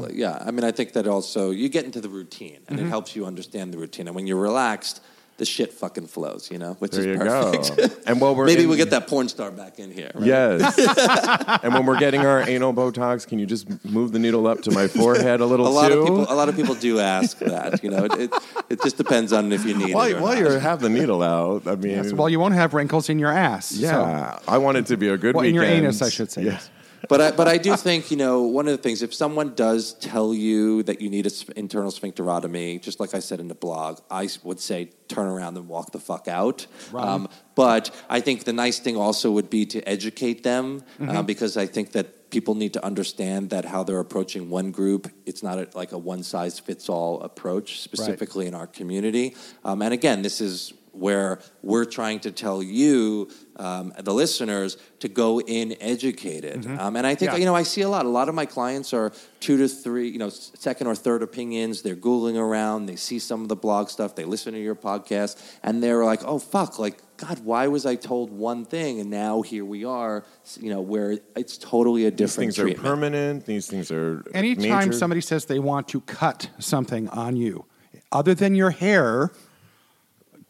Exactly. 0.00 0.18
Yeah. 0.20 0.42
I 0.44 0.50
mean, 0.50 0.64
I 0.64 0.70
think 0.72 0.94
that 0.94 1.06
also 1.06 1.50
you 1.50 1.68
get 1.68 1.84
into 1.84 2.00
the 2.00 2.08
routine, 2.08 2.60
and 2.68 2.78
Mm-hmm. 2.78 2.86
it 2.86 2.88
helps 2.88 3.14
you 3.14 3.26
understand 3.26 3.72
the 3.72 3.78
routine. 3.78 4.06
And 4.08 4.16
when 4.16 4.26
you're 4.26 4.40
relaxed, 4.40 5.00
the 5.36 5.44
shit 5.44 5.72
fucking 5.72 6.06
flows. 6.06 6.50
You 6.50 6.58
know, 6.58 6.74
which 6.74 6.92
There 6.92 7.04
you 7.04 7.12
is 7.12 7.18
perfect. 7.18 7.76
go. 7.76 8.02
and 8.06 8.20
while 8.20 8.34
we're 8.34 8.46
Maybe 8.52 8.62
in- 8.62 8.68
we'll 8.68 8.78
get 8.78 8.90
that 8.90 9.06
porn 9.08 9.28
star 9.28 9.50
back 9.50 9.78
in 9.78 9.90
here. 9.90 10.10
right? 10.14 10.24
Yes. 10.26 10.78
and 11.64 11.74
when 11.74 11.86
we're 11.86 11.98
getting 11.98 12.20
our 12.24 12.48
anal 12.48 12.72
Botox, 12.72 13.26
can 13.26 13.38
you 13.38 13.46
just 13.46 13.66
move 13.84 14.12
the 14.12 14.18
needle 14.18 14.46
up 14.46 14.62
to 14.62 14.70
my 14.70 14.86
forehead 14.86 15.40
a 15.40 15.46
little 15.46 15.66
A 15.66 15.68
lot 15.68 15.88
too? 15.88 16.00
of 16.00 16.04
people, 16.06 16.32
a 16.32 16.34
lot 16.36 16.48
of 16.48 16.56
people 16.56 16.74
do 16.74 17.00
ask 17.00 17.38
that. 17.38 17.82
You 17.82 17.90
know, 17.90 18.04
it, 18.04 18.12
it, 18.14 18.32
it 18.70 18.82
just 18.82 18.96
depends 18.96 19.32
on 19.32 19.50
if 19.52 19.64
you 19.64 19.74
need 19.76 19.94
while, 19.94 20.08
it. 20.08 20.14
Or 20.16 20.20
while 20.20 20.34
not. 20.40 20.52
you 20.52 20.58
have 20.58 20.80
the 20.80 20.88
needle 20.88 21.22
out, 21.22 21.66
I 21.66 21.74
mean, 21.76 21.92
Yes, 21.92 22.12
well, 22.12 22.28
you 22.28 22.38
won't 22.38 22.54
have 22.54 22.72
wrinkles 22.74 23.08
in 23.08 23.18
your 23.18 23.30
ass. 23.32 23.66
so- 23.70 23.80
yeah, 23.80 24.38
I 24.46 24.58
want 24.58 24.76
it 24.78 24.86
to 24.86 24.96
be 24.96 25.08
a 25.08 25.16
good 25.16 25.34
Well, 25.34 25.44
in 25.44 25.54
your 25.54 25.64
anus, 25.64 26.00
I 26.02 26.10
should 26.10 26.30
say. 26.30 26.42
Yeah. 26.42 26.52
yes. 26.52 26.70
But 27.08 27.20
I, 27.20 27.30
but 27.32 27.48
I 27.48 27.58
do 27.58 27.76
think 27.76 28.10
you 28.10 28.16
know 28.16 28.42
one 28.42 28.66
of 28.66 28.72
the 28.72 28.82
things 28.82 29.02
if 29.02 29.14
someone 29.14 29.54
does 29.54 29.94
tell 29.94 30.34
you 30.34 30.82
that 30.84 31.00
you 31.00 31.10
need 31.10 31.26
an 31.26 31.32
internal 31.56 31.90
sphincterotomy, 31.90 32.80
just 32.80 33.00
like 33.00 33.14
I 33.14 33.20
said 33.20 33.40
in 33.40 33.48
the 33.48 33.54
blog, 33.54 34.00
I 34.10 34.28
would 34.42 34.60
say 34.60 34.90
turn 35.08 35.26
around 35.26 35.56
and 35.56 35.68
walk 35.68 35.92
the 35.92 36.00
fuck 36.00 36.28
out. 36.28 36.66
Um, 36.94 37.28
but 37.54 37.94
I 38.08 38.20
think 38.20 38.44
the 38.44 38.52
nice 38.52 38.78
thing 38.78 38.96
also 38.96 39.30
would 39.30 39.50
be 39.50 39.66
to 39.66 39.82
educate 39.88 40.42
them 40.42 40.82
uh, 41.00 41.22
because 41.22 41.56
I 41.56 41.66
think 41.66 41.92
that 41.92 42.30
people 42.30 42.54
need 42.56 42.72
to 42.72 42.84
understand 42.84 43.50
that 43.50 43.64
how 43.64 43.84
they're 43.84 44.00
approaching 44.00 44.50
one 44.50 44.72
group, 44.72 45.08
it's 45.24 45.42
not 45.42 45.58
a, 45.58 45.68
like 45.74 45.92
a 45.92 45.98
one 45.98 46.22
size 46.22 46.58
fits 46.58 46.88
all 46.88 47.20
approach 47.22 47.80
specifically 47.80 48.46
in 48.46 48.54
our 48.54 48.66
community. 48.66 49.36
Um, 49.64 49.82
and 49.82 49.94
again, 49.94 50.22
this 50.22 50.40
is 50.40 50.72
where 50.96 51.40
we're 51.62 51.84
trying 51.84 52.20
to 52.20 52.30
tell 52.32 52.62
you, 52.62 53.28
um, 53.56 53.92
the 53.98 54.12
listeners, 54.12 54.76
to 55.00 55.08
go 55.08 55.40
in 55.40 55.76
educated. 55.80 56.66
Um, 56.66 56.96
and 56.96 57.06
I 57.06 57.14
think, 57.14 57.32
Yeah. 57.32 57.38
you 57.38 57.44
know, 57.44 57.54
I 57.54 57.62
see 57.62 57.82
a 57.82 57.88
lot. 57.88 58.04
A 58.06 58.08
lot 58.08 58.28
of 58.28 58.34
my 58.34 58.46
clients 58.46 58.92
are 58.92 59.12
two 59.40 59.56
to 59.58 59.68
three, 59.68 60.08
you 60.08 60.18
know, 60.18 60.28
second 60.30 60.86
or 60.86 60.94
third 60.94 61.22
opinions. 61.22 61.82
They're 61.82 61.96
Googling 61.96 62.36
around, 62.36 62.86
they 62.86 62.96
see 62.96 63.18
some 63.18 63.42
of 63.42 63.48
the 63.48 63.56
blog 63.56 63.88
stuff, 63.90 64.14
they 64.14 64.24
listen 64.24 64.54
to 64.54 64.60
your 64.60 64.74
podcast, 64.74 65.36
and 65.62 65.82
they're 65.82 66.04
like, 66.04 66.24
oh, 66.24 66.38
fuck, 66.38 66.78
like, 66.78 66.98
God, 67.16 67.44
why 67.44 67.68
was 67.68 67.86
I 67.86 67.94
told 67.94 68.32
one 68.32 68.64
thing? 68.64 68.98
And 69.00 69.08
now 69.08 69.42
here 69.42 69.64
we 69.64 69.84
are, 69.84 70.24
you 70.60 70.70
know, 70.70 70.80
where 70.80 71.18
it's 71.36 71.56
totally 71.58 72.06
a 72.06 72.10
different 72.10 72.36
thing. 72.36 72.48
These 72.48 72.54
different 72.56 72.76
things 72.78 72.86
are 72.86 72.90
permanent. 72.90 73.46
These 73.46 73.66
things 73.68 73.92
are 73.92 74.24
Anytime 74.34 74.88
major. 74.88 74.92
somebody 74.98 75.20
says 75.20 75.44
they 75.44 75.60
want 75.60 75.86
to 75.88 76.00
cut 76.00 76.50
something 76.58 77.08
on 77.10 77.36
you, 77.36 77.66
other 78.10 78.34
than 78.34 78.56
your 78.56 78.70
hair, 78.70 79.30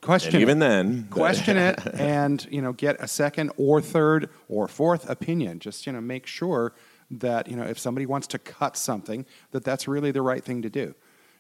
question 0.05 0.35
And 0.35 0.43
even 0.43 0.59
it. 0.59 0.61
then, 0.61 1.09
question 1.11 1.57
it 1.57 1.81
and 1.95 2.47
you 2.51 2.61
know 2.63 2.73
get 2.73 2.97
a 3.01 3.09
second 3.09 3.51
or 3.57 3.81
third 3.81 4.29
or 4.49 4.69
fourth 4.69 5.09
opinion 5.09 5.59
just 5.59 5.87
you 5.87 5.93
know 5.93 6.01
make 6.01 6.27
sure 6.27 6.75
that 7.11 7.49
you 7.49 7.57
know 7.57 7.65
if 7.65 7.79
somebody 7.79 8.07
wants 8.07 8.27
to 8.29 8.39
cut 8.39 8.77
something 8.77 9.25
that 9.53 9.65
that's 9.65 9.89
really 9.89 10.11
the 10.11 10.23
right 10.23 10.45
thing 10.45 10.63
to 10.63 10.71
do 10.71 10.95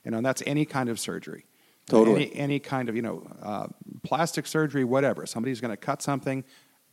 you 0.04 0.10
know 0.10 0.16
and 0.18 0.26
that's 0.26 0.42
any 0.46 0.64
kind 0.64 0.88
of 0.88 0.98
surgery 0.98 1.44
Totally. 1.86 2.32
any, 2.32 2.36
any 2.36 2.58
kind 2.58 2.88
of 2.88 2.96
you 2.96 3.02
know 3.02 3.26
uh, 3.42 3.66
plastic 4.02 4.46
surgery 4.46 4.84
whatever 4.84 5.26
somebody's 5.26 5.60
going 5.60 5.70
to 5.70 5.76
cut 5.76 6.00
something 6.02 6.44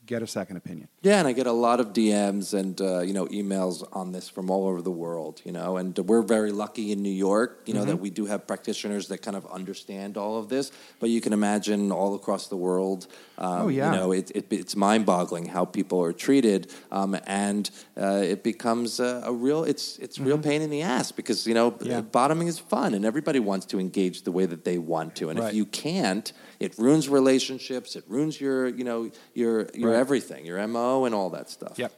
get 0.06 0.22
a 0.22 0.28
second 0.28 0.58
opinion 0.58 0.88
Yeah, 1.04 1.20
and 1.20 1.28
I 1.28 1.32
get 1.34 1.48
a 1.48 1.52
lot 1.52 1.80
of 1.80 1.88
DMs 1.94 2.54
and 2.54 2.80
uh, 2.82 3.00
you 3.02 3.14
know 3.14 3.26
emails 3.28 3.88
on 3.94 4.12
this 4.12 4.28
from 4.30 4.50
all 4.50 4.68
over 4.68 4.82
the 4.82 4.92
world. 4.92 5.42
You 5.46 5.52
know, 5.52 5.78
and 5.78 5.98
we're 6.00 6.22
very 6.22 6.52
lucky 6.52 6.92
in 6.92 7.02
New 7.02 7.10
York. 7.30 7.62
You 7.66 7.74
know 7.76 7.86
that 7.86 7.98
we 8.00 8.10
do 8.10 8.26
have 8.26 8.46
practitioners 8.48 9.08
that 9.10 9.20
kind 9.22 9.38
of 9.38 9.46
understand 9.52 10.18
all 10.18 10.38
of 10.38 10.48
this. 10.50 10.72
But 11.00 11.10
you 11.10 11.22
can 11.22 11.34
imagine 11.34 11.92
all 11.92 12.14
across 12.16 12.48
the 12.48 12.58
world. 12.58 13.08
Um, 13.38 13.62
Oh, 13.64 13.68
yeah. 13.70 13.92
You 13.92 13.98
know, 13.98 14.12
it, 14.12 14.32
it, 14.36 14.46
it's 14.52 14.76
mind-boggling 14.76 15.46
how 15.48 15.66
people 15.66 16.00
are 16.04 16.14
treated, 16.14 16.72
um, 16.92 17.16
and 17.26 17.70
uh, 17.98 18.22
it 18.24 18.44
becomes 18.44 19.00
a, 19.00 19.24
a 19.26 19.34
real 19.34 19.64
it's 19.64 19.98
it's 20.00 20.20
real 20.20 20.38
pain 20.38 20.62
in 20.62 20.70
the 20.70 20.82
ass 20.82 21.12
because 21.12 21.48
you 21.48 21.54
know 21.54 21.76
Yeah. 21.82 22.02
bottoming 22.02 22.48
is 22.48 22.60
fun 22.60 22.94
and 22.94 23.04
everybody 23.06 23.40
wants 23.40 23.66
to 23.68 23.80
engage 23.80 24.24
the 24.24 24.32
way 24.32 24.46
that 24.46 24.64
they 24.66 24.78
want 24.78 25.16
to, 25.20 25.30
and 25.30 25.40
Right. 25.40 25.50
if 25.50 25.56
you 25.56 25.66
can't, 25.66 26.34
it 26.62 26.78
ruins 26.78 27.10
relationships. 27.10 27.96
It 27.96 28.04
ruins 28.08 28.40
your 28.40 28.68
you 28.68 28.84
know 28.84 29.10
your 29.34 29.68
your 29.74 29.92
Right. 29.92 30.00
everything, 30.00 30.46
your 30.46 30.66
mo 30.68 31.06
and 31.06 31.14
all 31.16 31.30
that 31.32 31.50
stuff. 31.50 31.78
yep 31.78 31.92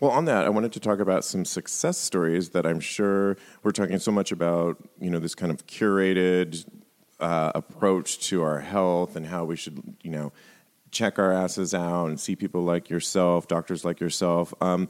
Well, 0.00 0.10
on 0.10 0.24
that, 0.26 0.44
I 0.44 0.50
wanted 0.50 0.72
to 0.72 0.80
talk 0.80 0.98
about 1.00 1.24
some 1.24 1.44
success 1.44 1.96
stories 1.98 2.50
that 2.50 2.64
I'm 2.66 2.80
sure 2.80 3.36
we're 3.62 3.72
talking 3.80 3.98
so 3.98 4.12
much 4.12 4.30
about, 4.32 4.76
you 5.00 5.10
know, 5.10 5.18
this 5.18 5.34
kind 5.34 5.50
of 5.50 5.66
curated 5.66 6.66
uh, 7.18 7.52
approach 7.54 8.18
to 8.28 8.42
our 8.42 8.60
health 8.60 9.16
and 9.16 9.24
how 9.26 9.44
we 9.46 9.56
should, 9.56 9.96
you 10.02 10.10
know, 10.10 10.32
check 10.90 11.18
our 11.18 11.32
asses 11.32 11.72
out 11.74 12.06
and 12.06 12.20
see 12.20 12.36
people 12.36 12.62
like 12.62 12.90
yourself, 12.90 13.48
doctors 13.48 13.84
like 13.84 13.98
yourself. 14.00 14.52
Um, 14.60 14.88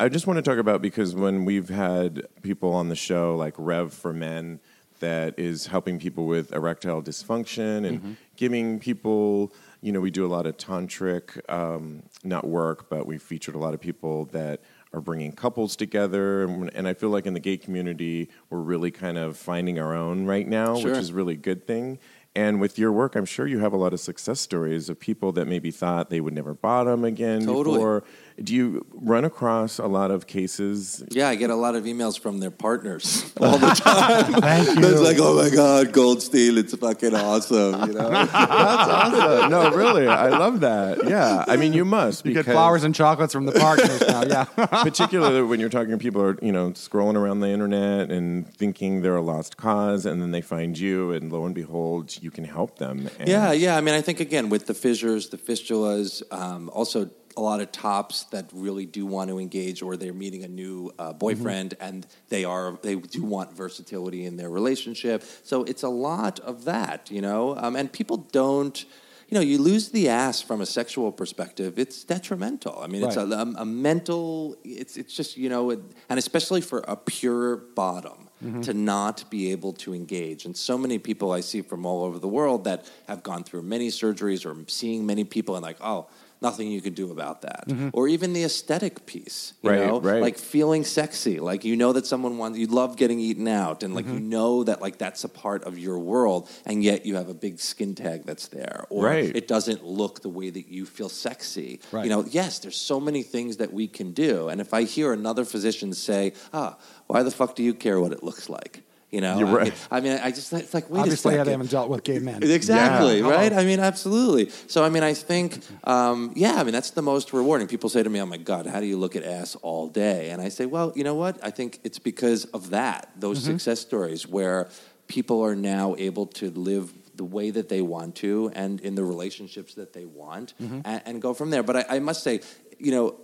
I 0.00 0.08
just 0.08 0.26
want 0.26 0.38
to 0.38 0.42
talk 0.42 0.58
about 0.58 0.82
because 0.82 1.14
when 1.14 1.44
we've 1.44 1.68
had 1.68 2.26
people 2.42 2.72
on 2.72 2.88
the 2.88 2.96
show 2.96 3.36
like 3.36 3.54
Rev 3.58 3.92
for 3.92 4.12
Men, 4.12 4.58
that 5.02 5.38
is 5.38 5.66
helping 5.66 5.98
people 5.98 6.24
with 6.26 6.52
erectile 6.52 7.02
dysfunction 7.02 7.86
and 7.86 8.16
giving 8.36 8.78
people, 8.78 9.52
you 9.82 9.92
know, 9.92 10.00
we 10.00 10.10
do 10.10 10.24
a 10.24 10.30
lot 10.36 10.46
of 10.46 10.56
tantric, 10.56 11.38
um, 11.52 12.02
not 12.24 12.46
work, 12.46 12.88
but 12.88 13.06
we 13.06 13.18
featured 13.18 13.54
a 13.54 13.58
lot 13.58 13.74
of 13.74 13.80
people 13.80 14.24
that 14.26 14.60
are 14.94 15.00
bringing 15.00 15.32
couples 15.32 15.74
together. 15.76 16.44
And, 16.44 16.70
and 16.74 16.86
I 16.88 16.94
feel 16.94 17.10
like 17.10 17.26
in 17.26 17.34
the 17.34 17.40
gay 17.40 17.56
community, 17.56 18.28
we're 18.48 18.60
really 18.60 18.90
kind 18.90 19.18
of 19.18 19.36
finding 19.36 19.78
our 19.78 19.94
own 19.94 20.24
right 20.26 20.46
now, 20.48 20.76
Sure. 20.76 20.90
which 20.90 20.98
is 21.00 21.10
a 21.10 21.14
really 21.14 21.36
good 21.36 21.66
thing. 21.66 21.98
And 22.34 22.60
with 22.62 22.78
your 22.78 22.92
work, 22.92 23.14
I'm 23.14 23.26
sure 23.26 23.46
you 23.46 23.58
have 23.58 23.74
a 23.74 23.76
lot 23.76 23.92
of 23.92 24.00
success 24.00 24.40
stories 24.40 24.88
of 24.88 24.98
people 24.98 25.32
that 25.32 25.46
maybe 25.46 25.70
thought 25.70 26.08
they 26.08 26.20
would 26.20 26.32
never 26.32 26.54
bottom 26.54 27.04
again 27.04 27.44
Totally. 27.44 27.76
before. 27.76 28.04
Do 28.42 28.54
you 28.54 28.84
run 28.92 29.24
across 29.24 29.78
a 29.78 29.86
lot 29.86 30.10
of 30.10 30.26
cases? 30.26 31.04
Yeah, 31.10 31.28
I 31.28 31.34
get 31.36 31.50
a 31.50 31.54
lot 31.54 31.74
of 31.76 31.84
emails 31.84 32.18
from 32.18 32.38
their 32.38 32.50
partners 32.50 33.32
all 33.40 33.58
the 33.58 33.68
time. 33.68 34.32
thank 34.40 34.68
it's 34.78 35.00
like, 35.00 35.18
oh 35.20 35.36
my 35.36 35.50
God, 35.50 35.92
Goldstein, 35.92 36.58
it's 36.58 36.74
fucking 36.74 37.14
awesome. 37.14 37.88
You 37.88 37.94
know? 37.94 38.10
That's 38.10 38.32
awesome. 38.34 39.50
No, 39.50 39.70
really, 39.70 40.06
I 40.08 40.30
love 40.30 40.60
that. 40.60 41.08
Yeah, 41.08 41.44
I 41.46 41.56
mean, 41.56 41.72
you 41.72 41.84
must. 41.84 42.26
you 42.26 42.32
get 42.34 42.44
flowers 42.46 42.84
and 42.84 42.94
chocolates 42.94 43.32
from 43.32 43.46
the 43.46 43.52
partners 43.52 44.00
now 44.08 44.22
yeah 44.24 44.44
particularly 44.82 45.42
when 45.42 45.60
you're 45.60 45.68
talking 45.68 45.90
to 45.90 45.98
people 45.98 46.20
are 46.22 46.36
you 46.42 46.52
know 46.52 46.70
scrolling 46.70 47.16
around 47.16 47.40
the 47.40 47.48
internet 47.48 48.10
and 48.10 48.52
thinking 48.56 49.02
they're 49.02 49.16
a 49.16 49.22
lost 49.22 49.56
cause 49.56 50.06
and 50.06 50.20
then 50.20 50.30
they 50.30 50.40
find 50.40 50.78
you 50.78 51.12
and 51.12 51.32
lo 51.32 51.44
and 51.46 51.54
behold 51.54 52.16
you 52.22 52.30
can 52.30 52.44
help 52.44 52.78
them 52.78 53.08
and 53.18 53.28
Yeah, 53.28 53.52
yeah. 53.52 53.76
I 53.76 53.80
mean, 53.80 53.94
I 53.94 54.00
think 54.00 54.20
again 54.20 54.48
with 54.48 54.66
the 54.66 54.74
fissures, 54.74 55.28
the 55.28 55.38
fistulas, 55.38 56.22
um, 56.32 56.68
also 56.70 57.10
a 57.36 57.40
lot 57.40 57.60
of 57.60 57.72
tops 57.72 58.24
that 58.24 58.46
really 58.52 58.86
do 58.86 59.06
want 59.06 59.30
to 59.30 59.38
engage, 59.38 59.82
or 59.82 59.96
they're 59.96 60.12
meeting 60.12 60.44
a 60.44 60.48
new 60.48 60.92
uh, 60.98 61.12
boyfriend, 61.12 61.74
and 61.80 62.06
they 62.28 62.44
are 62.44 62.78
they 62.82 62.94
do 62.96 63.22
want 63.22 63.52
versatility 63.56 64.24
in 64.24 64.36
their 64.36 64.50
relationship. 64.50 65.22
So 65.44 65.64
it's 65.64 65.82
a 65.82 65.88
lot 65.88 66.40
of 66.40 66.64
that, 66.64 67.10
you 67.10 67.20
know. 67.22 67.56
Um, 67.56 67.76
and 67.76 67.92
people 67.92 68.16
don't. 68.32 68.84
You 69.28 69.36
know, 69.38 69.44
you 69.44 69.56
lose 69.56 69.88
the 69.88 70.10
ass 70.10 70.42
from 70.42 70.60
a 70.60 70.66
sexual 70.66 71.10
perspective. 71.10 71.78
It's 71.78 72.04
detrimental. 72.04 72.78
I 72.78 72.86
mean, 72.86 73.02
it's 73.02 73.16
a, 73.16 73.24
Right. 73.26 73.32
a, 73.56 73.62
a 73.62 73.64
mental. 73.64 74.56
It's 74.62 74.98
it's 74.98 75.14
just 75.14 75.38
you 75.38 75.48
know, 75.48 75.70
and 75.70 76.18
especially 76.18 76.60
for 76.60 76.80
a 76.86 76.96
pure 76.96 77.56
bottom 77.56 78.28
to 78.62 78.74
not 78.74 79.24
be 79.30 79.52
able 79.52 79.72
to 79.72 79.94
engage. 79.94 80.44
And 80.46 80.56
so 80.56 80.76
many 80.76 80.98
people 80.98 81.30
I 81.30 81.40
see 81.42 81.62
from 81.62 81.86
all 81.86 82.02
over 82.02 82.18
the 82.18 82.26
world 82.26 82.64
that 82.64 82.90
have 83.06 83.22
gone 83.22 83.44
through 83.44 83.62
many 83.62 83.86
surgeries 83.88 84.44
or 84.44 84.56
seeing 84.68 85.06
many 85.06 85.22
people 85.22 85.54
and 85.54 85.62
like, 85.62 85.76
oh, 85.80 86.08
nothing 86.42 86.70
you 86.70 86.80
can 86.82 86.92
do 86.94 87.10
about 87.10 87.42
that. 87.42 87.64
Or 87.92 88.08
even 88.08 88.32
the 88.32 88.44
aesthetic 88.44 89.06
piece, 89.06 89.54
you 89.62 89.70
Right, 89.70 89.78
know, 89.86 90.00
right. 90.00 90.20
like 90.20 90.36
feeling 90.38 90.84
sexy, 90.84 91.38
like 91.40 91.64
you 91.64 91.76
know 91.76 91.92
that 91.92 92.04
someone 92.06 92.36
wants, 92.38 92.58
you 92.58 92.66
love 92.66 92.96
getting 92.96 93.20
eaten 93.20 93.48
out, 93.48 93.82
and 93.82 93.94
like 93.94 94.04
Mm-hmm. 94.06 94.14
you 94.14 94.20
know 94.20 94.64
that 94.64 94.80
like 94.82 94.98
that's 94.98 95.22
a 95.24 95.28
part 95.28 95.62
of 95.64 95.78
your 95.78 95.98
world, 95.98 96.48
and 96.66 96.82
yet 96.82 97.06
you 97.06 97.14
have 97.16 97.28
a 97.28 97.34
big 97.34 97.60
skin 97.60 97.94
tag 97.94 98.24
that's 98.24 98.48
there, 98.48 98.84
or 98.90 99.06
Right. 99.06 99.34
it 99.34 99.46
doesn't 99.48 99.84
look 99.84 100.20
the 100.22 100.28
way 100.28 100.50
that 100.50 100.68
you 100.68 100.84
feel 100.84 101.08
sexy. 101.08 101.80
Right. 101.92 102.04
You 102.04 102.10
know, 102.10 102.24
yes, 102.28 102.58
there's 102.58 102.76
so 102.92 102.98
many 103.00 103.22
things 103.22 103.56
that 103.58 103.72
we 103.72 103.86
can 103.86 104.12
do, 104.12 104.48
and 104.48 104.60
if 104.60 104.74
I 104.74 104.82
hear 104.82 105.12
another 105.12 105.44
physician 105.44 105.92
say, 105.94 106.32
"Ah, 106.52 106.76
why 107.06 107.22
the 107.22 107.30
fuck 107.30 107.54
do 107.54 107.62
you 107.62 107.74
care 107.74 108.00
what 108.00 108.12
it 108.12 108.22
looks 108.22 108.48
like?" 108.48 108.82
You 109.12 109.20
know, 109.20 109.38
You're 109.38 109.48
I 109.48 109.52
right. 109.52 109.64
mean, 109.64 109.74
I 109.90 110.00
mean, 110.00 110.20
I 110.22 110.30
just 110.30 110.50
it's 110.54 110.72
like 110.72 110.88
wait 110.88 111.00
a 111.00 111.02
obviously 111.02 111.32
second. 111.32 111.44
they 111.44 111.52
haven't 111.52 111.70
dealt 111.70 111.90
with 111.90 112.02
gay 112.02 112.18
men 112.18 112.42
Exactly, 112.42 113.18
Yeah. 113.18 113.28
right? 113.28 113.52
Uh-huh. 113.52 113.60
I 113.60 113.64
mean, 113.66 113.78
absolutely. 113.78 114.48
So, 114.68 114.82
I 114.82 114.88
mean, 114.88 115.02
I 115.02 115.12
think, 115.12 115.58
um, 115.84 116.32
yeah, 116.34 116.54
I 116.54 116.64
mean, 116.64 116.72
that's 116.72 116.92
the 116.92 117.02
most 117.02 117.34
rewarding. 117.34 117.68
People 117.68 117.90
say 117.90 118.02
to 118.02 118.08
me, 118.08 118.22
oh 118.22 118.26
my 118.26 118.38
God, 118.38 118.66
how 118.66 118.80
do 118.80 118.86
you 118.86 118.96
look 118.96 119.14
at 119.14 119.22
ass 119.22 119.54
all 119.56 119.86
day? 119.86 120.30
And 120.30 120.40
I 120.40 120.48
say, 120.48 120.64
well, 120.64 120.94
you 120.96 121.04
know 121.04 121.14
what? 121.14 121.38
I 121.44 121.50
think 121.50 121.78
it's 121.84 121.98
because 121.98 122.46
of 122.46 122.70
that, 122.70 123.10
those 123.14 123.42
mm-hmm. 123.42 123.52
success 123.52 123.80
stories 123.80 124.26
where 124.26 124.70
people 125.08 125.44
are 125.44 125.54
now 125.54 125.94
able 125.98 126.24
to 126.26 126.48
live 126.50 126.90
the 127.14 127.24
way 127.24 127.50
that 127.50 127.68
they 127.68 127.82
want 127.82 128.14
to 128.16 128.50
and 128.54 128.80
in 128.80 128.94
the 128.94 129.04
relationships 129.04 129.74
that 129.74 129.92
they 129.92 130.06
want 130.06 130.54
mm-hmm. 130.60 130.80
and, 130.86 131.02
and 131.04 131.22
go 131.22 131.34
from 131.34 131.50
there. 131.50 131.62
But 131.62 131.76
I, 131.76 131.96
I 131.96 131.98
must 131.98 132.22
say, 132.24 132.40
you 132.78 132.92
know, 132.92 133.16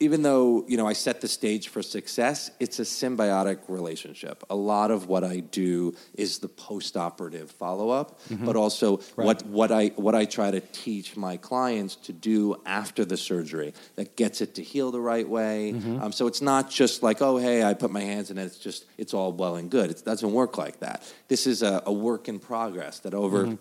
even 0.00 0.22
though 0.22 0.64
you 0.66 0.78
know 0.78 0.86
I 0.86 0.94
set 0.94 1.20
the 1.20 1.28
stage 1.28 1.68
for 1.68 1.82
success, 1.82 2.50
it's 2.58 2.78
a 2.78 2.82
symbiotic 2.82 3.58
relationship. 3.68 4.42
A 4.48 4.56
lot 4.56 4.90
of 4.90 5.06
what 5.08 5.24
I 5.24 5.40
do 5.40 5.94
is 6.14 6.38
the 6.38 6.48
post-operative 6.48 7.50
follow-up, 7.50 8.18
but 8.46 8.56
also 8.56 8.96
what 9.14 9.44
what 9.46 9.70
I 9.70 9.88
what 9.96 10.14
I 10.14 10.24
try 10.24 10.50
to 10.50 10.60
teach 10.60 11.16
my 11.16 11.36
clients 11.36 11.96
to 11.96 12.12
do 12.12 12.56
after 12.64 13.04
the 13.04 13.18
surgery 13.18 13.74
that 13.96 14.16
gets 14.16 14.40
it 14.40 14.54
to 14.54 14.62
heal 14.62 14.90
the 14.90 15.00
right 15.00 15.28
way. 15.28 15.72
Um, 16.00 16.12
so 16.12 16.26
it's 16.26 16.40
not 16.40 16.70
just 16.70 17.02
like 17.02 17.20
oh 17.20 17.36
hey 17.36 17.62
I 17.62 17.74
put 17.74 17.90
my 17.90 18.00
hands 18.00 18.30
in 18.30 18.38
it. 18.38 18.44
It's 18.44 18.58
just 18.58 18.86
it's 18.96 19.12
all 19.12 19.32
well 19.32 19.56
and 19.56 19.70
good. 19.70 19.90
It 19.90 20.02
doesn't 20.04 20.32
work 20.32 20.56
like 20.56 20.80
that. 20.80 21.02
This 21.28 21.46
is 21.46 21.62
a, 21.62 21.82
a 21.84 21.92
work 21.92 22.26
in 22.26 22.38
progress 22.38 23.00
that 23.00 23.12
over 23.12 23.58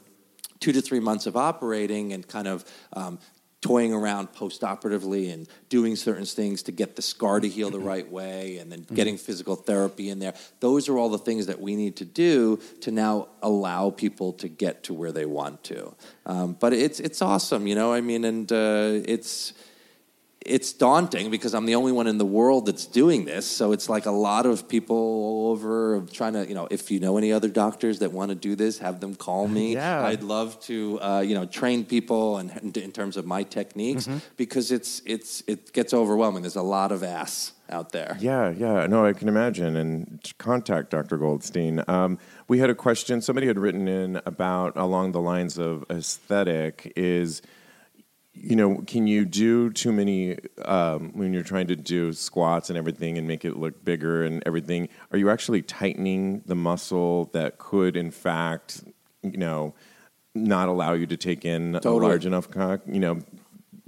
two 0.59 0.71
to 0.71 0.81
three 0.81 0.99
months 0.99 1.25
of 1.25 1.35
operating 1.37 2.13
and 2.13 2.27
kind 2.27 2.47
of 2.47 2.65
um, 2.93 3.19
toying 3.61 3.93
around 3.93 4.31
post-operatively 4.31 5.29
and 5.31 5.47
doing 5.67 5.95
certain 5.95 6.25
things 6.25 6.63
to 6.63 6.71
get 6.71 6.95
the 6.95 7.01
scar 7.01 7.39
to 7.39 7.47
heal 7.47 7.69
the 7.69 7.79
right 7.79 8.09
way 8.09 8.57
and 8.57 8.71
then 8.71 8.85
getting 8.93 9.17
physical 9.17 9.55
therapy 9.55 10.09
in 10.09 10.19
there. 10.19 10.33
Those 10.61 10.87
are 10.87 10.97
all 10.97 11.09
the 11.09 11.17
things 11.17 11.47
that 11.47 11.59
we 11.59 11.75
need 11.75 11.97
to 11.97 12.05
do 12.05 12.57
to 12.81 12.91
now 12.91 13.27
allow 13.41 13.89
people 13.89 14.31
to 14.33 14.47
get 14.47 14.83
to 14.83 14.93
where 14.93 15.11
they 15.11 15.25
want 15.25 15.63
to. 15.65 15.93
Um, 16.25 16.55
but 16.59 16.73
it's 16.73 16.99
it's 16.99 17.21
awesome 17.21 17.67
you 17.67 17.75
know 17.75 17.93
i 17.93 18.01
mean 18.01 18.23
and 18.23 18.51
uh, 18.51 19.01
it's 19.05 19.53
it's 20.49 20.73
daunting 20.73 21.29
because 21.31 21.53
I'm 21.53 21.65
the 21.65 21.75
only 21.75 21.91
one 21.91 22.07
in 22.07 22.17
the 22.17 22.25
world 22.25 22.65
that's 22.65 22.85
doing 22.85 23.25
this. 23.25 23.45
So 23.45 23.71
it's 23.71 23.87
like 23.87 24.05
a 24.05 24.11
lot 24.11 24.45
of 24.45 24.67
people 24.67 24.95
all 24.97 25.51
over 25.51 26.01
trying 26.11 26.33
to, 26.33 26.47
you 26.47 26.55
know, 26.55 26.67
if 26.71 26.91
you 26.91 26.99
know 26.99 27.17
any 27.17 27.31
other 27.31 27.47
doctors 27.49 27.99
that 27.99 28.11
want 28.11 28.29
to 28.29 28.35
do 28.35 28.55
this, 28.55 28.79
have 28.79 28.99
them 28.99 29.15
call 29.15 29.47
me. 29.47 29.73
Yeah. 29.79 30.05
I'd 30.05 30.23
love 30.23 30.59
to, 30.61 30.99
uh, 31.01 31.19
you 31.21 31.35
know, 31.35 31.45
train 31.45 31.85
people 31.85 32.37
and 32.37 32.75
in 32.77 32.91
terms 32.91 33.15
of 33.17 33.25
my 33.25 33.43
techniques 33.43 34.07
Mm-hmm. 34.07 34.17
because 34.37 34.71
it's 34.71 35.01
it's 35.05 35.43
it 35.47 35.71
gets 35.73 35.93
overwhelming. 35.93 36.41
There's 36.43 36.55
a 36.55 36.61
lot 36.61 36.91
of 36.91 37.03
ass 37.03 37.53
out 37.69 37.91
there. 37.91 38.17
Yeah, 38.19 38.49
yeah, 38.49 38.87
no, 38.87 39.05
I 39.05 39.13
can 39.13 39.27
imagine. 39.27 39.75
And 39.75 40.33
contact 40.39 40.89
Dr. 40.89 41.17
Goldstein. 41.17 41.83
Um, 41.87 42.17
we 42.47 42.57
had 42.59 42.69
a 42.69 42.75
question. 42.75 43.21
Somebody 43.21 43.47
had 43.47 43.59
written 43.59 43.87
in 43.87 44.19
about 44.25 44.75
along 44.75 45.11
the 45.11 45.21
lines 45.21 45.57
of 45.59 45.85
aesthetic 45.91 46.91
is, 46.95 47.41
you 48.41 48.55
know, 48.55 48.83
can 48.87 49.05
you 49.07 49.25
do 49.25 49.69
too 49.71 49.91
many 49.91 50.37
um, 50.63 51.11
when 51.13 51.33
you're 51.33 51.43
trying 51.43 51.67
to 51.67 51.75
do 51.75 52.13
squats 52.13 52.69
and 52.69 52.77
everything 52.77 53.17
and 53.17 53.27
make 53.27 53.43
it 53.43 53.57
look 53.57 53.83
bigger 53.83 54.23
and 54.23 54.41
everything? 54.45 54.89
Are 55.11 55.17
you 55.17 55.29
actually 55.29 55.61
tightening 55.61 56.41
the 56.45 56.55
muscle 56.55 57.25
that 57.33 57.57
could, 57.57 57.97
in 57.97 58.11
fact, 58.11 58.83
you 59.21 59.37
know, 59.37 59.75
not 60.33 60.69
allow 60.69 60.93
you 60.93 61.05
to 61.07 61.17
take 61.17 61.43
in 61.43 61.75
a 61.75 61.89
large 61.89 62.25
enough 62.25 62.49
cock? 62.49 62.81
You 62.87 62.99
know, 62.99 63.19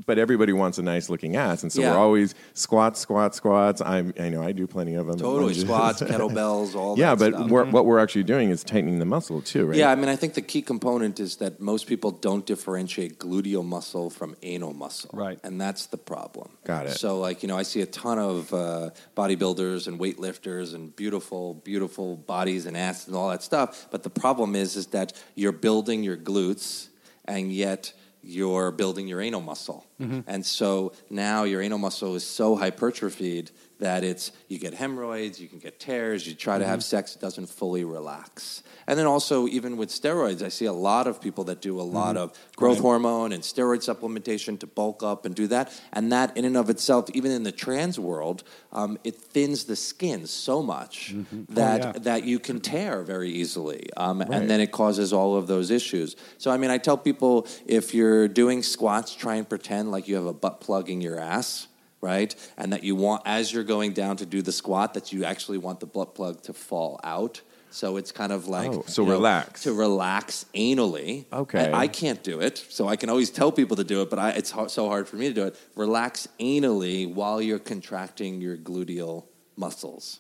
but 0.06 0.18
everybody 0.18 0.54
wants 0.54 0.78
a 0.78 0.82
nice 0.84 1.10
looking 1.10 1.36
ass, 1.36 1.64
and 1.64 1.72
so 1.72 1.82
Yeah. 1.82 1.92
we're 1.92 1.98
always 2.00 2.36
squats, 2.54 3.00
squats, 3.00 3.38
squats. 3.38 3.82
I'm, 3.82 4.14
I 4.20 4.30
know 4.30 4.42
I 4.44 4.52
do 4.52 4.68
plenty 4.68 4.96
of 4.96 5.08
them. 5.08 5.18
Totally, 5.18 5.46
Lunges. 5.54 5.64
squats, 5.64 6.02
kettlebells, 6.02 6.76
all 6.76 6.98
yeah, 6.98 7.16
that 7.16 7.32
but 7.32 7.38
stuff. 7.38 7.50
we're, 7.52 7.66
what 7.66 7.86
we're 7.86 8.00
actually 8.00 8.24
doing 8.24 8.50
is 8.50 8.64
tightening 8.64 9.00
the 9.00 9.06
muscle 9.06 9.42
too, 9.42 9.66
right? 9.68 9.78
Yeah, 9.78 9.92
I 9.92 9.96
mean, 9.96 10.10
I 10.10 10.16
think 10.16 10.34
the 10.34 10.42
key 10.42 10.62
component 10.62 11.20
is 11.20 11.38
that 11.38 11.60
most 11.60 11.88
people 11.88 12.12
don't 12.12 12.46
differentiate 12.46 13.20
gluteal 13.20 13.66
muscle 13.66 14.10
from 14.10 14.36
anal 14.42 14.74
muscle. 14.74 15.10
Right. 15.14 15.40
And 15.44 15.60
that's 15.60 15.88
the 15.88 15.98
problem. 15.98 16.50
Got 16.66 16.88
it. 16.88 16.92
So, 16.92 17.20
like, 17.20 17.44
you 17.44 17.48
know, 17.48 17.58
I 17.58 17.64
see 17.64 17.82
a 17.82 17.86
ton 17.86 18.20
of 18.20 18.54
uh, 18.54 18.90
bodybuilders 19.16 19.88
and 19.88 20.00
weightlifters 20.00 20.74
and 20.74 20.96
beautiful, 20.96 21.54
beautiful 21.56 22.18
bodies 22.18 22.66
and 22.66 22.76
asses 22.76 23.08
and 23.08 23.16
all 23.16 23.30
that 23.30 23.44
stuff. 23.44 23.88
But 23.92 24.04
the 24.04 24.10
problem 24.10 24.56
is, 24.56 24.76
is 24.76 24.88
that 24.88 25.14
you're 25.36 25.52
building 25.52 26.04
your 26.04 26.18
glutes 26.18 26.88
and 27.26 27.52
yet 27.52 27.94
you're 28.24 28.72
building 28.72 29.08
your 29.08 29.22
anal 29.22 29.42
muscle. 29.42 29.86
Mm-hmm. 30.00 30.22
And 30.28 30.46
so 30.46 30.94
now 31.10 31.44
your 31.44 31.62
anal 31.62 31.80
muscle 31.80 32.16
is 32.16 32.26
so 32.26 32.56
hypertrophied 32.56 33.52
that 33.82 34.04
it's 34.04 34.32
you 34.48 34.58
get 34.58 34.74
hemorrhoids, 34.74 35.42
you 35.42 35.48
can 35.48 35.60
get 35.60 35.80
tears, 35.80 36.26
you 36.26 36.34
try 36.34 36.58
to 36.58 36.66
have 36.66 36.84
sex, 36.84 37.16
it 37.16 37.22
doesn't 37.22 37.48
fully 37.48 37.84
relax. 37.84 38.64
And 38.88 38.98
then 38.98 39.08
also 39.08 39.48
even 39.48 39.76
with 39.76 39.90
steroids, 39.90 40.42
I 40.42 40.50
see 40.50 40.66
a 40.66 40.74
lot 40.74 41.08
of 41.08 41.20
people 41.20 41.44
that 41.46 41.62
do 41.62 41.80
a 41.80 41.84
lot 41.84 42.16
of 42.16 42.38
growth 42.56 42.80
hormone 42.80 43.32
and 43.32 43.44
steroid 43.44 43.80
supplementation 43.80 44.60
to 44.60 44.68
bulk 44.68 45.04
up 45.04 45.26
and 45.26 45.36
do 45.36 45.48
that. 45.48 45.80
And 45.94 46.12
that 46.12 46.36
in 46.38 46.46
and 46.46 46.56
of 46.56 46.70
itself, 46.70 47.10
even 47.14 47.32
in 47.32 47.44
the 47.44 47.52
trans 47.52 48.00
world, 48.00 48.44
um, 48.72 48.98
it 49.04 49.16
thins 49.16 49.66
the 49.66 49.76
skin 49.76 50.28
so 50.28 50.62
much 50.62 51.16
that 51.50 51.82
yeah. 51.82 51.92
that 52.04 52.24
you 52.24 52.40
can 52.40 52.62
tear 52.62 53.04
very 53.04 53.30
easily. 53.30 53.90
Um, 53.98 54.22
Right. 54.22 54.30
And 54.34 54.50
then 54.50 54.62
it 54.62 54.72
causes 54.72 55.12
all 55.14 55.36
of 55.36 55.48
those 55.48 55.72
issues. 55.72 56.16
So 56.38 56.52
I 56.52 56.58
mean 56.58 56.70
I 56.70 56.78
tell 56.78 56.98
people 56.98 57.48
if 57.66 57.94
you're 57.94 58.28
doing 58.28 58.62
squats, 58.62 59.16
try 59.16 59.36
and 59.36 59.50
pretend 59.50 59.90
like 59.90 60.08
you 60.08 60.16
have 60.16 60.28
a 60.28 60.34
butt 60.34 60.62
plug 60.62 60.90
in 60.90 61.02
your 61.02 61.20
ass 61.20 61.68
right? 62.02 62.36
And 62.58 62.74
that 62.74 62.84
you 62.84 62.96
want, 62.96 63.22
as 63.26 63.54
you're 63.54 63.64
going 63.64 63.94
down 63.94 64.18
to 64.18 64.26
do 64.26 64.42
the 64.42 64.52
squat, 64.52 64.94
that 64.96 65.14
you 65.14 65.24
actually 65.24 65.58
want 65.60 65.80
the 65.80 65.86
butt 65.86 66.16
plug 66.16 66.42
to 66.44 66.54
fall 66.54 67.00
out. 67.04 67.42
So 67.74 67.96
it's 67.96 68.12
kind 68.12 68.34
of 68.34 68.48
like 68.50 68.70
Oh, 68.72 68.84
so 68.86 69.04
you 69.04 69.08
know, 69.08 69.14
relax. 69.14 69.64
to 69.64 69.72
relax 69.74 70.46
anally. 70.54 71.26
Okay. 71.32 71.64
And 71.68 71.74
I 71.76 71.88
can't 71.88 72.22
do 72.22 72.42
it, 72.42 72.58
so 72.58 72.90
I 72.90 72.98
can 72.98 73.10
always 73.10 73.30
tell 73.30 73.50
people 73.52 73.78
to 73.78 73.86
do 73.86 74.02
it, 74.02 74.10
but 74.10 74.20
I, 74.20 74.32
it's 74.32 74.52
hard, 74.52 74.72
so 74.72 74.88
hard 74.90 75.08
for 75.08 75.16
me 75.16 75.30
to 75.30 75.34
do 75.34 75.44
it. 75.46 75.56
Relax 75.76 76.28
anally 76.40 77.12
while 77.14 77.42
you're 77.42 77.60
contracting 77.60 78.42
your 78.42 78.58
gluteal 78.58 79.24
muscles. 79.56 80.20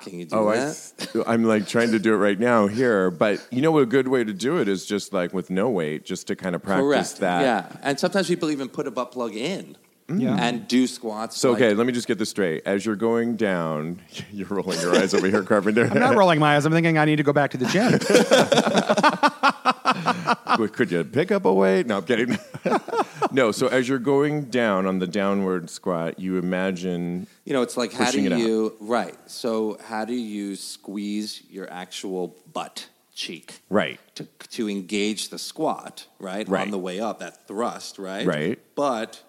Can 0.00 0.18
you 0.18 0.26
do 0.26 0.36
Oh, 0.36 0.48
I, 0.48 0.56
that? 0.56 1.24
am 1.26 1.44
like 1.44 1.66
trying 1.66 1.92
to 1.92 1.98
do 1.98 2.12
it 2.12 2.18
right 2.18 2.38
now 2.38 2.66
here, 2.66 3.10
but 3.10 3.46
you 3.50 3.62
know 3.62 3.70
what 3.70 3.82
a 3.84 3.86
good 3.86 4.08
way 4.08 4.22
to 4.22 4.34
do 4.34 4.58
it 4.60 4.68
is 4.68 4.84
just 4.84 5.14
like 5.14 5.32
with 5.32 5.48
no 5.48 5.70
weight, 5.70 6.04
just 6.04 6.26
to 6.26 6.36
kind 6.36 6.54
of 6.54 6.62
practice 6.62 6.84
Correct. 7.14 7.20
that. 7.20 7.40
Yeah, 7.40 7.76
and 7.82 7.98
sometimes 7.98 8.26
people 8.28 8.50
even 8.50 8.68
put 8.68 8.86
a 8.86 8.90
butt 8.90 9.10
plug 9.12 9.34
in 9.34 9.78
Yeah. 10.08 10.36
and 10.38 10.68
do 10.68 10.86
squats. 10.86 11.38
So 11.40 11.52
like- 11.52 11.62
okay, 11.62 11.74
let 11.74 11.86
me 11.86 11.92
just 11.92 12.06
get 12.06 12.18
this 12.18 12.28
straight. 12.30 12.62
As 12.66 12.84
you're 12.84 12.96
going 12.96 13.36
down, 13.36 14.00
you're 14.32 14.46
rolling 14.48 14.78
your 14.80 14.94
eyes 14.94 15.14
over 15.14 15.26
here, 15.28 15.42
Carpenter. 15.42 15.86
I'm 15.90 15.98
not 15.98 16.16
rolling 16.16 16.38
my 16.38 16.56
eyes. 16.56 16.66
I'm 16.66 16.72
thinking 16.72 16.98
I 16.98 17.04
need 17.06 17.16
to 17.16 17.22
go 17.22 17.32
back 17.32 17.50
to 17.52 17.56
the 17.56 17.66
gym. 17.66 17.98
Could 20.72 20.90
you 20.90 21.04
pick 21.04 21.32
up 21.32 21.44
a 21.44 21.52
weight? 21.52 21.86
No, 21.86 21.98
I'm 21.98 22.04
kidding. 22.04 22.38
no. 23.32 23.52
So 23.52 23.68
as 23.68 23.88
you're 23.88 23.98
going 23.98 24.44
down 24.44 24.86
on 24.86 24.98
the 24.98 25.06
downward 25.06 25.70
squat, 25.70 26.18
you 26.18 26.38
imagine. 26.38 27.26
You 27.44 27.52
know, 27.52 27.62
it's 27.62 27.76
like 27.76 27.92
how 27.92 28.06
do 28.10 28.16
Pushing 28.18 28.24
it 28.26 28.32
out. 28.32 28.38
you 28.38 28.74
right? 28.80 29.14
So 29.26 29.78
how 29.86 30.04
do 30.04 30.14
you 30.14 30.56
squeeze 30.56 31.42
your 31.50 31.70
actual 31.72 32.36
butt 32.52 32.88
cheek 33.14 33.60
Right. 33.70 34.00
to 34.16 34.24
to 34.50 34.68
engage 34.68 35.28
the 35.30 35.38
squat 35.38 36.06
right, 36.18 36.48
Right. 36.48 36.62
on 36.62 36.70
the 36.70 36.78
way 36.78 37.00
up? 37.00 37.18
That 37.20 37.46
thrust, 37.46 37.98
right? 37.98 38.26
Right. 38.26 38.58
But 38.74 39.22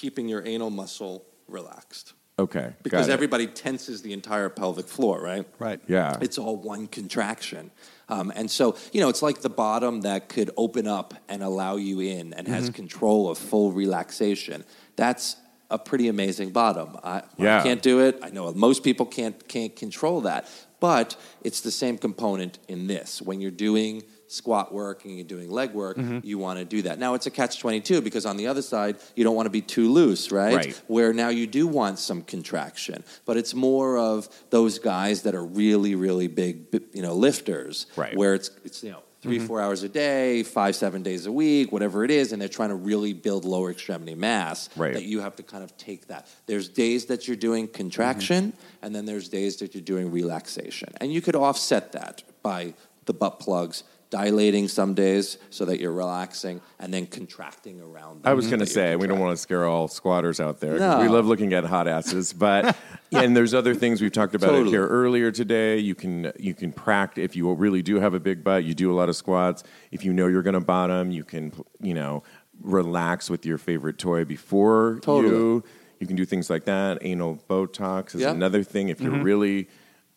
keeping 0.00 0.28
your 0.28 0.42
anal 0.46 0.70
muscle 0.70 1.24
relaxed 1.48 2.12
Okay. 2.38 2.74
because 2.82 3.08
everybody 3.08 3.46
tenses 3.46 4.02
the 4.02 4.12
entire 4.12 4.50
pelvic 4.50 4.86
floor, 4.88 5.22
right? 5.22 5.46
right. 5.58 5.80
Yeah. 5.88 6.18
It's 6.20 6.36
all 6.36 6.56
one 6.56 6.86
contraction. 6.86 7.70
Um, 8.10 8.30
and 8.36 8.50
so, 8.50 8.76
you 8.92 9.00
know, 9.00 9.08
it's 9.08 9.22
like 9.22 9.40
the 9.40 9.48
bottom 9.48 10.02
that 10.02 10.28
could 10.28 10.50
open 10.56 10.86
up 10.86 11.14
and 11.30 11.42
allow 11.42 11.76
you 11.76 12.00
in 12.00 12.34
and 12.34 12.46
Mm-hmm. 12.46 12.52
has 12.54 12.70
control 12.70 13.30
of 13.30 13.38
full 13.38 13.72
relaxation. 13.72 14.64
That's 14.96 15.36
a 15.70 15.78
pretty 15.78 16.08
amazing 16.08 16.50
bottom. 16.50 16.98
I, 17.02 17.22
Yeah. 17.38 17.60
I 17.60 17.62
can't 17.62 17.80
do 17.82 18.00
it. 18.00 18.18
I 18.22 18.28
know 18.28 18.52
most 18.52 18.84
people 18.84 19.06
can't, 19.06 19.48
can't 19.48 19.74
control 19.74 20.20
that. 20.22 20.46
But 20.78 21.16
it's 21.42 21.62
the 21.62 21.70
same 21.70 21.96
component 21.96 22.58
in 22.68 22.86
this. 22.86 23.22
When 23.22 23.40
you're 23.40 23.50
doing 23.68 24.02
squat 24.28 24.72
work 24.72 25.04
and 25.04 25.14
you're 25.16 25.24
doing 25.24 25.50
leg 25.50 25.72
work, 25.72 25.96
Mm-hmm. 25.96 26.18
you 26.24 26.38
want 26.38 26.58
to 26.58 26.64
do 26.64 26.82
that. 26.82 26.98
Now, 26.98 27.14
it's 27.14 27.26
a 27.26 27.30
catch 27.30 27.58
22 27.60 28.00
because 28.02 28.26
on 28.26 28.36
the 28.36 28.46
other 28.48 28.62
side, 28.62 28.96
you 29.14 29.24
don't 29.24 29.36
want 29.36 29.46
to 29.46 29.50
be 29.50 29.62
too 29.62 29.90
loose, 29.92 30.30
right? 30.32 30.54
Right. 30.56 30.82
where 30.88 31.12
now 31.12 31.28
you 31.28 31.46
do 31.46 31.66
want 31.66 31.98
some 31.98 32.22
contraction, 32.22 33.04
but 33.24 33.36
it's 33.36 33.54
more 33.54 33.98
of 33.98 34.28
those 34.50 34.78
guys 34.78 35.22
that 35.22 35.34
are 35.34 35.44
really, 35.44 35.94
really 35.94 36.26
big, 36.28 36.66
you 36.92 37.02
know, 37.02 37.14
lifters, 37.14 37.86
Right. 37.96 38.16
Where 38.16 38.34
it's 38.34 38.50
it's 38.64 38.82
you 38.82 38.90
know 38.90 39.02
3 39.22 39.38
four 39.40 39.60
hours 39.60 39.82
a 39.82 39.88
day, 39.88 40.42
five, 40.44 40.76
seven 40.76 41.02
days 41.02 41.26
a 41.26 41.32
week, 41.32 41.72
whatever 41.72 42.04
it 42.04 42.10
is, 42.10 42.32
and 42.32 42.40
they're 42.40 42.48
trying 42.48 42.68
to 42.68 42.74
really 42.76 43.12
build 43.12 43.44
lower 43.44 43.70
extremity 43.70 44.14
mass. 44.14 44.68
Right. 44.76 44.92
That 44.94 45.04
you 45.04 45.20
have 45.20 45.34
to 45.36 45.42
kind 45.42 45.64
of 45.64 45.76
take 45.76 46.08
that. 46.08 46.28
There's 46.46 46.68
days 46.68 47.06
that 47.06 47.26
you're 47.26 47.36
doing 47.36 47.66
contraction, 47.66 48.52
and 48.82 48.94
then 48.94 49.04
there's 49.04 49.28
days 49.28 49.56
that 49.56 49.74
you're 49.74 49.82
doing 49.82 50.10
relaxation, 50.12 50.90
and 51.00 51.12
you 51.12 51.20
could 51.20 51.34
offset 51.36 51.92
that 51.92 52.22
by 52.42 52.74
the 53.06 53.12
butt 53.14 53.40
plugs. 53.40 53.82
Dilating 54.08 54.68
some 54.68 54.94
days 54.94 55.36
so 55.50 55.64
that 55.64 55.80
you're 55.80 55.92
relaxing, 55.92 56.60
and 56.78 56.94
then 56.94 57.06
contracting 57.06 57.80
around. 57.80 58.20
I 58.24 58.34
was 58.34 58.46
going 58.46 58.60
to 58.60 58.66
say 58.66 58.94
we 58.94 59.08
don't 59.08 59.18
want 59.18 59.36
to 59.36 59.36
scare 59.36 59.64
all 59.66 59.88
squatters 59.88 60.38
out 60.38 60.60
there. 60.60 60.78
No. 60.78 61.00
We 61.00 61.08
love 61.08 61.26
looking 61.26 61.52
at 61.52 61.64
hot 61.64 61.88
asses, 61.88 62.32
but 62.32 62.76
and 63.12 63.36
there's 63.36 63.52
other 63.52 63.74
things 63.74 64.00
we've 64.00 64.12
talked 64.12 64.36
about 64.36 64.50
Totally. 64.50 64.70
here 64.70 64.86
earlier 64.86 65.32
today. 65.32 65.78
You 65.78 65.96
can 65.96 66.32
you 66.38 66.54
can 66.54 66.72
practice 66.72 67.24
if 67.24 67.34
you 67.34 67.52
really 67.52 67.82
do 67.82 67.98
have 67.98 68.14
a 68.14 68.20
big 68.20 68.44
butt. 68.44 68.62
You 68.62 68.74
do 68.74 68.92
a 68.92 68.94
lot 68.94 69.08
of 69.08 69.16
squats. 69.16 69.64
If 69.90 70.04
you 70.04 70.12
know 70.12 70.28
you're 70.28 70.42
going 70.42 70.54
to 70.54 70.60
bottom, 70.60 71.10
you 71.10 71.24
can 71.24 71.52
you 71.80 71.94
know 71.94 72.22
relax 72.62 73.28
with 73.28 73.44
your 73.44 73.58
favorite 73.58 73.98
toy 73.98 74.24
before 74.24 74.98
Totally. 75.02 75.34
you. 75.34 75.64
You 75.98 76.06
can 76.06 76.16
do 76.16 76.24
things 76.24 76.50
like 76.50 76.64
that. 76.66 76.98
Anal 77.00 77.42
Botox 77.48 78.14
is 78.14 78.20
Yeah. 78.20 78.30
another 78.30 78.62
thing. 78.62 78.88
If 78.88 79.00
you're 79.00 79.12
mm-hmm. 79.12 79.22
really 79.22 79.68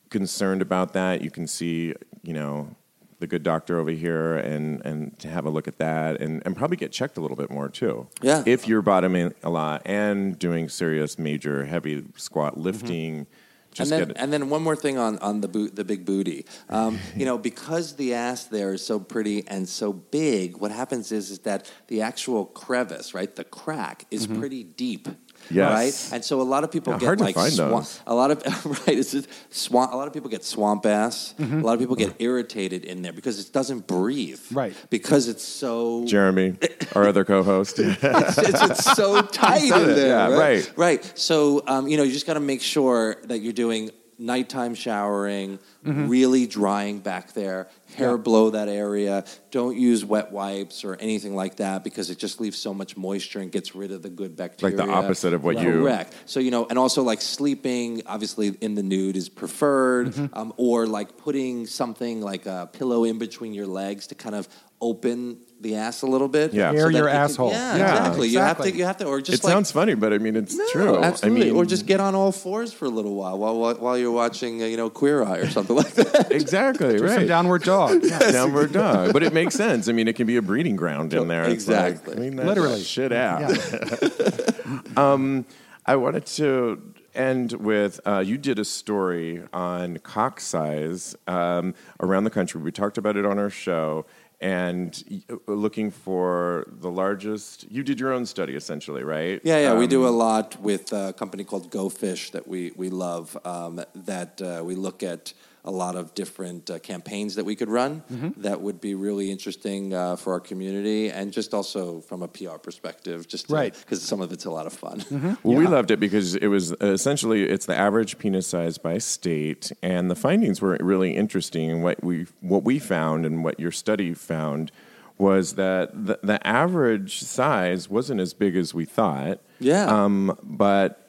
concerned 0.10 0.62
about 0.62 0.94
that, 0.94 1.22
you 1.22 1.32
can 1.32 1.48
see 1.48 1.94
you 2.22 2.34
know 2.34 2.76
the 3.20 3.28
good 3.28 3.44
doctor 3.44 3.80
over 3.80 3.92
here 3.92 4.36
and 4.36 4.82
and 4.86 5.18
to 5.20 5.28
have 5.28 5.46
a 5.46 5.50
look 5.50 5.68
at 5.68 5.78
that 5.78 6.22
and, 6.22 6.42
and 6.46 6.56
probably 6.56 6.78
get 6.78 6.92
checked 6.92 7.18
a 7.18 7.22
little 7.22 7.38
bit 7.38 7.52
more 7.52 7.70
too. 7.70 8.08
Yeah. 8.22 8.44
If 8.46 8.68
you're 8.68 8.82
bottoming 8.82 9.34
a 9.44 9.50
lot 9.50 9.82
and 9.86 10.40
doing 10.40 10.70
serious 10.70 11.20
major 11.20 11.66
heavy 11.66 12.06
squat 12.16 12.58
lifting, 12.58 13.28
just 13.72 13.92
and 13.92 14.02
then, 14.02 14.08
get 14.08 14.18
it. 14.18 14.22
and 14.22 14.34
then 14.34 14.50
one 14.50 14.64
more 14.64 14.76
thing 14.76 14.98
on, 14.98 15.18
on 15.20 15.42
the 15.42 15.48
boot, 15.48 15.76
the 15.76 15.84
big 15.84 16.06
booty. 16.06 16.46
Um, 16.70 17.00
you 17.16 17.26
know, 17.26 17.38
because 17.38 17.96
the 17.96 18.14
ass 18.14 18.46
there 18.46 18.74
is 18.74 18.86
so 18.86 19.00
pretty 19.00 19.48
and 19.48 19.68
so 19.68 19.94
big, 19.94 20.58
what 20.58 20.72
happens 20.72 21.12
is 21.12 21.30
is 21.30 21.40
that 21.40 21.72
the 21.88 22.02
actual 22.02 22.46
crevice, 22.46 23.14
right, 23.14 23.36
the 23.36 23.44
crack, 23.44 24.06
is 24.12 24.28
pretty 24.28 24.64
deep. 24.64 25.08
Yes. 25.52 25.72
Right, 26.12 26.16
and 26.16 26.24
so 26.26 26.42
a 26.42 26.44
lot 26.44 26.64
of 26.64 26.72
people 26.72 26.94
Yeah, 26.94 27.00
get 27.16 27.20
like 27.20 27.36
find 27.36 27.52
swamp, 27.52 27.72
those. 27.72 28.02
a 28.06 28.14
lot 28.14 28.30
of 28.32 28.44
right. 28.88 28.98
It's 28.98 29.16
swamp. 29.50 29.94
A 29.94 29.96
lot 29.96 30.08
of 30.08 30.14
people 30.14 30.30
get 30.30 30.44
swamp 30.44 30.86
ass. 30.86 31.34
Mm-hmm. 31.40 31.60
A 31.62 31.64
lot 31.66 31.74
of 31.74 31.80
people 31.80 31.96
get 31.96 32.16
irritated 32.20 32.86
in 32.86 33.02
there 33.02 33.14
because 33.14 33.40
it 33.40 33.52
doesn't 33.52 33.88
breathe. 33.88 34.40
Right. 34.52 34.74
because 34.90 35.28
it's 35.28 35.44
so 35.44 36.06
Jeremy, 36.06 36.56
our 36.96 37.08
other 37.08 37.26
co-host. 37.26 37.80
it's, 37.80 38.38
it's, 38.38 38.62
it's 38.62 38.84
so 38.96 39.22
tight 39.32 39.64
in 39.64 39.88
there. 39.88 40.08
yeah, 40.08 40.30
right? 40.30 40.38
right. 40.40 40.74
Right. 40.78 41.12
So 41.18 41.64
um, 41.68 41.88
you 41.88 41.98
know, 41.98 42.04
you 42.04 42.12
just 42.12 42.28
got 42.28 42.36
to 42.36 42.40
make 42.40 42.62
sure 42.62 43.18
that 43.24 43.40
you're 43.40 43.54
doing 43.54 43.90
nighttime 44.20 44.76
showering, 44.76 45.60
Mm-hmm. 45.86 46.10
really 46.10 46.46
drying 46.46 47.00
back 47.00 47.32
there, 47.32 47.70
hair 47.96 48.18
blow 48.18 48.50
that 48.50 48.68
area. 48.68 49.24
Don't 49.50 49.78
use 49.78 50.04
wet 50.04 50.30
wipes 50.34 50.84
or 50.84 50.98
anything 50.98 51.36
like 51.36 51.56
that 51.56 51.86
because 51.86 52.10
it 52.10 52.20
just 52.20 52.42
leaves 52.42 52.58
so 52.58 52.74
much 52.74 52.98
moisture 52.98 53.40
and 53.40 53.50
gets 53.50 53.74
rid 53.76 53.94
of 53.94 54.02
the 54.02 54.10
good 54.10 54.36
bacteria. 54.36 54.76
Like 54.76 54.86
the 54.86 54.92
opposite 54.92 55.32
of 55.34 55.46
what 55.46 55.58
you- 55.62 55.72
Correct. 55.72 56.14
So 56.26 56.42
you 56.42 56.52
know, 56.52 56.68
and 56.70 56.78
also 56.78 57.02
like 57.04 57.22
sleeping, 57.22 58.02
obviously 58.08 58.50
in 58.60 58.76
the 58.76 58.84
nude 58.84 59.16
is 59.16 59.30
preferred, 59.30 60.08
Mm-hmm. 60.10 60.38
um, 60.38 60.54
or 60.58 60.86
like 60.86 61.18
putting 61.18 61.66
something 61.66 62.20
like 62.22 62.46
a 62.46 62.70
pillow 62.74 63.06
in 63.06 63.18
between 63.20 63.54
your 63.54 63.68
legs 63.68 64.08
to 64.08 64.16
kind 64.16 64.36
of 64.36 64.50
open 64.82 65.40
the 65.62 65.76
ass 65.76 66.04
a 66.04 66.08
little 66.08 66.30
bit. 66.30 66.54
Yeah. 66.54 66.72
Air 66.72 66.90
that 66.90 66.98
your 66.98 67.10
it 67.10 67.12
can- 67.12 67.20
asshole. 67.22 67.52
yeah, 67.52 67.76
Yeah, 67.76 67.90
exactly. 67.98 68.30
You 68.30 68.40
have 68.40 68.62
to. 68.62 68.74
You 68.74 68.86
have 68.86 68.98
to, 69.00 69.06
or 69.08 69.20
just 69.20 69.44
it 69.44 69.46
like 69.46 69.52
sounds 69.54 69.72
funny, 69.72 69.94
but 69.94 70.14
I 70.14 70.18
mean 70.18 70.38
it's 70.38 70.56
no, 70.56 70.66
true. 70.72 71.04
Absolutely. 71.04 71.42
I 71.42 71.46
mean, 71.48 71.56
or 71.58 71.66
just 71.66 71.86
get 71.86 72.00
on 72.00 72.16
all 72.16 72.32
fours 72.32 72.72
for 72.72 72.86
a 72.86 72.90
little 72.90 73.14
while 73.16 73.38
while 73.38 73.58
while, 73.60 73.76
while 73.76 73.98
you're 73.98 74.10
watching, 74.12 74.64
uh, 74.64 74.68
you 74.68 74.78
know, 74.78 74.90
Queer 74.90 75.22
Eye 75.26 75.40
or 75.40 75.50
something 75.50 75.76
like 75.76 75.92
that. 75.96 76.32
exactly 76.42 76.96
Do 76.98 77.04
right. 77.04 77.16
some 77.16 77.28
downward 77.28 77.64
dog. 77.64 78.02
Yeah. 78.06 78.20
Downward 78.32 78.72
dog, 78.72 79.12
but 79.12 79.22
it 79.22 79.34
makes 79.34 79.54
sense. 79.56 79.90
I 79.90 79.92
mean, 79.92 80.08
it 80.08 80.16
can 80.16 80.28
be 80.28 80.38
a 80.38 80.42
breeding 80.42 80.78
ground 80.78 81.14
in 81.14 81.28
there. 81.28 81.44
It's 81.50 81.68
like, 81.68 81.92
Exactly. 81.94 82.16
clean 82.16 82.36
that 82.38 82.46
Literally. 82.46 82.82
shit 82.82 83.12
out. 83.12 83.42
Yeah. 83.42 84.90
I 85.86 85.96
wanted 85.96 86.26
to 86.28 86.94
end 87.16 87.54
with 87.54 88.00
uh, 88.06 88.20
you 88.20 88.38
did 88.38 88.60
a 88.60 88.66
story 88.66 89.42
on 89.52 89.98
cock 90.00 90.40
size 90.40 91.16
um, 91.28 91.74
around 92.00 92.26
the 92.26 92.30
country. 92.30 92.62
We 92.62 92.72
talked 92.72 92.98
about 93.00 93.18
it 93.18 93.26
on 93.26 93.40
our 93.40 93.50
show, 93.50 94.06
and 94.42 95.22
looking 95.48 95.92
for 95.92 96.66
the 96.80 96.90
largest. 96.90 97.70
You 97.70 97.84
did 97.84 98.00
your 98.00 98.14
own 98.14 98.26
study 98.26 98.56
essentially, 98.56 99.04
right? 99.04 99.42
Yeah, 99.44 99.60
yeah, 99.60 99.74
we 99.78 99.88
do 99.88 100.06
a 100.06 100.10
Um, 100.10 100.16
lot 100.18 100.60
with 100.62 100.94
a 100.94 101.14
company 101.14 101.44
called 101.44 101.70
Go 101.70 101.90
Fish 101.90 102.32
that 102.32 102.48
we 102.48 102.72
we 102.76 102.90
love. 102.90 103.38
Um, 103.46 103.82
that 103.96 104.42
uh, 104.42 104.64
we 104.64 104.76
look 104.76 105.04
at 105.04 105.34
a 105.66 105.72
lot 105.72 105.96
of 105.96 106.14
different 106.16 106.70
uh, 106.70 106.80
campaigns 106.80 107.36
that 107.36 107.46
we 107.46 107.56
could 107.56 107.70
run 107.70 108.02
Mm-hmm. 108.12 108.42
that 108.42 108.62
would 108.62 108.80
be 108.80 108.96
really 108.96 109.30
interesting 109.30 109.94
uh, 109.94 110.16
for 110.16 110.34
our 110.34 110.40
community, 110.40 111.10
and 111.12 111.32
just 111.34 111.54
also 111.54 112.00
from 112.02 112.24
a 112.24 112.28
PR 112.28 112.58
perspective, 112.58 113.28
just 113.28 113.50
Right. 113.50 113.74
because 113.74 114.02
some 114.02 114.22
of 114.22 114.32
it's 114.32 114.46
a 114.46 114.52
lot 114.52 114.66
of 114.68 114.74
fun. 114.74 115.04
Well, 115.44 115.58
we 115.58 115.68
loved 115.68 115.92
it 115.92 116.00
because 116.00 116.36
it 116.36 116.48
was 116.48 116.72
uh, 116.74 116.78
essentially 116.82 117.44
it's 117.44 117.66
the 117.66 117.76
average 117.78 118.18
penis 118.18 118.48
size 118.48 118.78
by 118.78 118.98
state, 119.00 119.72
and 119.84 120.10
the 120.10 120.16
findings 120.16 120.62
were 120.62 120.78
really 120.80 121.16
interesting. 121.16 121.70
And 121.72 121.84
what 121.84 122.04
we 122.04 122.26
what 122.42 122.64
we 122.64 122.80
found 122.80 123.26
and 123.26 123.44
what 123.44 123.60
your 123.60 123.72
study 123.72 124.14
found 124.14 124.72
was 125.18 125.56
that 125.56 125.92
the, 126.06 126.18
the 126.24 126.48
average 126.48 127.20
size 127.20 127.90
wasn't 127.90 128.22
as 128.22 128.34
big 128.34 128.56
as 128.56 128.74
we 128.74 128.86
thought. 128.86 129.40
Yeah. 129.60 129.86
Um, 129.88 130.38
but 130.42 131.09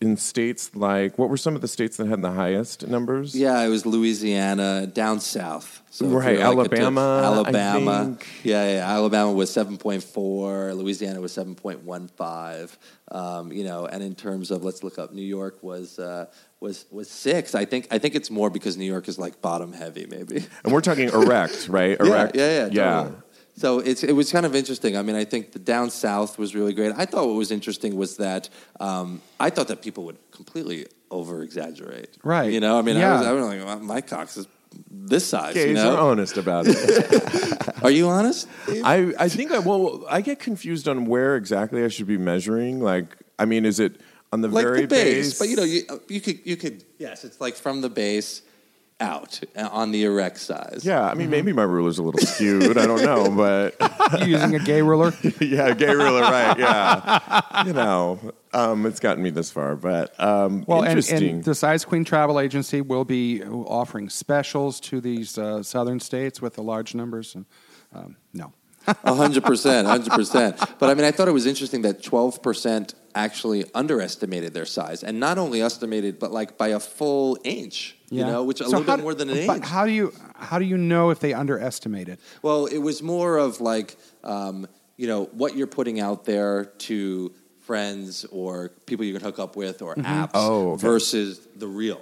in 0.00 0.16
states 0.16 0.74
like 0.74 1.18
what 1.18 1.28
were 1.28 1.36
some 1.36 1.54
of 1.54 1.60
the 1.60 1.68
states 1.68 1.96
that 1.96 2.06
had 2.06 2.22
the 2.22 2.32
highest 2.32 2.86
numbers? 2.86 3.34
Yeah, 3.34 3.60
it 3.62 3.68
was 3.68 3.86
Louisiana 3.86 4.86
down 4.86 5.20
south. 5.20 5.82
So 5.90 6.06
Right, 6.06 6.38
you're 6.38 6.54
like 6.54 6.72
Alabama, 6.72 7.20
Alabama. 7.24 8.18
Yeah, 8.42 8.74
yeah. 8.74 8.92
Alabama 8.92 9.32
was 9.32 9.50
seven 9.50 9.78
point 9.78 10.02
four. 10.02 10.74
Louisiana 10.74 11.20
was 11.20 11.32
seven 11.32 11.54
point 11.54 11.82
one 11.82 12.08
five. 12.08 12.78
Um, 13.10 13.52
you 13.52 13.64
know, 13.64 13.86
and 13.86 14.02
in 14.02 14.14
terms 14.14 14.50
of 14.50 14.62
let's 14.62 14.82
look 14.82 14.98
up, 14.98 15.12
New 15.12 15.22
York 15.22 15.62
was 15.62 15.98
uh, 15.98 16.26
was 16.60 16.86
was 16.90 17.10
six. 17.10 17.54
I 17.54 17.64
think 17.64 17.88
I 17.90 17.98
think 17.98 18.14
it's 18.14 18.30
more 18.30 18.50
because 18.50 18.76
New 18.76 18.84
York 18.84 19.08
is 19.08 19.18
like 19.18 19.40
bottom 19.40 19.72
heavy, 19.72 20.06
maybe. 20.06 20.44
And 20.64 20.72
we're 20.72 20.80
talking 20.80 21.08
erect, 21.08 21.68
right? 21.68 21.98
Erect. 22.00 22.36
Yeah, 22.36 22.50
yeah, 22.50 22.66
yeah. 22.66 22.68
yeah. 22.72 23.02
totally. 23.02 23.22
So 23.58 23.80
it's 23.80 24.04
it 24.04 24.12
was 24.12 24.30
kind 24.30 24.46
of 24.46 24.54
interesting. 24.54 24.96
I 24.96 25.02
mean, 25.02 25.16
I 25.16 25.24
think 25.24 25.50
the 25.52 25.58
down 25.58 25.90
south 25.90 26.38
was 26.38 26.54
really 26.54 26.72
great. 26.72 26.92
I 26.96 27.04
thought 27.06 27.26
what 27.26 27.34
was 27.34 27.50
interesting 27.50 27.96
was 27.96 28.16
that 28.18 28.48
um, 28.78 29.20
I 29.40 29.50
thought 29.50 29.66
that 29.68 29.82
people 29.82 30.04
would 30.04 30.18
completely 30.30 30.86
over 31.10 31.42
exaggerate. 31.42 32.16
Right. 32.22 32.52
You 32.52 32.60
know, 32.60 32.78
I 32.78 32.82
mean, 32.82 32.96
I 32.96 33.00
Yeah. 33.00 33.18
was, 33.18 33.26
I 33.26 33.32
was 33.32 33.44
like, 33.46 33.64
well, 33.64 33.80
my 33.80 34.00
cock 34.00 34.28
is 34.36 34.46
this 34.90 35.26
size. 35.26 35.54
Gays 35.54 35.66
you 35.68 35.74
know? 35.74 35.96
are 35.96 36.10
honest 36.10 36.36
about 36.36 36.66
it. 36.68 36.74
Are 37.82 37.90
you 37.90 38.08
honest? 38.08 38.46
I, 38.68 39.14
I 39.18 39.28
think 39.28 39.50
I 39.50 39.58
well 39.58 40.04
I 40.08 40.20
get 40.20 40.38
confused 40.38 40.86
on 40.88 41.06
where 41.06 41.36
exactly 41.36 41.84
I 41.84 41.88
should 41.88 42.06
be 42.06 42.18
measuring. 42.18 42.80
Like, 42.80 43.16
I 43.38 43.44
mean, 43.44 43.64
is 43.64 43.80
it 43.80 44.00
on 44.32 44.40
the 44.40 44.48
like 44.48 44.66
very 44.66 44.82
the 44.82 44.86
base, 44.88 45.38
but 45.38 45.48
you 45.48 45.56
know, 45.56 45.64
you, 45.64 45.82
you 46.08 46.20
could 46.20 46.46
you 46.46 46.56
could 46.56 46.84
yes, 46.98 47.24
it's 47.24 47.40
like 47.40 47.56
from 47.56 47.80
the 47.80 47.88
base 47.88 48.42
out 49.00 49.40
uh, 49.56 49.68
on 49.70 49.92
the 49.92 50.04
erect 50.04 50.38
size. 50.38 50.82
Yeah, 50.84 51.06
I 51.08 51.14
mean, 51.14 51.30
maybe 51.30 51.52
my 51.52 51.62
ruler's 51.62 51.98
a 51.98 52.02
little 52.02 52.20
skewed. 52.20 52.76
I 52.76 52.86
don't 52.86 53.02
know, 53.02 53.30
but 53.30 53.76
You 54.20 54.26
using 54.26 54.54
a 54.54 54.58
gay 54.58 54.82
ruler? 54.82 55.12
yeah, 55.40 55.72
gay 55.74 55.94
ruler, 55.94 56.22
right? 56.22 56.58
Yeah, 56.58 57.64
you 57.64 57.72
know, 57.72 58.18
um, 58.52 58.86
it's 58.86 59.00
gotten 59.00 59.22
me 59.22 59.30
this 59.30 59.50
far, 59.50 59.76
but 59.76 60.18
um, 60.20 60.64
Well, 60.66 60.82
and, 60.82 61.08
and 61.10 61.44
the 61.44 61.54
Size 61.54 61.84
Queen 61.84 62.04
Travel 62.04 62.40
Agency 62.40 62.80
will 62.80 63.04
be 63.04 63.42
offering 63.44 64.08
specials 64.08 64.80
to 64.80 65.00
these 65.00 65.38
uh, 65.38 65.62
southern 65.62 66.00
states 66.00 66.42
with 66.42 66.54
the 66.54 66.62
large 66.62 66.94
numbers. 66.94 67.34
And, 67.34 67.46
um, 67.92 68.16
no. 68.32 68.52
A 69.04 69.14
hundred 69.14 69.44
percent, 69.44 69.86
hundred 69.86 70.12
percent. 70.12 70.56
But 70.78 70.90
I 70.90 70.94
mean, 70.94 71.04
I 71.04 71.10
thought 71.10 71.28
it 71.28 71.32
was 71.32 71.46
interesting 71.46 71.82
that 71.82 72.02
twelve 72.02 72.42
percent 72.42 72.94
actually 73.14 73.64
underestimated 73.74 74.54
their 74.54 74.66
size, 74.66 75.02
and 75.02 75.18
not 75.18 75.38
only 75.38 75.60
estimated, 75.62 76.18
but 76.18 76.30
like 76.32 76.56
by 76.56 76.68
a 76.68 76.80
full 76.80 77.38
inch. 77.44 77.96
You 78.10 78.24
know, 78.24 78.42
which 78.44 78.60
a 78.62 78.64
So 78.64 78.70
little 78.78 78.84
bit 78.84 78.96
do- 78.96 79.02
more 79.02 79.14
than 79.14 79.28
an 79.28 79.46
but 79.46 79.56
inch. 79.58 79.66
How 79.66 79.84
do 79.84 79.92
you 79.92 80.12
how 80.36 80.58
do 80.58 80.64
you 80.64 80.78
know 80.78 81.10
if 81.10 81.20
they 81.20 81.34
underestimate 81.34 82.08
it? 82.08 82.18
Well, 82.42 82.64
it 82.66 82.78
was 82.78 83.02
more 83.02 83.36
of 83.36 83.60
like, 83.60 83.96
um, 84.24 84.66
you 84.96 85.06
know, 85.06 85.24
what 85.32 85.54
you're 85.56 85.66
putting 85.66 86.00
out 86.00 86.24
there 86.24 86.64
to 86.88 87.32
friends 87.60 88.24
or 88.30 88.70
people 88.86 89.04
you 89.04 89.12
can 89.12 89.22
hook 89.22 89.38
up 89.38 89.56
with 89.56 89.82
or 89.82 89.94
apps 89.96 90.30
Oh, 90.32 90.72
okay. 90.72 90.80
versus 90.86 91.46
the 91.54 91.66
real. 91.66 92.00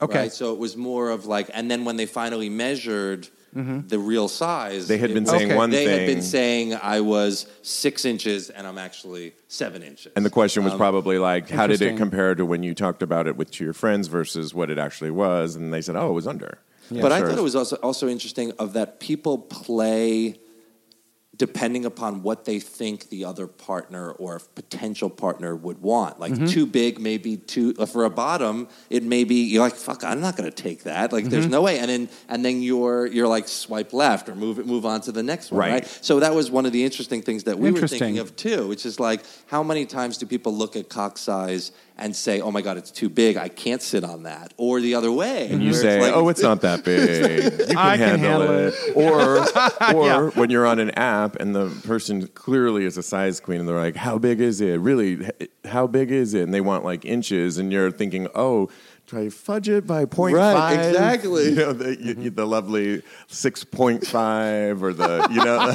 Okay. 0.00 0.20
Right? 0.20 0.32
So 0.32 0.54
it 0.54 0.58
was 0.58 0.74
more 0.74 1.10
of 1.10 1.26
like, 1.26 1.50
and 1.52 1.70
then 1.70 1.84
when 1.84 1.96
they 1.96 2.06
finally 2.06 2.48
measured 2.48 3.28
the 3.54 3.98
real 3.98 4.28
size, 4.28 4.88
They 4.88 4.96
had 4.98 5.12
been 5.12 5.24
was- 5.24 5.30
saying 5.30 5.46
Okay. 5.50 5.56
one 5.56 5.70
they 5.70 5.84
thing, 5.84 5.98
had 5.98 6.06
been 6.06 6.22
saying 6.22 6.74
I 6.74 7.00
was 7.00 7.46
six 7.62 8.04
inches 8.04 8.48
and 8.50 8.66
I'm 8.66 8.78
actually 8.78 9.34
seven 9.48 9.82
inches. 9.82 10.12
and 10.16 10.24
the 10.24 10.30
question 10.30 10.64
was 10.64 10.72
Um, 10.72 10.78
probably 10.78 11.18
like, 11.18 11.50
how 11.50 11.66
did 11.66 11.82
it 11.82 11.96
compare 11.98 12.34
to 12.34 12.46
when 12.46 12.62
you 12.62 12.74
talked 12.74 13.02
about 13.02 13.26
it 13.26 13.36
with 13.36 13.50
to 13.52 13.64
your 13.64 13.74
friends 13.74 14.08
versus 14.08 14.54
what 14.54 14.70
it 14.70 14.78
actually 14.78 15.10
was? 15.10 15.54
And 15.54 15.72
they 15.72 15.82
said, 15.82 15.96
oh, 15.96 16.08
it 16.10 16.14
was 16.14 16.26
under. 16.26 16.58
but 16.90 17.12
I 17.12 17.20
thought 17.20 17.38
it 17.38 17.42
was 17.42 17.56
also 17.56 17.76
also 17.76 18.08
interesting 18.08 18.52
of 18.58 18.72
that 18.74 19.00
people 19.00 19.38
play 19.38 20.36
depending 21.38 21.84
upon 21.86 22.22
what 22.22 22.44
they 22.44 22.60
think 22.60 23.08
the 23.08 23.24
other 23.24 23.46
partner 23.46 24.10
or 24.12 24.38
potential 24.54 25.08
partner 25.08 25.56
would 25.56 25.80
want. 25.80 26.20
Like 26.20 26.32
Mm-hmm. 26.32 26.46
too 26.46 26.66
big, 26.66 27.00
maybe 27.00 27.36
too 27.38 27.74
uh, 27.78 27.86
for 27.86 28.04
a 28.04 28.10
bottom. 28.10 28.68
It 28.90 29.02
may 29.02 29.24
be 29.24 29.36
you're 29.44 29.62
like 29.62 29.74
fuck. 29.74 30.04
I'm 30.04 30.20
not 30.20 30.36
going 30.36 30.50
to 30.50 30.62
take 30.62 30.82
that. 30.84 31.12
Like 31.12 31.24
Mm-hmm. 31.24 31.30
there's 31.30 31.46
no 31.48 31.62
way. 31.62 31.78
And 31.78 31.88
then 31.88 32.08
and 32.28 32.44
then 32.44 32.60
you're 32.62 33.06
you're 33.06 33.28
like 33.28 33.48
swipe 33.48 33.92
left 33.92 34.28
or 34.28 34.34
move 34.34 34.64
move 34.66 34.84
on 34.84 35.00
to 35.02 35.12
the 35.12 35.22
next 35.22 35.50
one. 35.50 35.60
Right. 35.60 35.72
Right. 35.72 35.98
So 36.02 36.20
that 36.20 36.34
was 36.34 36.50
one 36.50 36.66
of 36.66 36.72
the 36.72 36.84
interesting 36.84 37.22
things 37.22 37.44
that 37.44 37.58
we 37.58 37.70
were 37.72 37.88
thinking 37.88 38.18
of 38.18 38.36
too, 38.36 38.68
which 38.68 38.84
is 38.84 39.00
like 39.00 39.22
how 39.46 39.62
many 39.62 39.86
times 39.86 40.18
do 40.18 40.26
people 40.26 40.54
look 40.54 40.76
at 40.76 40.88
cock 40.90 41.16
size 41.18 41.72
and 41.98 42.14
say, 42.16 42.40
"Oh 42.40 42.50
my 42.50 42.62
god, 42.62 42.76
it's 42.76 42.90
too 42.90 43.08
big. 43.08 43.36
I 43.36 43.48
can't 43.48 43.82
sit 43.82 44.04
on 44.04 44.22
that," 44.24 44.52
or 44.56 44.80
the 44.80 44.94
other 44.94 45.12
way. 45.12 45.48
And 45.50 45.62
you 45.62 45.72
where 45.72 45.80
say, 45.80 46.00
like- 46.00 46.14
"Oh, 46.14 46.28
it's 46.28 46.42
not 46.42 46.60
that 46.62 46.84
big. 46.84 47.02
You 47.62 47.66
can, 47.66 47.76
I 47.76 47.96
can 47.96 48.18
handle, 48.18 48.48
handle 48.48 48.72
it." 48.72 48.96
Or, 48.96 49.94
or 49.94 50.30
when 50.32 50.50
you're 50.50 50.66
on 50.66 50.78
an 50.78 50.90
app 50.92 51.36
and 51.36 51.54
the 51.54 51.68
person 51.86 52.26
clearly 52.28 52.84
is 52.84 52.96
a 52.96 53.02
size 53.02 53.40
queen, 53.40 53.60
and 53.60 53.68
they're 53.68 53.76
like, 53.76 53.96
"How 53.96 54.18
big 54.18 54.40
is 54.40 54.60
it? 54.60 54.78
Really? 54.80 55.28
How 55.64 55.86
big 55.86 56.10
is 56.10 56.34
it?" 56.34 56.42
And 56.42 56.52
they 56.54 56.60
want 56.60 56.84
like 56.84 57.04
inches, 57.04 57.58
and 57.58 57.72
you're 57.72 57.90
thinking, 57.90 58.28
"Oh." 58.34 58.68
Try 59.12 59.24
to 59.24 59.30
fudge 59.30 59.68
it 59.68 59.86
by 59.86 60.06
0.5. 60.06 60.32
Right, 60.32 60.72
exactly. 60.88 61.50
You 61.50 61.54
know, 61.54 61.72
the, 61.74 62.02
you- 62.02 62.30
the 62.30 62.46
lovely 62.46 63.02
6.5 63.28 64.80
or 64.80 64.94
the, 64.94 65.28
you 65.30 65.44
know. 65.44 65.72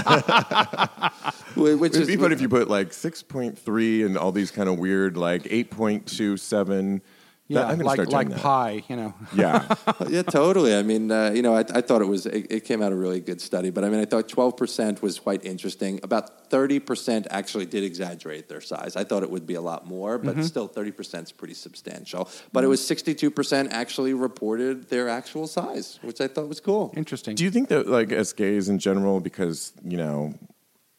which 1.78 1.92
It'd 1.92 2.02
is 2.02 2.08
be 2.08 2.18
fun 2.18 2.32
if 2.32 2.42
you 2.42 2.50
put 2.50 2.68
like 2.68 2.90
6.3 2.90 4.06
and 4.08 4.18
all 4.18 4.32
these 4.32 4.50
kind 4.50 4.68
of 4.68 4.80
weird, 4.80 5.18
like 5.18 5.44
8.27. 5.44 7.02
Yeah, 7.50 7.62
That- 7.62 7.70
I'm 7.70 7.78
gonna 7.78 7.86
like 7.88 7.96
start 7.96 8.10
doing 8.10 8.18
like 8.18 8.30
that. 8.30 8.40
pie, 8.42 8.84
you 8.90 8.96
know. 8.98 9.14
Yeah. 9.34 9.74
yeah, 10.10 10.22
totally. 10.24 10.76
I 10.76 10.84
mean, 10.84 11.10
uh, 11.12 11.32
you 11.34 11.42
know, 11.42 11.54
I, 11.56 11.60
I 11.62 11.82
thought 11.82 12.02
it 12.02 12.08
was 12.08 12.26
it, 12.26 12.48
it 12.52 12.66
came 12.66 12.82
out 12.82 12.92
a 12.92 12.96
really 12.96 13.22
good 13.22 13.40
study, 13.40 13.70
but 13.70 13.84
I 13.86 13.90
mean, 13.90 14.02
I 14.02 14.06
thought 14.06 14.28
twelve 14.28 14.58
percent 14.58 15.02
was 15.02 15.18
quite 15.20 15.46
interesting. 15.46 16.00
About 16.04 16.50
thirty 16.50 16.80
percent 16.80 17.26
actually 17.30 17.66
did 17.66 17.84
exaggerate 17.84 18.50
their 18.50 18.60
size. 18.62 18.96
I 18.98 19.04
thought 19.06 19.24
it 19.24 19.30
would 19.32 19.48
be 19.48 19.56
a 19.56 19.62
lot 19.62 19.88
more, 19.88 20.18
but 20.18 20.44
still, 20.44 20.68
thirty 20.68 20.92
percent 20.92 21.28
is 21.28 21.32
pretty 21.32 21.54
substantial. 21.54 22.30
But 22.52 22.64
it 22.66 22.68
was 22.68 22.86
sixty-two 22.86 23.32
percent 23.32 23.72
actually 23.72 24.14
reported 24.14 24.90
their 24.90 25.08
actual 25.08 25.48
size, 25.48 26.00
which 26.02 26.20
I 26.20 26.28
thought 26.28 26.50
was 26.50 26.60
cool. 26.60 26.94
Interesting. 26.98 27.36
Do 27.36 27.44
you 27.46 27.52
think 27.52 27.70
that, 27.70 27.88
like, 27.88 28.12
as 28.12 28.34
gays 28.34 28.68
in 28.70 28.78
general, 28.80 29.20
because 29.22 29.72
you 29.86 29.98
know, 29.98 30.34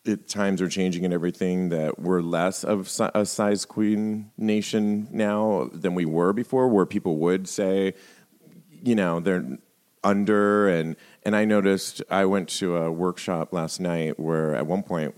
it, 0.08 0.28
times 0.28 0.60
are 0.62 0.68
changing 0.68 1.04
and 1.04 1.14
everything, 1.14 1.68
that 1.68 1.98
we're 1.98 2.22
less 2.22 2.64
of 2.64 2.90
a 3.14 3.26
size 3.26 3.64
queen 3.64 4.30
nation 4.36 5.08
now 5.10 5.68
than 5.72 5.94
we 5.94 6.04
were 6.04 6.32
before, 6.32 6.68
where 6.68 6.86
people 6.86 7.16
would 7.18 7.48
say, 7.48 7.94
you 8.82 8.94
know, 8.94 9.20
they're 9.20 9.58
under. 10.02 10.68
And 10.68 10.96
and 11.24 11.36
I 11.36 11.44
noticed 11.44 12.02
I 12.10 12.24
went 12.24 12.48
to 12.50 12.76
a 12.76 12.90
workshop 12.90 13.52
last 13.52 13.80
night 13.80 14.18
where 14.18 14.54
at 14.54 14.66
one 14.66 14.82
point 14.82 15.14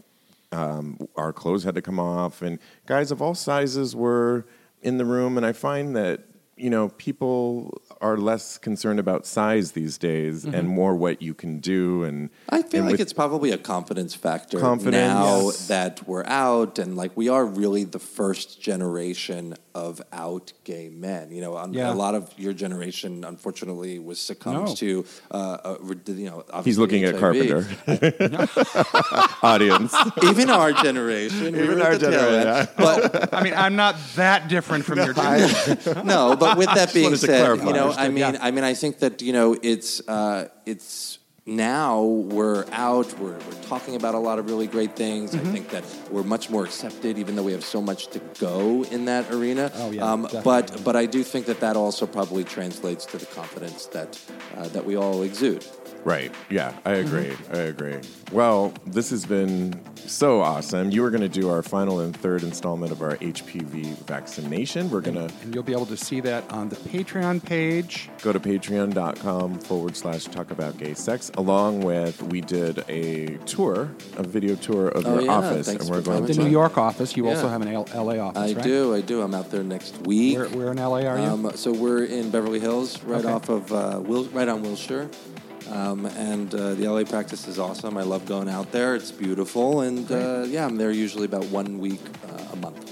um, 0.52 0.98
our 1.16 1.32
clothes 1.32 1.64
had 1.64 1.74
to 1.76 1.82
come 1.82 2.00
off. 2.00 2.42
And 2.42 2.58
guys 2.86 3.10
of 3.10 3.22
all 3.22 3.34
sizes 3.34 3.94
were 3.94 4.46
in 4.82 4.98
the 4.98 5.04
room. 5.04 5.36
And 5.36 5.46
I 5.46 5.52
find 5.52 5.94
that 5.96 6.24
you 6.60 6.70
know 6.70 6.90
people 6.90 7.80
are 8.00 8.16
less 8.16 8.58
concerned 8.58 9.00
about 9.00 9.26
size 9.26 9.72
these 9.72 9.98
days 9.98 10.44
and 10.44 10.54
mm-hmm. 10.54 10.66
more 10.66 10.94
what 10.94 11.22
you 11.22 11.34
can 11.34 11.58
do 11.58 12.04
and 12.04 12.30
I 12.48 12.62
feel 12.62 12.82
and 12.82 12.90
like 12.90 13.00
it's 13.00 13.12
probably 13.12 13.50
a 13.50 13.58
confidence 13.58 14.14
factor 14.14 14.60
Confidence. 14.60 14.96
now 14.96 15.40
Yes. 15.46 15.68
that 15.68 16.06
we're 16.06 16.26
out 16.26 16.78
and 16.78 16.96
like 16.96 17.16
we 17.16 17.28
are 17.28 17.44
really 17.44 17.84
the 17.84 17.98
first 17.98 18.60
generation 18.60 19.54
of 19.74 20.00
out 20.12 20.52
gay 20.64 20.88
men. 20.88 21.30
You 21.30 21.40
know, 21.40 21.56
un- 21.56 21.72
Yeah. 21.72 21.92
a 21.92 21.94
lot 21.94 22.14
of 22.14 22.32
your 22.36 22.52
generation, 22.52 23.24
unfortunately, 23.24 23.98
was 23.98 24.20
succumbed 24.20 24.68
No. 24.68 24.74
to. 24.74 25.04
Uh, 25.30 25.34
uh, 25.34 25.76
you 26.06 26.26
know, 26.30 26.36
he's 26.46 26.50
obviously 26.52 26.80
looking 26.80 27.04
at 27.04 27.16
Carpenter 27.18 27.66
audience 29.42 29.94
Even 30.24 30.50
our 30.50 30.72
generation, 30.72 31.48
Even 31.48 31.78
were 31.78 31.82
our 31.82 31.92
at 31.92 32.00
the 32.00 32.10
tail 32.10 32.20
generation, 32.20 32.56
end. 32.56 32.68
But 32.76 33.34
I 33.34 33.42
mean, 33.42 33.54
I'm 33.54 33.76
not 33.76 33.96
that 34.16 34.48
different 34.48 34.84
from 34.84 34.98
your 34.98 35.12
generation. 35.14 35.78
no, 36.06 36.36
but 36.36 36.56
with 36.58 36.66
that 36.74 36.92
being 36.92 37.16
said, 37.16 37.58
you 37.58 37.72
know, 37.72 37.92
I 37.92 38.08
mean, 38.08 38.18
yeah. 38.18 38.38
I 38.40 38.50
mean, 38.50 38.64
I 38.64 38.74
think 38.74 38.98
that 38.98 39.22
you 39.22 39.32
know, 39.32 39.56
it's 39.62 40.06
uh, 40.08 40.48
it's 40.66 41.18
now 41.46 42.02
we're 42.02 42.64
out, 42.72 43.18
we're, 43.18 43.32
we're 43.32 43.62
talking 43.62 43.96
about 43.96 44.14
a 44.14 44.18
lot 44.18 44.38
of 44.38 44.48
really 44.48 44.66
great 44.66 44.94
things. 44.96 45.34
Mm-hmm. 45.34 45.48
I 45.48 45.52
think 45.52 45.70
that 45.70 45.84
we're 46.10 46.22
much 46.22 46.50
more 46.50 46.64
accepted, 46.64 47.18
even 47.18 47.36
though 47.36 47.42
we 47.42 47.52
have 47.52 47.64
so 47.64 47.80
much 47.80 48.08
to 48.08 48.18
go 48.38 48.84
in 48.84 49.06
that 49.06 49.30
arena. 49.32 49.70
Oh, 49.74 49.90
yeah, 49.90 50.04
um, 50.04 50.28
but 50.44 50.82
but 50.84 50.96
I 50.96 51.06
do 51.06 51.22
think 51.22 51.46
that 51.46 51.60
that 51.60 51.76
also 51.76 52.06
probably 52.06 52.44
translates 52.44 53.06
to 53.06 53.18
the 53.18 53.26
confidence 53.26 53.86
that 53.86 54.20
uh, 54.56 54.68
that 54.68 54.84
we 54.84 54.96
all 54.96 55.22
exude. 55.22 55.64
Right. 56.04 56.32
Yeah, 56.48 56.72
I 56.84 56.92
agree. 56.94 57.32
I 57.52 57.58
agree. 57.58 57.96
Well, 58.32 58.72
this 58.86 59.10
has 59.10 59.26
been 59.26 59.78
so 59.96 60.40
awesome. 60.40 60.90
You 60.90 61.04
are 61.04 61.10
going 61.10 61.20
to 61.20 61.28
do 61.28 61.50
our 61.50 61.62
final 61.62 62.00
and 62.00 62.16
third 62.16 62.42
installment 62.42 62.90
of 62.90 63.02
our 63.02 63.16
HPV 63.18 63.98
vaccination. 64.06 64.88
We're 64.90 65.02
going 65.02 65.16
to 65.28 65.34
And 65.42 65.54
you'll 65.54 65.62
be 65.62 65.72
able 65.72 65.86
to 65.86 65.96
see 65.96 66.20
that 66.20 66.50
on 66.50 66.68
the 66.70 66.76
Patreon 66.76 67.44
page. 67.44 68.08
go 68.22 68.32
to 68.32 68.40
patreon.com 68.40 69.58
forward 69.60 69.96
slash 69.96 70.24
talk 70.24 70.50
about 70.50 70.78
gay 70.78 70.94
sex, 70.94 71.30
along 71.36 71.80
with 71.82 72.22
we 72.24 72.40
did 72.40 72.82
a 72.88 73.36
tour, 73.46 73.90
a 74.16 74.22
video 74.22 74.54
tour 74.56 74.88
of 74.88 75.06
Oh, 75.06 75.14
your 75.14 75.22
yeah. 75.24 75.32
office. 75.32 75.66
Thanks 75.66 75.84
and 75.84 75.90
we're 75.94 76.00
for 76.00 76.06
going 76.10 76.22
coming. 76.22 76.36
The 76.36 76.44
New 76.44 76.50
York 76.50 76.78
office. 76.78 77.16
You 77.16 77.28
also 77.28 77.48
have 77.48 77.62
an 77.62 77.68
L- 77.68 77.86
LA 77.94 78.18
office, 78.18 78.52
I 78.52 78.54
right? 78.54 78.62
do, 78.64 78.94
I 78.94 79.00
do. 79.02 79.22
I'm 79.22 79.34
out 79.34 79.50
there 79.50 79.62
next 79.62 79.98
week. 80.06 80.36
Where, 80.38 80.48
where 80.48 80.70
in 80.72 80.78
LA 80.78 81.02
are 81.02 81.18
you? 81.18 81.24
Um, 81.24 81.52
so 81.54 81.72
we're 81.72 82.04
in 82.04 82.30
Beverly 82.30 82.60
Hills, 82.60 83.02
right 83.04 83.24
Okay. 83.24 83.32
off 83.32 83.48
of 83.48 83.72
uh, 83.72 84.00
Wil- 84.02 84.24
right 84.26 84.48
on 84.48 84.62
Wilshire, 84.62 85.08
um, 85.70 86.06
and 86.06 86.52
uh, 86.54 86.74
the 86.74 86.86
LA 86.88 87.04
practice 87.04 87.46
is 87.48 87.58
awesome. 87.58 87.96
I 87.96 88.02
love 88.02 88.26
going 88.26 88.48
out 88.48 88.72
there; 88.72 88.94
it's 88.94 89.10
beautiful, 89.12 89.80
and 89.80 90.10
uh, 90.10 90.44
yeah, 90.46 90.66
I'm 90.66 90.76
there 90.76 90.90
usually 90.90 91.24
about 91.26 91.44
one 91.46 91.78
week 91.78 92.00
uh, 92.28 92.52
a 92.52 92.56
month. 92.56 92.86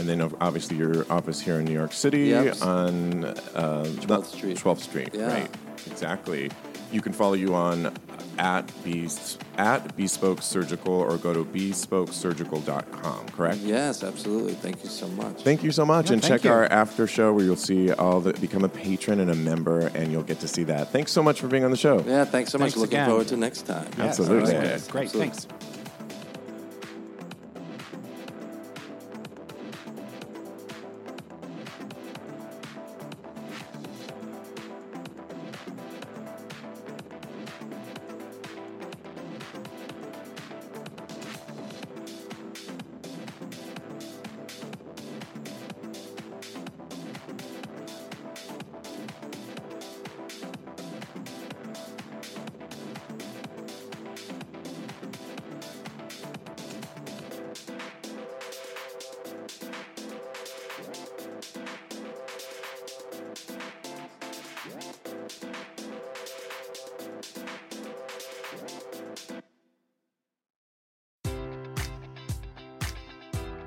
And 0.00 0.08
then 0.08 0.20
obviously 0.40 0.76
your 0.78 1.06
office 1.12 1.40
here 1.40 1.60
in 1.60 1.64
New 1.66 1.72
York 1.74 1.92
City 1.92 2.28
Yep. 2.28 2.62
on 2.62 3.24
uh, 3.24 3.84
12th 4.00 4.26
Street. 4.26 4.56
12th 4.56 4.80
Street, 4.80 5.10
Yeah. 5.14 5.26
right? 5.32 5.50
Exactly. 5.86 6.50
You 6.92 7.00
can 7.00 7.12
follow 7.12 7.34
you 7.34 7.54
on 7.54 7.92
at 8.38 8.70
Bes- 8.84 9.38
at 9.58 9.96
Bespoke 9.96 10.40
Surgical 10.42 10.92
or 10.94 11.16
go 11.16 11.32
to 11.34 11.44
bespokesurgical.com, 11.44 13.28
correct? 13.30 13.58
Yes, 13.58 14.02
absolutely. 14.02 14.54
Thank 14.54 14.82
you 14.84 14.90
so 14.90 15.06
much. 15.08 15.42
Thank 15.42 15.62
you 15.62 15.70
so 15.72 15.84
much, 15.84 16.06
Yeah, 16.08 16.14
and 16.14 16.22
check 16.22 16.44
you. 16.44 16.50
our 16.50 16.64
after 16.66 17.06
show 17.06 17.32
where 17.32 17.44
you'll 17.44 17.56
see 17.56 17.92
all 17.92 18.20
the 18.20 18.32
become 18.34 18.64
a 18.64 18.68
patron 18.68 19.20
and 19.20 19.30
a 19.30 19.34
member, 19.34 19.90
and 19.94 20.12
you'll 20.12 20.22
get 20.22 20.40
to 20.40 20.48
see 20.48 20.64
that. 20.64 20.90
Thanks 20.92 21.12
so 21.12 21.22
much 21.22 21.40
for 21.40 21.48
being 21.48 21.64
on 21.64 21.70
the 21.70 21.76
show. 21.76 22.02
yeah, 22.06 22.24
thanks 22.24 22.50
so 22.52 22.58
much. 22.58 22.72
Thanks 22.72 22.76
Looking 22.78 23.04
forward 23.06 23.28
to 23.28 23.36
next 23.36 23.62
time. 23.66 23.88
Yes, 23.98 24.18
Absolutely. 24.20 24.54
all 24.54 24.60
right. 24.60 24.70
Yeah. 24.70 24.78
Great, 24.90 25.04
Absolutely. 25.06 25.20
thanks. 25.30 25.46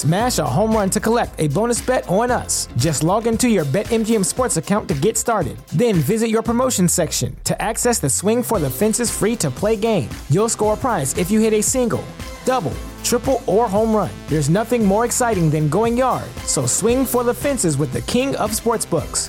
Smash 0.00 0.38
a 0.38 0.46
home 0.46 0.72
run 0.72 0.88
to 0.88 0.98
collect 0.98 1.38
a 1.38 1.48
bonus 1.48 1.82
bet 1.82 2.08
on 2.08 2.30
us. 2.30 2.68
Just 2.78 3.02
log 3.02 3.26
into 3.26 3.50
your 3.50 3.66
BetMGM 3.66 4.24
Sports 4.24 4.56
account 4.56 4.88
to 4.88 4.94
get 4.94 5.18
started. 5.18 5.58
Then 5.76 5.96
visit 5.96 6.30
your 6.30 6.40
promotion 6.40 6.88
section 6.88 7.36
to 7.44 7.60
access 7.60 7.98
the 7.98 8.08
Swing 8.08 8.42
for 8.42 8.58
the 8.58 8.70
Fences 8.70 9.10
free 9.10 9.36
to 9.36 9.50
play 9.50 9.76
game. 9.76 10.08
You'll 10.30 10.48
score 10.48 10.72
a 10.72 10.76
prize 10.78 11.12
if 11.18 11.30
you 11.30 11.38
hit 11.38 11.52
a 11.52 11.60
single, 11.62 12.02
double, 12.46 12.72
triple, 13.04 13.42
or 13.46 13.68
home 13.68 13.94
run. 13.94 14.10
There's 14.28 14.48
nothing 14.48 14.86
more 14.86 15.04
exciting 15.04 15.50
than 15.50 15.68
going 15.68 15.98
yard. 15.98 16.30
So 16.46 16.64
swing 16.64 17.04
for 17.04 17.22
the 17.22 17.34
fences 17.34 17.76
with 17.76 17.92
the 17.92 18.00
king 18.02 18.34
of 18.36 18.52
sportsbooks. 18.52 19.28